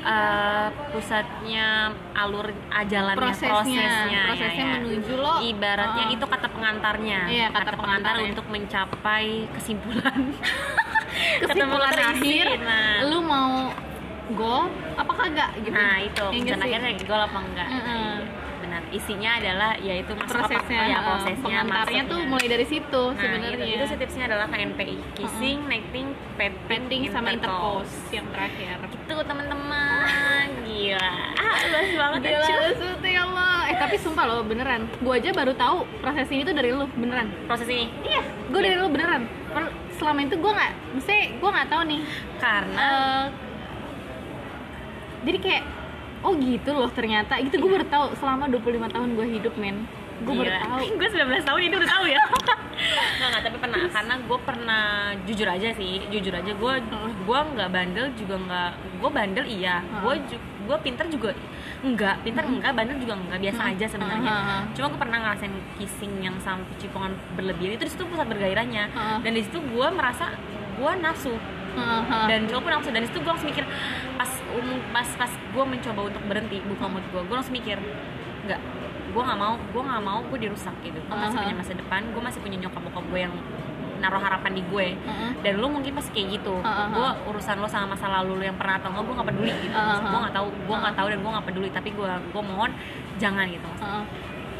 eh, 0.00 0.68
pusatnya 0.90 1.92
alur 2.16 2.48
ajalannya 2.72 3.20
Prosesnya, 3.20 3.52
prosesnya, 3.52 4.22
prosesnya 4.32 4.64
ya, 4.64 4.72
ya. 4.72 4.76
menuju 4.80 5.12
lo, 5.20 5.34
ibaratnya 5.44 6.04
uh, 6.08 6.14
itu 6.16 6.24
kata 6.24 6.46
pengantarnya 6.48 7.20
Iya, 7.28 7.46
kata 7.52 7.70
kata, 7.70 7.76
pengantar 7.76 8.14
untuk 8.24 8.46
mencapai 8.48 9.26
kesimpulan 9.52 10.20
kesimpulan 11.44 11.92
akhir 11.94 12.46
nah. 12.64 13.04
lu 13.12 13.18
mau 13.20 13.68
go 14.32 14.66
apa 14.96 15.12
kagak 15.12 15.50
gitu 15.60 15.76
Nah 15.76 16.00
itu 16.00 16.24
rencana 16.24 16.64
sih? 16.64 16.68
akhirnya 16.72 16.90
gol 17.04 17.22
apa 17.28 17.38
enggak? 17.44 17.68
Mm-mm. 17.68 18.12
Benar. 18.74 18.90
Isinya 18.90 19.30
adalah 19.38 19.70
yaitu 19.78 20.12
masuk 20.18 20.34
prosesnya 20.34 20.80
apa, 20.82 20.90
ya, 20.90 20.98
uh, 20.98 21.04
prosesnya 21.06 21.58
pengantarnya 21.62 22.02
tuh 22.02 22.18
masuknya. 22.18 22.30
mulai 22.34 22.46
dari 22.50 22.66
situ 22.66 23.02
Nah, 23.04 23.14
sebenarnya 23.22 23.50
itu, 23.54 23.64
itu 23.70 23.84
sih 23.86 23.98
tipsnya 24.02 24.24
adalah 24.26 24.46
KNPI 24.50 24.96
kissing, 25.14 25.58
necking, 25.70 26.08
petting, 26.34 26.66
pending 26.66 27.02
sama 27.14 27.28
intercourse 27.30 27.94
yang 28.10 28.26
terakhir 28.34 28.82
Itu 28.90 29.14
teman-teman 29.22 30.46
gila. 30.66 31.14
Ah, 31.38 31.56
luas 31.70 31.90
banget 31.94 32.20
ya, 32.26 32.38
Gila. 32.42 32.68
Suti 32.74 33.10
ya 33.14 33.22
Allah. 33.22 33.54
Eh 33.70 33.76
tapi 33.78 33.96
sumpah 33.96 34.24
loh 34.26 34.42
beneran. 34.42 34.90
Gua 34.98 35.14
aja 35.22 35.30
baru 35.30 35.52
tahu 35.54 35.86
proses 36.02 36.26
ini 36.34 36.42
tuh 36.42 36.54
dari 36.56 36.74
lu 36.74 36.90
beneran. 36.98 37.30
Proses 37.46 37.68
ini 37.70 37.86
Iya, 38.02 38.22
gue 38.50 38.60
dari 38.60 38.74
lu 38.74 38.90
beneran. 38.90 39.30
Selama 39.94 40.26
itu 40.26 40.34
gue 40.34 40.50
nggak, 40.50 40.72
mesti 40.98 41.16
gue 41.38 41.50
nggak 41.54 41.68
tahu 41.70 41.82
nih. 41.86 42.02
karena 42.42 42.74
Eh, 42.74 43.26
jadi 45.24 45.38
kayak, 45.40 45.64
oh 46.24 46.32
gitu 46.40 46.70
loh 46.72 46.90
ternyata. 46.90 47.36
Gitu 47.38 47.60
gue 47.60 47.70
baru 47.70 47.86
tahu. 47.86 48.06
Selama 48.16 48.48
25 48.48 48.94
tahun 48.94 49.08
gue 49.14 49.26
hidup 49.38 49.54
men. 49.60 49.84
Gue 50.24 50.34
baru 50.34 50.52
tahu. 50.56 50.78
gue 50.98 51.08
19 51.12 51.44
tahun 51.44 51.60
ini 51.60 51.74
udah 51.76 51.90
tahu 51.92 52.04
ya. 52.08 52.22
Nggak 53.14 53.28
nggak 53.30 53.42
tapi 53.46 53.56
pernah. 53.60 53.80
Karena 53.92 54.14
gue 54.18 54.38
pernah 54.42 54.84
jujur 55.28 55.46
aja 55.46 55.68
sih 55.78 56.02
jujur 56.10 56.34
aja 56.34 56.52
gue 56.52 56.74
gue 57.22 57.38
nggak 57.54 57.70
bandel 57.70 58.06
juga 58.18 58.34
nggak 58.40 58.70
gue 58.98 59.10
bandel 59.12 59.44
iya. 59.46 59.76
Gue 60.02 60.18
gue 60.64 60.76
pinter 60.80 61.06
juga 61.12 61.30
enggak 61.84 62.24
pinter 62.24 62.40
enggak 62.40 62.72
bandel 62.72 62.96
juga 62.96 63.14
enggak 63.20 63.40
biasa 63.44 63.62
aja 63.76 63.86
sebenarnya. 63.86 64.34
Cuma 64.74 64.86
gue 64.90 65.00
pernah 65.00 65.18
ngerasain 65.22 65.54
kissing 65.78 66.24
yang 66.24 66.36
sampai 66.40 66.72
cipokan 66.80 67.12
berlebihan 67.36 67.76
itu 67.76 67.84
di 67.86 67.92
situ 67.92 68.02
pusat 68.08 68.26
bergairahnya. 68.26 68.84
Dan 69.22 69.30
di 69.36 69.42
situ 69.44 69.60
gue 69.60 69.88
merasa 69.92 70.34
gue 70.74 70.92
nafsu 70.98 71.30
Heeh. 71.74 72.26
dan 72.30 72.40
cowok 72.46 72.62
pun 72.62 72.72
langsung 72.78 72.92
dan 72.94 73.02
itu 73.02 73.18
gue 73.18 73.30
langsung 73.30 73.50
mikir 73.50 73.64
pas 74.14 74.30
um, 74.54 74.68
pas 74.90 75.08
pas 75.18 75.32
gue 75.32 75.64
mencoba 75.64 76.00
untuk 76.08 76.22
berhenti 76.26 76.58
buka 76.64 76.84
mood 76.86 77.04
gue 77.10 77.22
gue 77.22 77.34
langsung 77.34 77.54
mikir 77.54 77.78
nggak 78.44 78.60
gue 79.14 79.22
nggak 79.22 79.38
mau 79.38 79.54
gue 79.58 79.82
nggak 79.82 80.02
mau 80.02 80.20
gue 80.26 80.38
dirusak 80.42 80.74
gitu 80.82 80.98
gue 80.98 81.16
masih 81.16 81.38
punya 81.38 81.54
masa 81.54 81.72
depan 81.74 82.00
gue 82.10 82.22
masih 82.22 82.40
punya 82.42 82.56
nyokap 82.62 82.82
bokap 82.82 83.04
gue 83.10 83.20
yang 83.22 83.34
naruh 83.94 84.20
harapan 84.20 84.52
di 84.52 84.62
gue 84.68 84.86
Heeh. 85.00 85.30
dan 85.40 85.52
lu 85.56 85.70
mungkin 85.70 85.96
pasti 85.96 86.10
kayak 86.12 86.28
gitu 86.40 86.60
Aha. 86.60 86.92
gue 86.92 87.08
urusan 87.30 87.56
lo 87.56 87.64
sama 87.64 87.96
masa 87.96 88.10
lalu 88.10 88.42
lu 88.42 88.44
yang 88.44 88.58
pernah 88.58 88.76
atau 88.76 88.92
enggak 88.92 89.04
gue 89.06 89.14
nggak 89.16 89.28
peduli 89.32 89.52
gitu 89.64 89.78
Aha. 89.78 90.02
gue 90.02 90.18
nggak 90.28 90.34
tahu 90.34 90.46
gue 90.52 90.76
nggak 90.76 90.94
tahu 90.98 91.06
dan 91.08 91.18
gue 91.22 91.30
nggak 91.32 91.46
peduli 91.48 91.68
tapi 91.72 91.88
gue 91.94 92.10
gue 92.34 92.42
mohon 92.44 92.70
jangan 93.16 93.46
gitu 93.48 93.68
Heeh. 93.80 94.04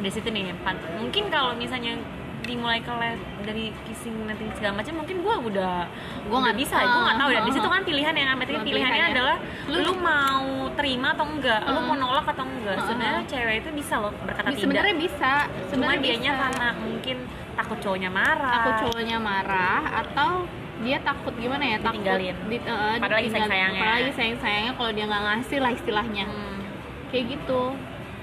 dari 0.01 0.11
situ 0.15 0.29
nih 0.33 0.55
empat 0.55 0.77
mungkin 0.97 1.25
kalau 1.29 1.53
misalnya 1.59 1.99
dimulai 2.45 2.79
ke 2.79 2.93
le- 2.93 3.17
dari 3.43 3.67
kissing 3.85 4.15
nanti 4.23 4.45
segala 4.53 4.79
macam 4.79 4.95
mungkin 4.97 5.17
gue 5.19 5.35
udah 5.49 5.77
gue 6.23 6.39
nggak 6.39 6.57
bisa 6.57 6.77
gue 6.77 7.01
nggak 7.03 7.19
tahu 7.19 7.29
dan 7.31 7.41
di 7.41 7.51
uh, 7.51 7.55
situ 7.55 7.69
kan 7.69 7.83
pilihan 7.83 8.15
yang 8.15 8.29
ambil 8.31 8.47
Cuma 8.47 8.61
pilihannya 8.61 8.71
pilihan 8.87 9.01
ya. 9.01 9.07
adalah 9.11 9.37
Lu- 9.67 9.81
lu, 9.81 9.93
mau 9.97 10.47
terima 10.73 11.09
atau 11.11 11.27
enggak 11.27 11.61
lu 11.65 11.75
Uh. 11.75 11.85
mau 11.85 11.97
nolak 11.97 12.27
atau 12.27 12.45
enggak 12.45 12.75
Uh, 12.75 12.81
uh, 12.81 12.87
sebenarnya 12.87 13.21
uh. 13.21 13.29
cewek 13.29 13.55
itu 13.59 13.71
bisa 13.73 13.95
loh 13.97 14.13
berkata 14.21 14.47
tidak 14.47 14.61
Sebenarnya 14.61 14.95
bisa, 14.97 15.33
cuma 15.47 15.69
sebenarnya 15.71 16.01
dianya 16.01 16.33
karena 16.37 16.69
mungkin 16.77 17.17
takut 17.55 17.79
cowoknya 17.79 18.11
marah 18.11 18.53
takut 18.55 18.75
cowoknya 18.83 19.17
marah 19.19 19.83
atau 20.01 20.31
dia 20.77 20.99
takut 21.01 21.33
gimana 21.35 21.65
ya 21.65 21.79
takut 21.79 22.03
Ditinggalin. 22.03 22.35
di, 22.45 22.57
eh, 22.57 22.97
Padahal 22.99 23.11
lagi 23.15 23.29
ditinggal- 23.31 23.47
sayang-sayangnya. 23.47 23.81
padahal 23.81 23.97
lagi 23.97 24.13
sayang 24.13 24.39
sayangnya 24.39 24.73
kalau 24.75 24.91
dia 24.91 25.05
nggak 25.07 25.23
ngasih 25.25 25.59
lah 25.59 25.71
istilahnya 25.73 26.25
Hmm. 26.27 26.61
kayak 27.09 27.25
gitu 27.31 27.61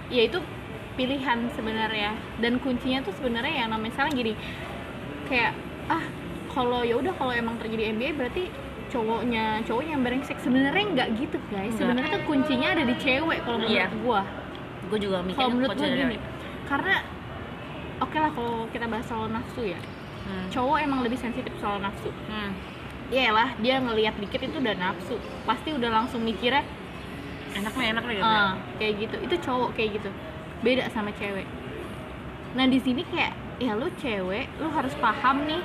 ya 0.10 0.22
itu 0.24 0.40
pilihan 1.02 1.40
sebenarnya. 1.58 2.12
Dan 2.38 2.62
kuncinya 2.62 3.02
tuh 3.02 3.14
sebenarnya 3.18 3.66
yang 3.66 3.70
namanya 3.74 3.90
misalnya 3.90 4.14
gini 4.14 4.34
kayak 5.26 5.58
ah 5.90 6.04
kalau 6.54 6.86
ya 6.86 7.00
udah 7.00 7.14
kalau 7.18 7.34
emang 7.34 7.58
terjadi 7.58 7.96
MBA 7.96 8.12
berarti 8.20 8.44
cowoknya 8.92 9.64
cowoknya 9.64 9.92
yang 9.98 10.04
brengsek 10.04 10.38
sebenarnya 10.44 10.86
nggak 10.94 11.10
gitu 11.18 11.38
guys. 11.50 11.74
Sebenarnya 11.74 12.22
tuh 12.22 12.24
kuncinya 12.30 12.68
ada 12.78 12.84
di 12.86 12.96
cewek 13.02 13.40
kalau 13.42 13.58
menurut 13.58 13.74
Iya. 13.74 13.88
gua. 14.06 14.22
Gue 14.92 15.00
juga 15.00 15.18
mikirnya 15.24 15.40
kalau 15.42 15.52
menurut 15.58 15.70
gua 15.74 15.90
gini 15.90 16.18
karena 16.70 16.96
oke 18.00 18.18
lah 18.20 18.32
kalau 18.32 18.56
kita 18.70 18.86
bahas 18.86 19.06
soal 19.10 19.28
nafsu 19.32 19.64
ya. 19.66 19.82
Hmm. 20.22 20.48
cowok 20.54 20.86
emang 20.86 21.02
lebih 21.02 21.18
sensitif 21.18 21.50
soal 21.58 21.82
nafsu. 21.82 22.14
Hmm. 22.30 22.54
Iyalah, 23.10 23.58
dia 23.58 23.82
ngelihat 23.82 24.16
dikit 24.22 24.38
itu 24.38 24.54
udah 24.62 24.78
nafsu. 24.78 25.18
Pasti 25.50 25.74
udah 25.74 25.90
langsung 25.90 26.22
mikirnya 26.22 26.62
enak 27.58 27.74
nih 27.74 27.88
enak 27.90 28.04
nih 28.06 28.16
ah, 28.22 28.54
kayak 28.78 28.94
gitu. 29.02 29.16
Itu 29.18 29.36
cowok 29.42 29.74
kayak 29.74 29.98
gitu 29.98 30.14
beda 30.62 30.88
sama 30.90 31.10
cewek. 31.12 31.46
Nah 32.52 32.66
di 32.66 32.78
sini 32.78 33.02
kayak 33.04 33.34
ya 33.58 33.74
lu 33.74 33.88
cewek 33.96 34.50
lu 34.58 34.68
harus 34.70 34.94
paham 34.96 35.46
nih. 35.46 35.62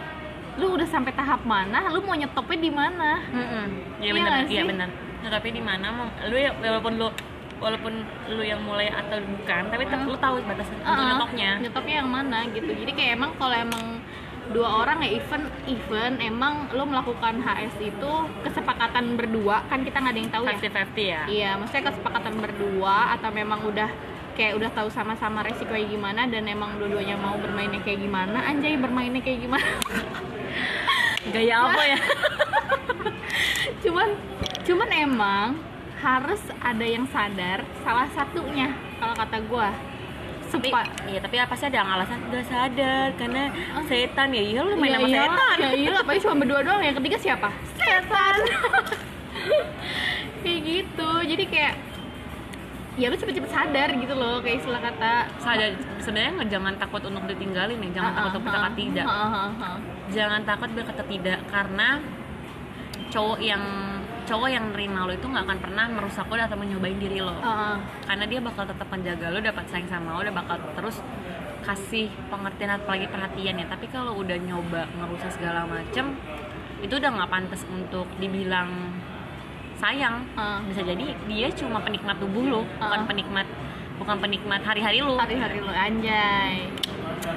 Lu 0.56 0.72
udah 0.72 0.84
sampai 0.84 1.12
tahap 1.12 1.44
mana 1.44 1.88
lu 1.88 2.00
mau 2.00 2.14
nyetopnya 2.14 2.58
di 2.58 2.70
mana. 2.70 3.20
Iya 3.22 3.68
Iya 4.00 4.10
benar, 4.12 4.32
iya 4.46 4.62
benar. 4.64 4.88
Nah, 5.16 5.30
tapi 5.32 5.48
di 5.50 5.60
mana? 5.60 5.86
Lu 6.24 6.36
ya 6.36 6.54
walaupun 6.54 6.96
lu 6.96 7.08
walaupun 7.56 7.92
lu 8.30 8.40
yang 8.40 8.60
mulai 8.60 8.86
atau 8.86 9.16
bukan, 9.18 9.62
tapi 9.68 9.82
tetap 9.84 10.04
lu 10.04 10.14
tahu 10.14 10.38
batasan 10.44 10.76
untuk 10.76 10.86
Ah, 10.86 11.08
nyetopnya. 11.10 11.50
nyetopnya 11.58 11.94
yang 11.98 12.10
mana 12.10 12.38
gitu. 12.48 12.68
Jadi 12.68 12.92
kayak 12.92 13.10
emang 13.16 13.30
kalau 13.34 13.52
emang 13.52 13.84
dua 14.46 14.86
orang 14.86 15.02
ya 15.02 15.18
even 15.18 15.42
even 15.66 16.12
emang 16.22 16.70
lo 16.70 16.86
melakukan 16.86 17.42
HS 17.42 17.82
itu 17.82 18.12
kesepakatan 18.46 19.18
berdua 19.18 19.66
kan 19.66 19.82
kita 19.82 19.98
nggak 19.98 20.14
ada 20.14 20.20
yang 20.22 20.30
tahu 20.30 20.42
ya? 20.44 20.54
50-50 20.54 21.02
ya. 21.02 21.22
iya 21.26 21.50
maksudnya 21.58 21.84
kesepakatan 21.90 22.34
berdua 22.38 22.96
atau 23.18 23.34
memang 23.34 23.66
udah 23.66 23.90
kayak 24.36 24.52
udah 24.54 24.70
tahu 24.70 24.88
sama-sama 24.88 25.40
resikonya 25.40 25.88
gimana 25.88 26.22
dan 26.28 26.44
emang 26.44 26.76
dua-duanya 26.76 27.16
mau 27.16 27.34
bermainnya 27.36 27.80
kayak 27.80 27.98
gimana 27.98 28.44
anjay 28.44 28.76
bermainnya 28.76 29.20
kayak 29.20 29.40
gimana. 29.42 29.64
Gaya 31.34 31.56
apa 31.64 31.82
ya? 31.82 31.98
cuman 33.82 34.08
cuman 34.62 34.88
emang 34.92 35.48
harus 35.96 36.38
ada 36.60 36.84
yang 36.84 37.08
sadar 37.08 37.64
salah 37.80 38.06
satunya 38.12 38.70
kalau 38.96 39.14
kata 39.14 39.38
gua. 39.44 39.72
Tapi, 40.46 40.70
iya, 41.10 41.18
tapi 41.18 41.36
apa 41.36 41.52
sih 41.52 41.66
ada 41.66 41.82
yang 41.82 41.90
alasan? 41.90 42.22
Gak 42.30 42.46
sadar 42.46 43.12
karena 43.18 43.50
setan 43.84 44.30
ya 44.30 44.40
iya 44.40 44.60
lu 44.62 44.78
main 44.78 44.88
Iya, 44.88 44.96
sama 44.96 45.08
iyalah. 45.10 45.26
setan. 45.26 45.56
ya 45.58 45.70
iya 45.74 45.90
apalagi 45.98 46.20
cuma 46.22 46.34
berdua 46.38 46.60
doang. 46.62 46.80
Yang 46.80 46.96
ketiga 47.02 47.18
siapa? 47.18 47.48
Setan. 47.74 48.34
Kayak 50.46 50.60
gitu. 50.62 51.10
Jadi 51.26 51.44
kayak 51.50 51.74
ya 52.96 53.12
lu 53.12 53.16
cepet-cepet 53.16 53.52
sadar 53.52 53.88
gitu 53.92 54.14
loh 54.16 54.40
kayak 54.40 54.64
istilah 54.64 54.80
kata 54.80 55.28
Sadar 55.36 55.76
sebenarnya 56.00 56.32
nggak 56.40 56.48
jangan 56.48 56.74
takut 56.80 57.02
untuk 57.04 57.24
ditinggalin 57.28 57.76
nih, 57.76 57.90
jangan 57.92 58.12
takut 58.16 58.30
untuk 58.32 58.44
berkata 58.48 58.70
tidak. 58.72 59.06
Ah, 59.06 59.12
ah, 59.12 59.28
ah, 59.28 59.50
ah. 59.60 59.78
Jangan 60.08 60.40
takut 60.48 60.70
berkata 60.72 61.02
tidak 61.04 61.38
karena 61.52 61.88
cowok 63.12 63.38
yang 63.38 63.62
cowok 64.26 64.48
yang 64.50 64.64
nerima 64.74 65.06
lo 65.06 65.12
itu 65.14 65.26
nggak 65.28 65.44
akan 65.46 65.58
pernah 65.62 65.86
merusak 65.86 66.26
lo 66.26 66.40
atau 66.40 66.58
menyobain 66.58 66.96
diri 66.96 67.20
lo. 67.20 67.36
Ah, 67.44 67.46
ah. 67.46 67.76
karena 68.08 68.24
dia 68.24 68.40
bakal 68.40 68.64
tetap 68.64 68.88
menjaga 68.88 69.26
lo 69.28 69.38
dapat 69.44 69.64
sayang 69.68 69.88
sama 69.92 70.16
lo 70.16 70.20
dia 70.24 70.34
bakal 70.34 70.56
terus 70.72 70.96
kasih 71.66 72.06
pengertian 72.30 72.78
apalagi 72.78 73.10
perhatian 73.10 73.58
ya 73.58 73.66
tapi 73.66 73.90
kalau 73.90 74.14
udah 74.22 74.38
nyoba 74.38 74.86
ngerusak 74.86 75.34
segala 75.34 75.66
macem 75.66 76.14
itu 76.78 76.94
udah 76.94 77.10
nggak 77.10 77.30
pantas 77.30 77.66
untuk 77.66 78.06
dibilang 78.22 78.70
sayang. 79.76 80.24
Ah. 80.34 80.58
bisa 80.62 80.80
jadi 80.82 81.04
dia 81.24 81.48
cuma 81.52 81.78
penikmat 81.78 82.16
tubuh 82.16 82.42
lo 82.42 82.60
bukan 82.76 83.00
Ah. 83.00 83.06
penikmat 83.06 83.46
bukan 83.96 84.16
penikmat 84.18 84.60
hari-hari 84.60 84.98
lo 85.00 85.16
hari-hari 85.16 85.58
lu 85.58 85.68
anjay. 85.68 86.68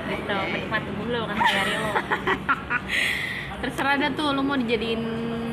Gitu 0.08 0.36
penikmat 0.50 0.82
tubuh 0.84 1.06
lo 1.06 1.20
bukan 1.24 1.38
hari-hari 1.38 1.74
lo 1.76 1.92
terserah 3.62 3.96
dah 3.98 4.12
tuh 4.12 4.32
lu 4.32 4.42
mau 4.42 4.56
dijadiin 4.56 5.04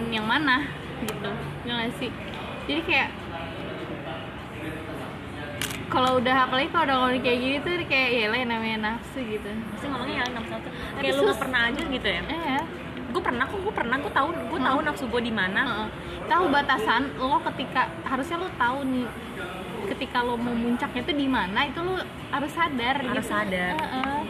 yang 0.09 0.25
mana 0.25 0.63
gitu. 1.03 1.31
Ya 1.63 1.73
nggak 1.77 1.93
sih? 1.97 2.11
Jadi 2.65 2.81
kayak 2.83 3.09
kalau 5.87 6.19
udah 6.19 6.37
apalagi 6.45 6.69
kalau 6.69 6.85
udah 6.85 6.97
ngomong 6.99 7.21
kayak 7.21 7.39
gini 7.39 7.57
tuh 7.59 7.73
kayak 7.87 8.09
ya 8.13 8.27
lah 8.29 8.39
yang 8.39 8.51
namanya 8.51 8.77
nafsu 8.85 9.19
gitu. 9.23 9.51
Pasti 9.71 9.87
ngomongnya 9.87 10.15
ya 10.17 10.25
nafsu 10.29 10.51
satu 10.53 10.69
Tapi 10.69 11.01
kayak 11.01 11.15
lu 11.15 11.21
nggak 11.21 11.31
sus- 11.31 11.43
pernah 11.43 11.61
aja 11.65 11.83
gitu 11.85 12.09
ya? 12.09 12.21
Eh 12.27 12.63
gue 13.17 13.23
pernah 13.23 13.45
kok 13.45 13.59
gue 13.59 13.73
pernah 13.73 13.97
gue 13.97 14.13
tahu 14.13 14.29
gue 14.29 14.61
tahu 14.61 14.79
Hmm. 14.79 14.87
nafsu 14.87 15.05
gue 15.07 15.23
di 15.23 15.33
mana 15.33 15.61
Heeh. 15.65 15.89
tahu 16.27 16.45
batasan 16.49 17.03
lo 17.17 17.41
ketika 17.43 17.83
harusnya 18.05 18.37
lo 18.37 18.49
tahu 18.55 18.79
nih 18.85 19.09
ketika 19.89 20.19
lo 20.21 20.37
mau 20.37 20.53
muncaknya 20.53 21.01
tuh 21.01 21.15
di 21.15 21.25
mana 21.27 21.65
itu 21.65 21.79
lo 21.79 21.97
harus 22.29 22.53
sadar 22.53 22.95
Harus 22.99 23.17
gitu. 23.19 23.33
sadar. 23.33 23.73
Heeh. 23.75 24.21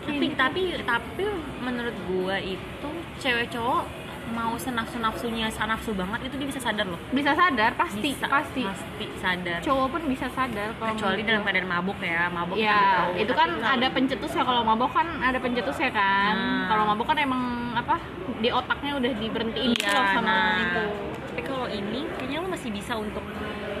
tapi 0.00 0.26
tapi 0.34 0.60
tapi 0.82 1.22
menurut 1.60 1.92
gua 2.06 2.36
itu 2.38 2.88
cewek 3.18 3.46
cowok 3.48 3.84
mau 4.28 4.52
senafsu 4.56 4.96
nafsunya 4.98 5.48
sanafsu 5.48 5.92
banget 5.92 6.28
itu 6.28 6.36
dia 6.36 6.48
bisa 6.48 6.60
sadar 6.62 6.84
loh 6.84 7.00
bisa 7.10 7.32
sadar 7.32 7.72
pasti 7.74 8.12
Bisa, 8.12 8.24
pasti 8.26 8.60
pasti 8.62 9.06
sadar 9.16 9.60
cowok 9.60 9.86
pun 9.88 10.02
bisa 10.04 10.28
sadar 10.28 10.68
kalau 10.74 10.92
kecuali 10.92 11.22
dalam 11.22 11.40
keadaan 11.42 11.64
mabuk 11.66 11.96
ya 11.98 12.28
mabuk 12.28 12.56
ya 12.56 12.76
tahu. 13.04 13.10
itu 13.20 13.32
kan 13.32 13.50
ada 13.58 13.86
pencetus 13.88 14.32
ya 14.32 14.42
kalau 14.42 14.60
mabok 14.62 14.92
kan 14.92 15.08
ada 15.18 15.38
pencetus 15.38 15.76
ya 15.78 15.88
kan 15.90 16.34
Nah. 16.34 16.68
kalau 16.68 16.84
mabok 16.86 17.06
kan 17.06 17.18
emang 17.18 17.42
apa 17.78 17.96
di 18.42 18.48
otaknya 18.50 18.92
udah 18.98 19.12
diberhentiin 19.18 19.70
iya 19.78 19.90
loh 19.94 20.06
sama 20.14 20.30
nah. 20.30 20.58
itu. 20.62 20.84
Tapi 21.30 21.42
kalau 21.46 21.66
ini 21.70 22.00
kayaknya 22.18 22.38
lo 22.42 22.48
masih 22.50 22.70
bisa 22.74 22.92
untuk 22.98 23.22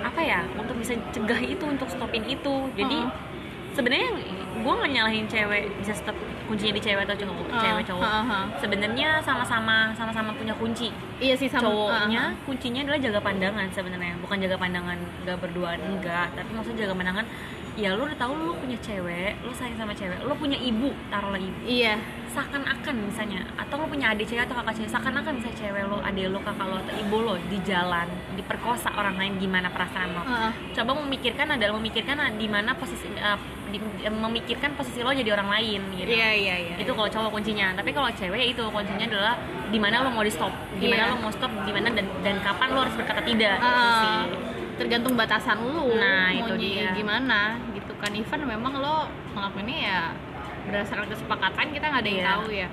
apa 0.02 0.20
ya 0.22 0.40
untuk 0.54 0.76
bisa 0.78 0.94
cegah 1.10 1.40
itu 1.42 1.64
untuk 1.66 1.88
stopin 1.90 2.22
itu. 2.26 2.54
Jadi 2.78 2.98
Heeh. 3.02 3.74
sebenarnya 3.74 4.08
gua 4.62 4.74
nggak 4.82 4.90
nyalahin 4.94 5.26
cewek 5.30 5.70
bisa 5.82 5.94
stop 5.94 6.14
kuncinya 6.48 6.80
di 6.80 6.82
cewek 6.82 7.04
atau 7.04 7.16
cowok 7.18 7.44
Heeh, 7.44 7.60
cewek 7.60 7.84
cowok. 7.92 8.02
heeh, 8.08 8.24
heeh. 8.24 8.46
sebenarnya 8.58 9.08
sama-sama 9.20 9.92
sama-sama 9.92 10.30
punya 10.32 10.54
kunci. 10.56 10.88
Iya 11.20 11.34
sih 11.36 11.46
sama. 11.50 11.68
Cowoknya 11.68 12.32
heeh. 12.32 12.42
kuncinya 12.48 12.80
adalah 12.88 13.00
jaga 13.02 13.20
pandangan 13.20 13.66
sebenarnya 13.74 14.14
bukan 14.22 14.36
jaga 14.40 14.56
pandangan 14.56 14.96
nggak 15.26 15.38
berduaan 15.44 15.78
enggak 15.82 16.32
tapi 16.32 16.50
maksudnya 16.56 16.88
jaga 16.88 16.94
pandangan 16.96 17.26
ya 17.78 17.94
lu 17.94 18.02
udah 18.04 18.18
tahu 18.18 18.32
lu 18.34 18.54
punya 18.56 18.74
cewek 18.78 19.38
lu 19.38 19.52
sayang 19.52 19.78
sama 19.78 19.94
cewek 19.94 20.18
lu 20.20 20.34
punya 20.34 20.58
ibu 20.58 20.90
taruhlah 21.06 21.38
ibu 21.38 21.58
iya 21.62 21.94
seakan-akan 22.28 22.94
misalnya 23.00 23.46
atau 23.54 23.78
lu 23.78 23.86
punya 23.86 24.10
adik 24.10 24.26
cewek 24.26 24.42
atau 24.42 24.58
kakak 24.58 24.74
cewek 24.76 24.90
seakan-akan 24.90 25.32
misalnya 25.32 25.58
cewek 25.58 25.82
lo 25.84 25.98
adik 26.00 26.26
lo 26.26 26.38
kakak 26.40 26.66
lo 26.66 26.76
atau 26.76 26.94
ibu 26.96 27.16
lo 27.20 27.34
di 27.40 27.58
jalan 27.62 28.06
diperkosa 28.34 28.90
orang 28.92 29.14
lain 29.14 29.38
gimana 29.38 29.68
perasaan 29.68 30.10
lo 30.10 30.22
Heeh. 30.24 30.50
coba 30.74 30.90
memikirkan 30.98 31.46
adalah 31.48 31.74
memikirkan 31.76 32.18
di 32.34 32.46
mana 32.46 32.74
posisi 32.74 33.06
eh, 33.08 33.38
di- 33.68 33.78
eh, 34.00 34.10
memikirkan 34.12 34.74
posisi 34.74 34.98
lo 34.98 35.10
jadi 35.10 35.30
orang 35.32 35.48
lain 35.48 35.80
gitu 35.94 36.08
iya 36.08 36.30
iya 36.34 36.54
iya 36.60 36.74
itu 36.76 36.90
kalau 36.90 37.06
cowok 37.06 37.30
kuncinya 37.32 37.72
tapi 37.72 37.90
kalau 37.90 38.10
cewek 38.10 38.38
ya 38.38 38.46
itu 38.48 38.62
kuncinya 38.66 39.06
adalah 39.06 39.34
di 39.64 39.78
mana 39.78 40.02
lo 40.02 40.10
mau 40.10 40.22
di 40.22 40.30
stop 40.30 40.50
di 40.74 40.86
mana 40.86 41.02
Iya. 41.04 41.10
lo 41.10 41.16
mau 41.20 41.30
stop 41.30 41.52
di 41.62 41.70
mana 41.70 41.88
dan 41.90 42.06
dan 42.18 42.36
kapan 42.40 42.68
lo 42.70 42.82
harus 42.82 42.94
berkata 42.94 43.22
tidak 43.22 43.56
Itu 43.56 43.70
sih. 43.96 44.18
tergantung 44.78 45.14
batasan 45.14 45.58
lu 45.58 45.90
Nah, 45.92 46.30
mau 46.32 46.38
itu 46.40 46.54
di- 46.56 46.78
dia. 46.78 46.94
gimana 46.94 47.58
gitu 47.98 48.06
kan 48.06 48.14
even 48.14 48.40
memang 48.46 48.72
lo 48.78 48.96
ngelakuinnya 49.34 49.78
ya 49.82 50.00
berdasarkan 50.64 51.10
kesepakatan 51.10 51.66
kita 51.72 51.84
nggak 51.84 52.02
ada 52.04 52.08
yang 52.08 52.20
Iya. 52.20 52.30
tahu 52.30 52.46
ya. 52.52 52.68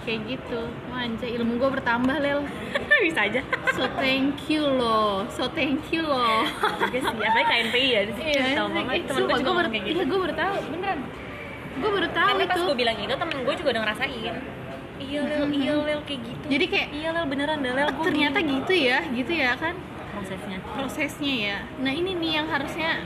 Kayak 0.00 0.20
gitu. 0.24 0.60
Wah, 0.88 1.04
anjay 1.04 1.30
ilmu 1.36 1.60
gue 1.60 1.68
bertambah 1.68 2.16
lel. 2.16 2.40
Bisa 3.04 3.20
aja. 3.28 3.40
So 3.76 3.84
thank 3.94 4.48
you 4.48 4.64
lo. 4.64 5.28
So 5.28 5.52
thank 5.52 5.84
you 5.92 6.00
lo. 6.00 6.48
Juga 6.80 6.96
sih 6.96 7.12
apalagi 7.12 7.44
KNPI 7.44 7.86
ya 7.86 8.00
sih 8.08 8.24
iya 8.24 8.42
tau 8.56 8.66
sih. 8.66 8.80
mama 8.80 8.92
Eh, 8.96 9.04
temen 9.04 9.22
gue 9.22 9.36
juga 9.36 9.50
kayak 9.68 9.84
gitu. 9.84 9.92
iya 9.92 10.04
gue 10.06 10.18
baru 10.18 10.34
tahu 10.34 10.54
beneran. 10.64 10.98
Gue 11.78 11.90
baru 11.92 12.08
tahu 12.08 12.28
karena 12.32 12.44
pas 12.48 12.60
gue 12.64 12.76
bilang 12.78 12.96
itu 12.96 13.14
temen 13.14 13.36
gue 13.44 13.54
juga 13.54 13.68
udah 13.68 13.82
ngerasain. 13.84 14.34
Iya 14.98 15.20
lel 15.22 15.44
iya 15.52 15.72
lel 15.76 16.00
kayak 16.02 16.20
gitu. 16.24 16.44
Jadi 16.48 16.64
kayak 16.66 16.88
iya 16.90 17.08
lel 17.12 17.26
beneran 17.28 17.58
deh 17.60 17.72
lel 17.74 17.88
ternyata 18.00 18.38
gitu 18.40 18.72
ya 18.72 18.98
gitu 19.12 19.32
ya 19.34 19.52
kan? 19.54 19.74
Prosesnya. 20.08 20.56
Prosesnya 20.72 21.34
ya. 21.36 21.56
Nah 21.78 21.92
ini 21.92 22.16
nih 22.16 22.32
yang 22.34 22.46
harusnya 22.48 23.04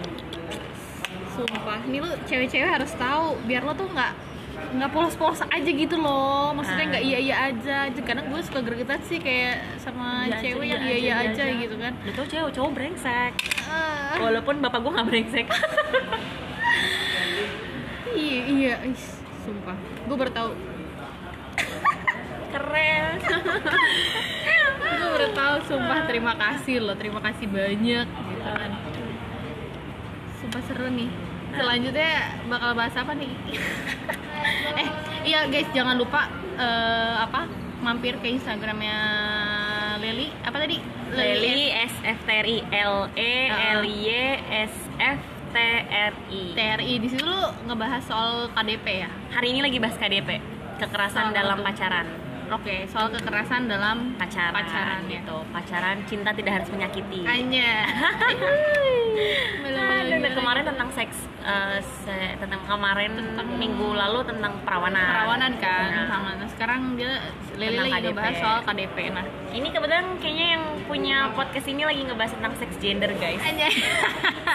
sumpah 1.32 1.80
ini 1.84 1.98
lu 1.98 2.10
cewek-cewek 2.24 2.68
harus 2.68 2.92
tahu 2.94 3.40
biar 3.44 3.64
lo 3.64 3.72
tuh 3.72 3.88
nggak 3.88 4.12
nggak 4.52 4.90
polos-polos 4.92 5.40
aja 5.42 5.70
gitu 5.70 5.96
loh. 5.96 6.52
Maksudnya 6.52 6.86
nggak 6.92 7.04
iya 7.04 7.18
iya 7.18 7.36
aja. 7.50 7.78
Karena 7.92 8.24
gue 8.24 8.40
suka 8.40 8.60
gregetan 8.60 9.00
sih 9.04 9.18
kayak 9.18 9.80
sama 9.80 10.24
Iya 10.24 10.32
aja, 10.32 10.42
cewek 10.44 10.64
iya 10.64 10.72
yang 10.72 10.82
iya 10.82 10.88
aja, 10.88 10.92
iya 10.92 11.00
iya 11.02 11.14
aja 11.32 11.44
aja. 11.44 11.60
gitu 11.60 11.74
kan. 11.76 11.92
Udah 12.04 12.14
tau 12.14 12.26
cewek 12.28 12.50
cowok 12.52 12.70
brengsek. 12.72 13.32
Ah, 13.64 14.16
walaupun 14.20 14.54
bapak 14.60 14.78
gue 14.80 14.92
gak 14.92 15.08
brengsek. 15.08 15.46
Iya 18.12 18.40
iya. 18.44 18.74
Sumpah. 19.40 19.72
Gue 20.04 20.16
baru 20.20 20.32
tahu. 20.32 20.50
Keren. 22.52 23.04
Gue 24.92 25.08
baru 25.16 25.28
tahu 25.32 25.56
sumpah. 25.64 26.04
Terima 26.04 26.36
kasih 26.36 26.84
loh. 26.84 26.92
Terima 26.92 27.24
kasih 27.24 27.48
banyak 27.48 28.04
gitu 28.04 28.42
kan 28.44 28.70
sumpah 30.52 30.68
seru 30.68 30.84
nih. 30.92 31.08
Selanjutnya 31.56 32.12
bakal 32.52 32.70
bahas 32.76 32.92
apa 32.92 33.16
nih? 33.16 33.32
Eh 34.72 34.88
iya 35.24 35.46
guys 35.48 35.64
jangan 35.72 35.96
lupa 35.96 36.28
eh, 36.60 37.14
apa? 37.24 37.48
Mampir 37.80 38.20
ke 38.20 38.36
instagramnya 38.36 39.00
Leli. 39.96 40.28
Apa 40.44 40.60
tadi? 40.60 40.76
Leli 41.16 41.72
S. 41.72 41.96
F 42.04 42.20
T 42.28 42.30
R 42.36 42.44
I 42.44 42.58
L 42.68 43.08
E 43.16 43.34
L 43.48 43.80
Y 43.80 44.08
S 44.68 44.74
F 45.00 45.20
T 45.56 45.56
R 45.88 46.12
I. 46.28 46.42
TRI 46.52 46.94
di 47.00 47.08
situ 47.08 47.24
lu 47.24 47.48
ngebahas 47.64 48.04
soal 48.04 48.52
KDP 48.52 49.08
ya? 49.08 49.10
Hari 49.32 49.56
ini 49.56 49.64
lagi 49.64 49.80
bahas 49.80 49.96
KDP 49.96 50.36
kekerasan 50.76 51.32
Soal 51.32 51.36
dalam 51.36 51.64
pacaran 51.64 52.04
oke 52.52 52.76
soal 52.86 53.08
kekerasan 53.08 53.64
dalam 53.64 54.12
pacaran 54.14 54.52
Pacaran, 54.54 55.00
ya. 55.04 55.18
gitu 55.18 55.36
pacaran 55.48 55.96
cinta 56.04 56.30
tidak 56.30 56.52
harus 56.56 56.68
menyakiti 56.68 57.24
Anya 57.24 57.88
Aduh, 59.62 60.18
dan 60.18 60.32
kemarin 60.34 60.64
tentang 60.64 60.88
seks 60.90 61.16
eh, 61.40 61.78
se- 62.02 62.36
tentang 62.36 62.60
kemarin 62.64 63.12
Tentang- 63.12 63.48
minggu 63.54 63.88
lalu 63.92 64.20
tentang 64.24 64.52
perawanan. 64.62 65.08
perawanan 65.08 65.52
kan 65.58 65.88
Nah, 65.88 66.06
sama 66.08 66.30
nah 66.34 66.48
sekarang 66.48 66.80
dia 66.94 67.20
Lili 67.54 67.76
lagi 67.76 67.92
KDP. 67.92 68.06
ngebahas 68.10 68.36
soal 68.38 68.58
KDP 68.62 68.96
nah 69.10 69.24
Ini 69.52 69.68
kebetulan 69.68 70.06
kayaknya 70.18 70.46
yang 70.50 70.64
punya 70.82 71.16
podcast 71.30 71.66
ini 71.66 71.82
lagi 71.82 72.02
ngebahas 72.02 72.32
tentang 72.32 72.52
sex 72.56 72.70
gender 72.78 73.12
guys. 73.14 73.36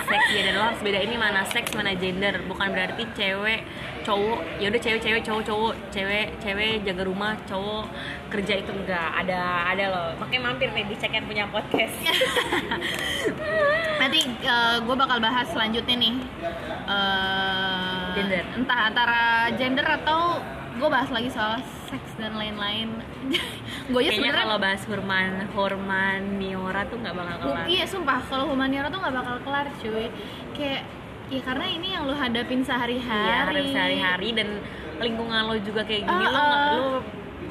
Sex 0.03 0.21
gender 0.27 0.53
lo 0.57 0.63
harus 0.65 0.81
beda 0.81 0.99
ini 0.99 1.15
mana 1.15 1.45
seks 1.45 1.69
mana 1.71 1.93
gender. 1.93 2.41
Bukan 2.43 2.67
berarti 2.67 3.05
cewek 3.11 3.61
cowok 4.07 4.39
ya 4.63 4.71
udah 4.71 4.81
cewek 4.81 5.01
cewek 5.03 5.21
cowok 5.27 5.43
cowok 5.43 5.73
cewek 5.91 6.27
cewek 6.39 6.73
jaga 6.87 7.03
rumah 7.03 7.35
cowok 7.43 7.91
kerja 8.31 8.53
itu 8.63 8.71
enggak 8.71 9.09
ada 9.23 9.67
ada 9.75 9.85
loh. 9.91 10.09
Makanya 10.19 10.41
mampir 10.51 10.71
nih 10.71 10.87
dicek 10.87 11.11
yang 11.11 11.27
punya 11.27 11.43
podcast. 11.51 11.95
Nanti 14.01 14.19
gue 14.83 14.95
bakal 14.95 15.17
bahas 15.19 15.47
selanjutnya 15.51 15.95
nih. 15.99 16.15
Eh, 16.87 18.07
Gender. 18.15 18.45
entah 18.55 18.79
antara 18.87 19.51
gender 19.59 19.83
atau 19.83 20.39
gue 20.77 20.89
bahas 20.93 21.09
lagi 21.11 21.27
soal 21.33 21.59
seks 21.89 22.11
dan 22.21 22.37
lain-lain. 22.37 22.93
Gue 23.89 24.03
aja 24.03 24.11
kayaknya 24.11 24.19
sebenarnya 24.19 24.43
kalau 24.45 24.57
bahas 24.59 24.81
horman 24.85 25.31
horman 25.55 26.19
niora 26.37 26.81
tuh 26.85 26.99
nggak 27.01 27.15
bakal 27.17 27.35
kelar. 27.39 27.65
Iya 27.65 27.85
sumpah. 27.87 28.19
Kalau 28.27 28.45
humaniora 28.51 28.87
tuh 28.91 28.99
nggak 28.99 29.15
bakal 29.15 29.35
kelar 29.41 29.67
cuy. 29.79 30.07
Kayak 30.53 30.83
ya 31.27 31.41
karena 31.43 31.65
ini 31.67 31.87
yang 31.91 32.03
lo 32.03 32.15
hadapin 32.15 32.61
sehari-hari 32.61 33.27
Iya, 33.27 33.37
harus 33.43 33.67
sehari-hari 33.69 34.29
dan 34.31 34.47
lingkungan 34.97 35.41
lo 35.43 35.55
juga 35.59 35.83
kayak 35.83 36.03
gini 36.03 36.25
lo, 36.25 36.33
ah. 36.33 36.71
lo 36.73 36.87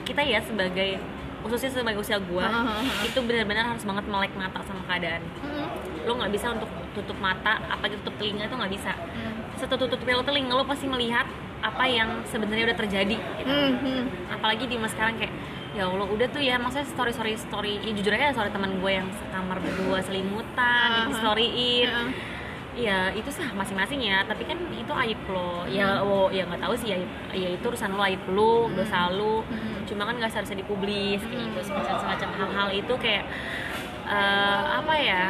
kita 0.03 0.22
ya 0.22 0.41
sebagai 0.41 0.97
khususnya 1.43 1.70
sebagai 1.77 2.01
usia 2.01 2.18
gua 2.18 2.47
Ah, 2.47 2.57
ah, 2.64 2.81
ah. 2.81 3.05
itu 3.05 3.18
benar-benar 3.20 3.70
harus 3.70 3.85
banget 3.85 4.05
melek 4.07 4.33
mata 4.35 4.59
sama 4.62 4.83
keadaan 4.85 5.22
Mm, 5.45 5.66
lo 6.03 6.12
nggak 6.16 6.33
bisa 6.33 6.47
untuk 6.51 6.66
tutup 6.93 7.18
mata 7.18 7.61
apa 7.62 7.85
tutup 7.93 8.14
telinga 8.16 8.47
itu 8.47 8.55
nggak 8.55 8.72
bisa 8.72 8.93
mm, 8.95 9.35
setutup 9.57 9.89
tutup 9.89 10.07
lo 10.07 10.22
telinga 10.22 10.53
lo 10.53 10.64
pasti 10.64 10.87
melihat 10.87 11.27
apa 11.61 11.85
yang 11.85 12.22
sebenarnya 12.24 12.70
udah 12.70 12.79
terjadi 12.79 13.16
gitu. 13.16 13.51
mm, 13.51 13.72
mm. 13.79 14.03
apalagi 14.33 14.64
di 14.64 14.77
mas 14.77 14.91
sekarang 14.91 15.18
kayak 15.18 15.35
ya 15.77 15.85
allah 15.85 16.09
udah 16.09 16.24
tuh 16.31 16.41
ya 16.41 16.57
maksudnya 16.57 16.89
story 16.89 17.12
story 17.12 17.33
story 17.37 17.72
ya 17.85 17.93
jujur 17.93 18.09
aja 18.11 18.33
story 18.33 18.49
teman 18.49 18.81
gue 18.81 18.93
yang 18.95 19.09
sekamar 19.12 19.61
berdua 19.61 20.01
selimutan 20.01 20.89
di 20.89 21.03
ah. 21.05 21.16
storyin 21.20 21.89
Ah. 21.91 22.09
Ya 22.77 23.09
itu 23.16 23.33
sah 23.33 23.49
masing-masing 23.57 24.05
ya. 24.05 24.22
Tapi 24.29 24.45
kan 24.45 24.61
itu 24.70 24.93
aib 24.93 25.20
lo. 25.33 25.64
Ya 25.66 26.05
oh 26.05 26.29
ya 26.29 26.45
nggak 26.45 26.61
tahu 26.61 26.74
sih 26.77 26.93
ya 26.93 26.99
ya 27.33 27.49
itu 27.57 27.64
urusan 27.64 27.97
lo 27.97 28.03
aib 28.05 28.22
lo 28.29 28.68
dosa 28.77 29.09
lo. 29.11 29.43
Hmm. 29.49 29.83
cuma 29.87 30.03
kan 30.03 30.18
nggak 30.18 30.31
seharusnya 30.35 30.61
dipublis 30.61 31.22
kayak 31.24 31.41
Hmm. 31.41 31.55
gitu 31.57 31.61
semacam 31.72 31.95
semacam 32.03 32.29
hal-hal 32.37 32.68
itu 32.74 32.95
kayak 33.01 33.24
eh, 34.07 34.62
apa 34.79 34.95
ya? 35.01 35.24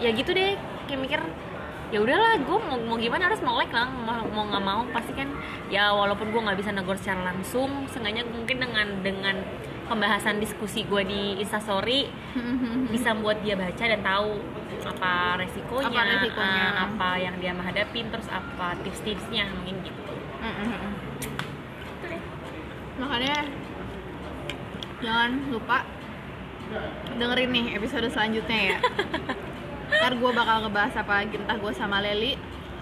Ya 0.00 0.10
gitu 0.16 0.32
deh. 0.32 0.56
Kayak 0.88 1.00
mikir 1.02 1.20
ya 1.94 2.02
udahlah 2.02 2.34
gue 2.42 2.58
mau, 2.66 2.78
mau 2.82 2.96
gimana 2.98 3.30
harus 3.30 3.38
melek 3.44 3.70
lah. 3.70 3.86
Mau 3.90 4.26
mau 4.32 4.44
nggak 4.50 4.64
mau 4.64 4.82
pasti 4.90 5.12
kan 5.14 5.28
ya 5.70 5.90
walaupun 5.94 6.30
gue 6.34 6.40
nggak 6.40 6.58
bisa 6.58 6.70
negor 6.74 6.96
secara 6.98 7.30
langsung 7.34 7.86
seenggaknya 7.90 8.26
mungkin 8.26 8.58
dengan 8.62 8.86
dengan 9.02 9.36
pembahasan 9.86 10.38
diskusi 10.38 10.82
gue 10.82 11.02
di 11.02 11.22
instastory 11.38 12.10
bisa 12.90 13.14
buat 13.14 13.38
dia 13.40 13.54
baca 13.54 13.80
dan 13.80 14.02
tahu 14.02 14.42
apa 14.86 15.12
resikonya, 15.40 15.88
Apa 15.90 16.02
resikonya. 16.06 16.62
eh, 16.62 16.72
apa 16.78 17.08
yang 17.18 17.34
dia 17.38 17.50
menghadapin, 17.50 18.06
terus 18.06 18.28
apa 18.28 18.78
tips-tipsnya 18.82 19.50
mungkin 19.50 19.82
gitu. 19.82 20.00
Mm, 20.38 20.46
mm, 20.46 20.68
mm. 20.70 20.92
makanya 22.96 23.44
jangan 25.02 25.30
lupa 25.50 25.84
dengerin 27.14 27.50
nih 27.52 27.66
episode 27.76 28.08
selanjutnya 28.08 28.60
ya 28.74 28.78
ntar 30.00 30.12
gue 30.16 30.30
bakal 30.32 30.66
ngebahas 30.66 30.94
apa 30.96 31.12
lagi 31.22 31.34
entah 31.36 31.58
gue 31.58 31.72
sama 31.74 31.98
Leli 32.00 32.34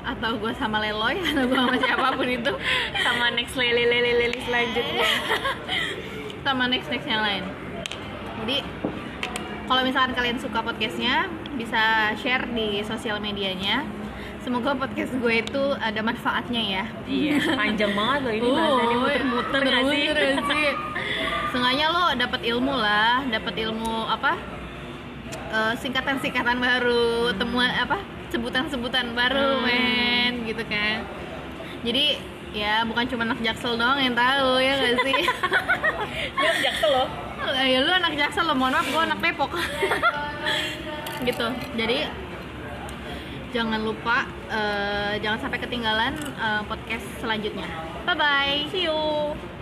atau 0.04 0.36
gue 0.36 0.52
sama 0.54 0.78
Leloy 0.78 1.16
atau 1.24 1.44
gue 1.48 1.56
sama 1.56 1.76
siapa 1.80 2.08
pun 2.12 2.28
itu 2.28 2.52
Sama 3.00 3.32
next 3.32 3.56
lele 3.56 3.88
lele 3.88 4.12
lele 4.20 4.38
selanjutnya. 4.44 5.08
sama 6.44 6.68
next 6.68 6.92
next 6.92 7.08
yang 7.08 7.24
lain. 7.24 7.42
Jadi 8.44 8.56
kalau 9.64 9.80
misalkan 9.80 10.12
kalian 10.12 10.36
suka 10.36 10.60
podcastnya 10.60 11.24
bisa 11.56 12.12
share 12.20 12.44
di 12.52 12.84
sosial 12.84 13.16
medianya. 13.18 13.82
Semoga 14.44 14.76
podcast 14.76 15.08
gue 15.16 15.40
itu 15.40 15.64
ada 15.80 16.04
manfaatnya 16.04 16.60
ya. 16.60 16.84
Iya, 17.08 17.56
panjang 17.56 17.96
banget 17.96 18.20
loh 18.20 18.34
ini 18.36 18.48
bahasannya 18.52 18.96
muter-muter 19.00 19.60
nggak 19.64 19.82
sih? 19.88 20.04
sih? 20.52 20.68
Seenggaknya 21.48 21.86
lo 21.88 22.04
dapat 22.12 22.40
ilmu 22.44 22.74
lah 22.76 23.24
dapat 23.24 23.54
ilmu 23.56 24.04
apa 24.04 24.36
eh, 25.48 25.74
singkatan-singkatan 25.80 26.60
baru 26.60 27.32
temuan 27.40 27.72
apa 27.72 27.96
sebutan-sebutan 28.28 29.16
baru 29.16 29.64
Hmm. 29.64 29.64
men 29.64 30.32
gitu 30.44 30.60
kan. 30.68 31.08
Jadi 31.80 32.20
ya 32.54 32.86
bukan 32.86 33.04
cuma 33.10 33.26
anak 33.26 33.42
jaksel 33.42 33.74
doang 33.74 33.98
yang 33.98 34.14
tahu 34.14 34.62
ya 34.62 34.72
gak 34.78 34.94
sih? 35.06 35.14
Dia 36.38 36.52
jaksel 36.70 36.90
loh. 36.94 37.08
ya 37.52 37.78
lu 37.82 37.90
anak 37.92 38.14
jaksel 38.14 38.46
lo 38.46 38.54
mohon 38.54 38.72
maaf 38.78 38.86
gue 38.86 39.02
anak 39.02 39.18
depok. 39.20 39.50
Gitu. 41.28 41.46
Jadi 41.74 41.98
jangan 43.50 43.80
lupa 43.82 44.26
eh, 44.50 45.18
jangan 45.18 45.38
sampai 45.42 45.58
ketinggalan 45.58 46.14
eh, 46.38 46.62
podcast 46.70 47.06
selanjutnya. 47.18 47.66
Bye 48.06 48.14
bye 48.16 48.56
see 48.70 48.86
you 48.86 49.53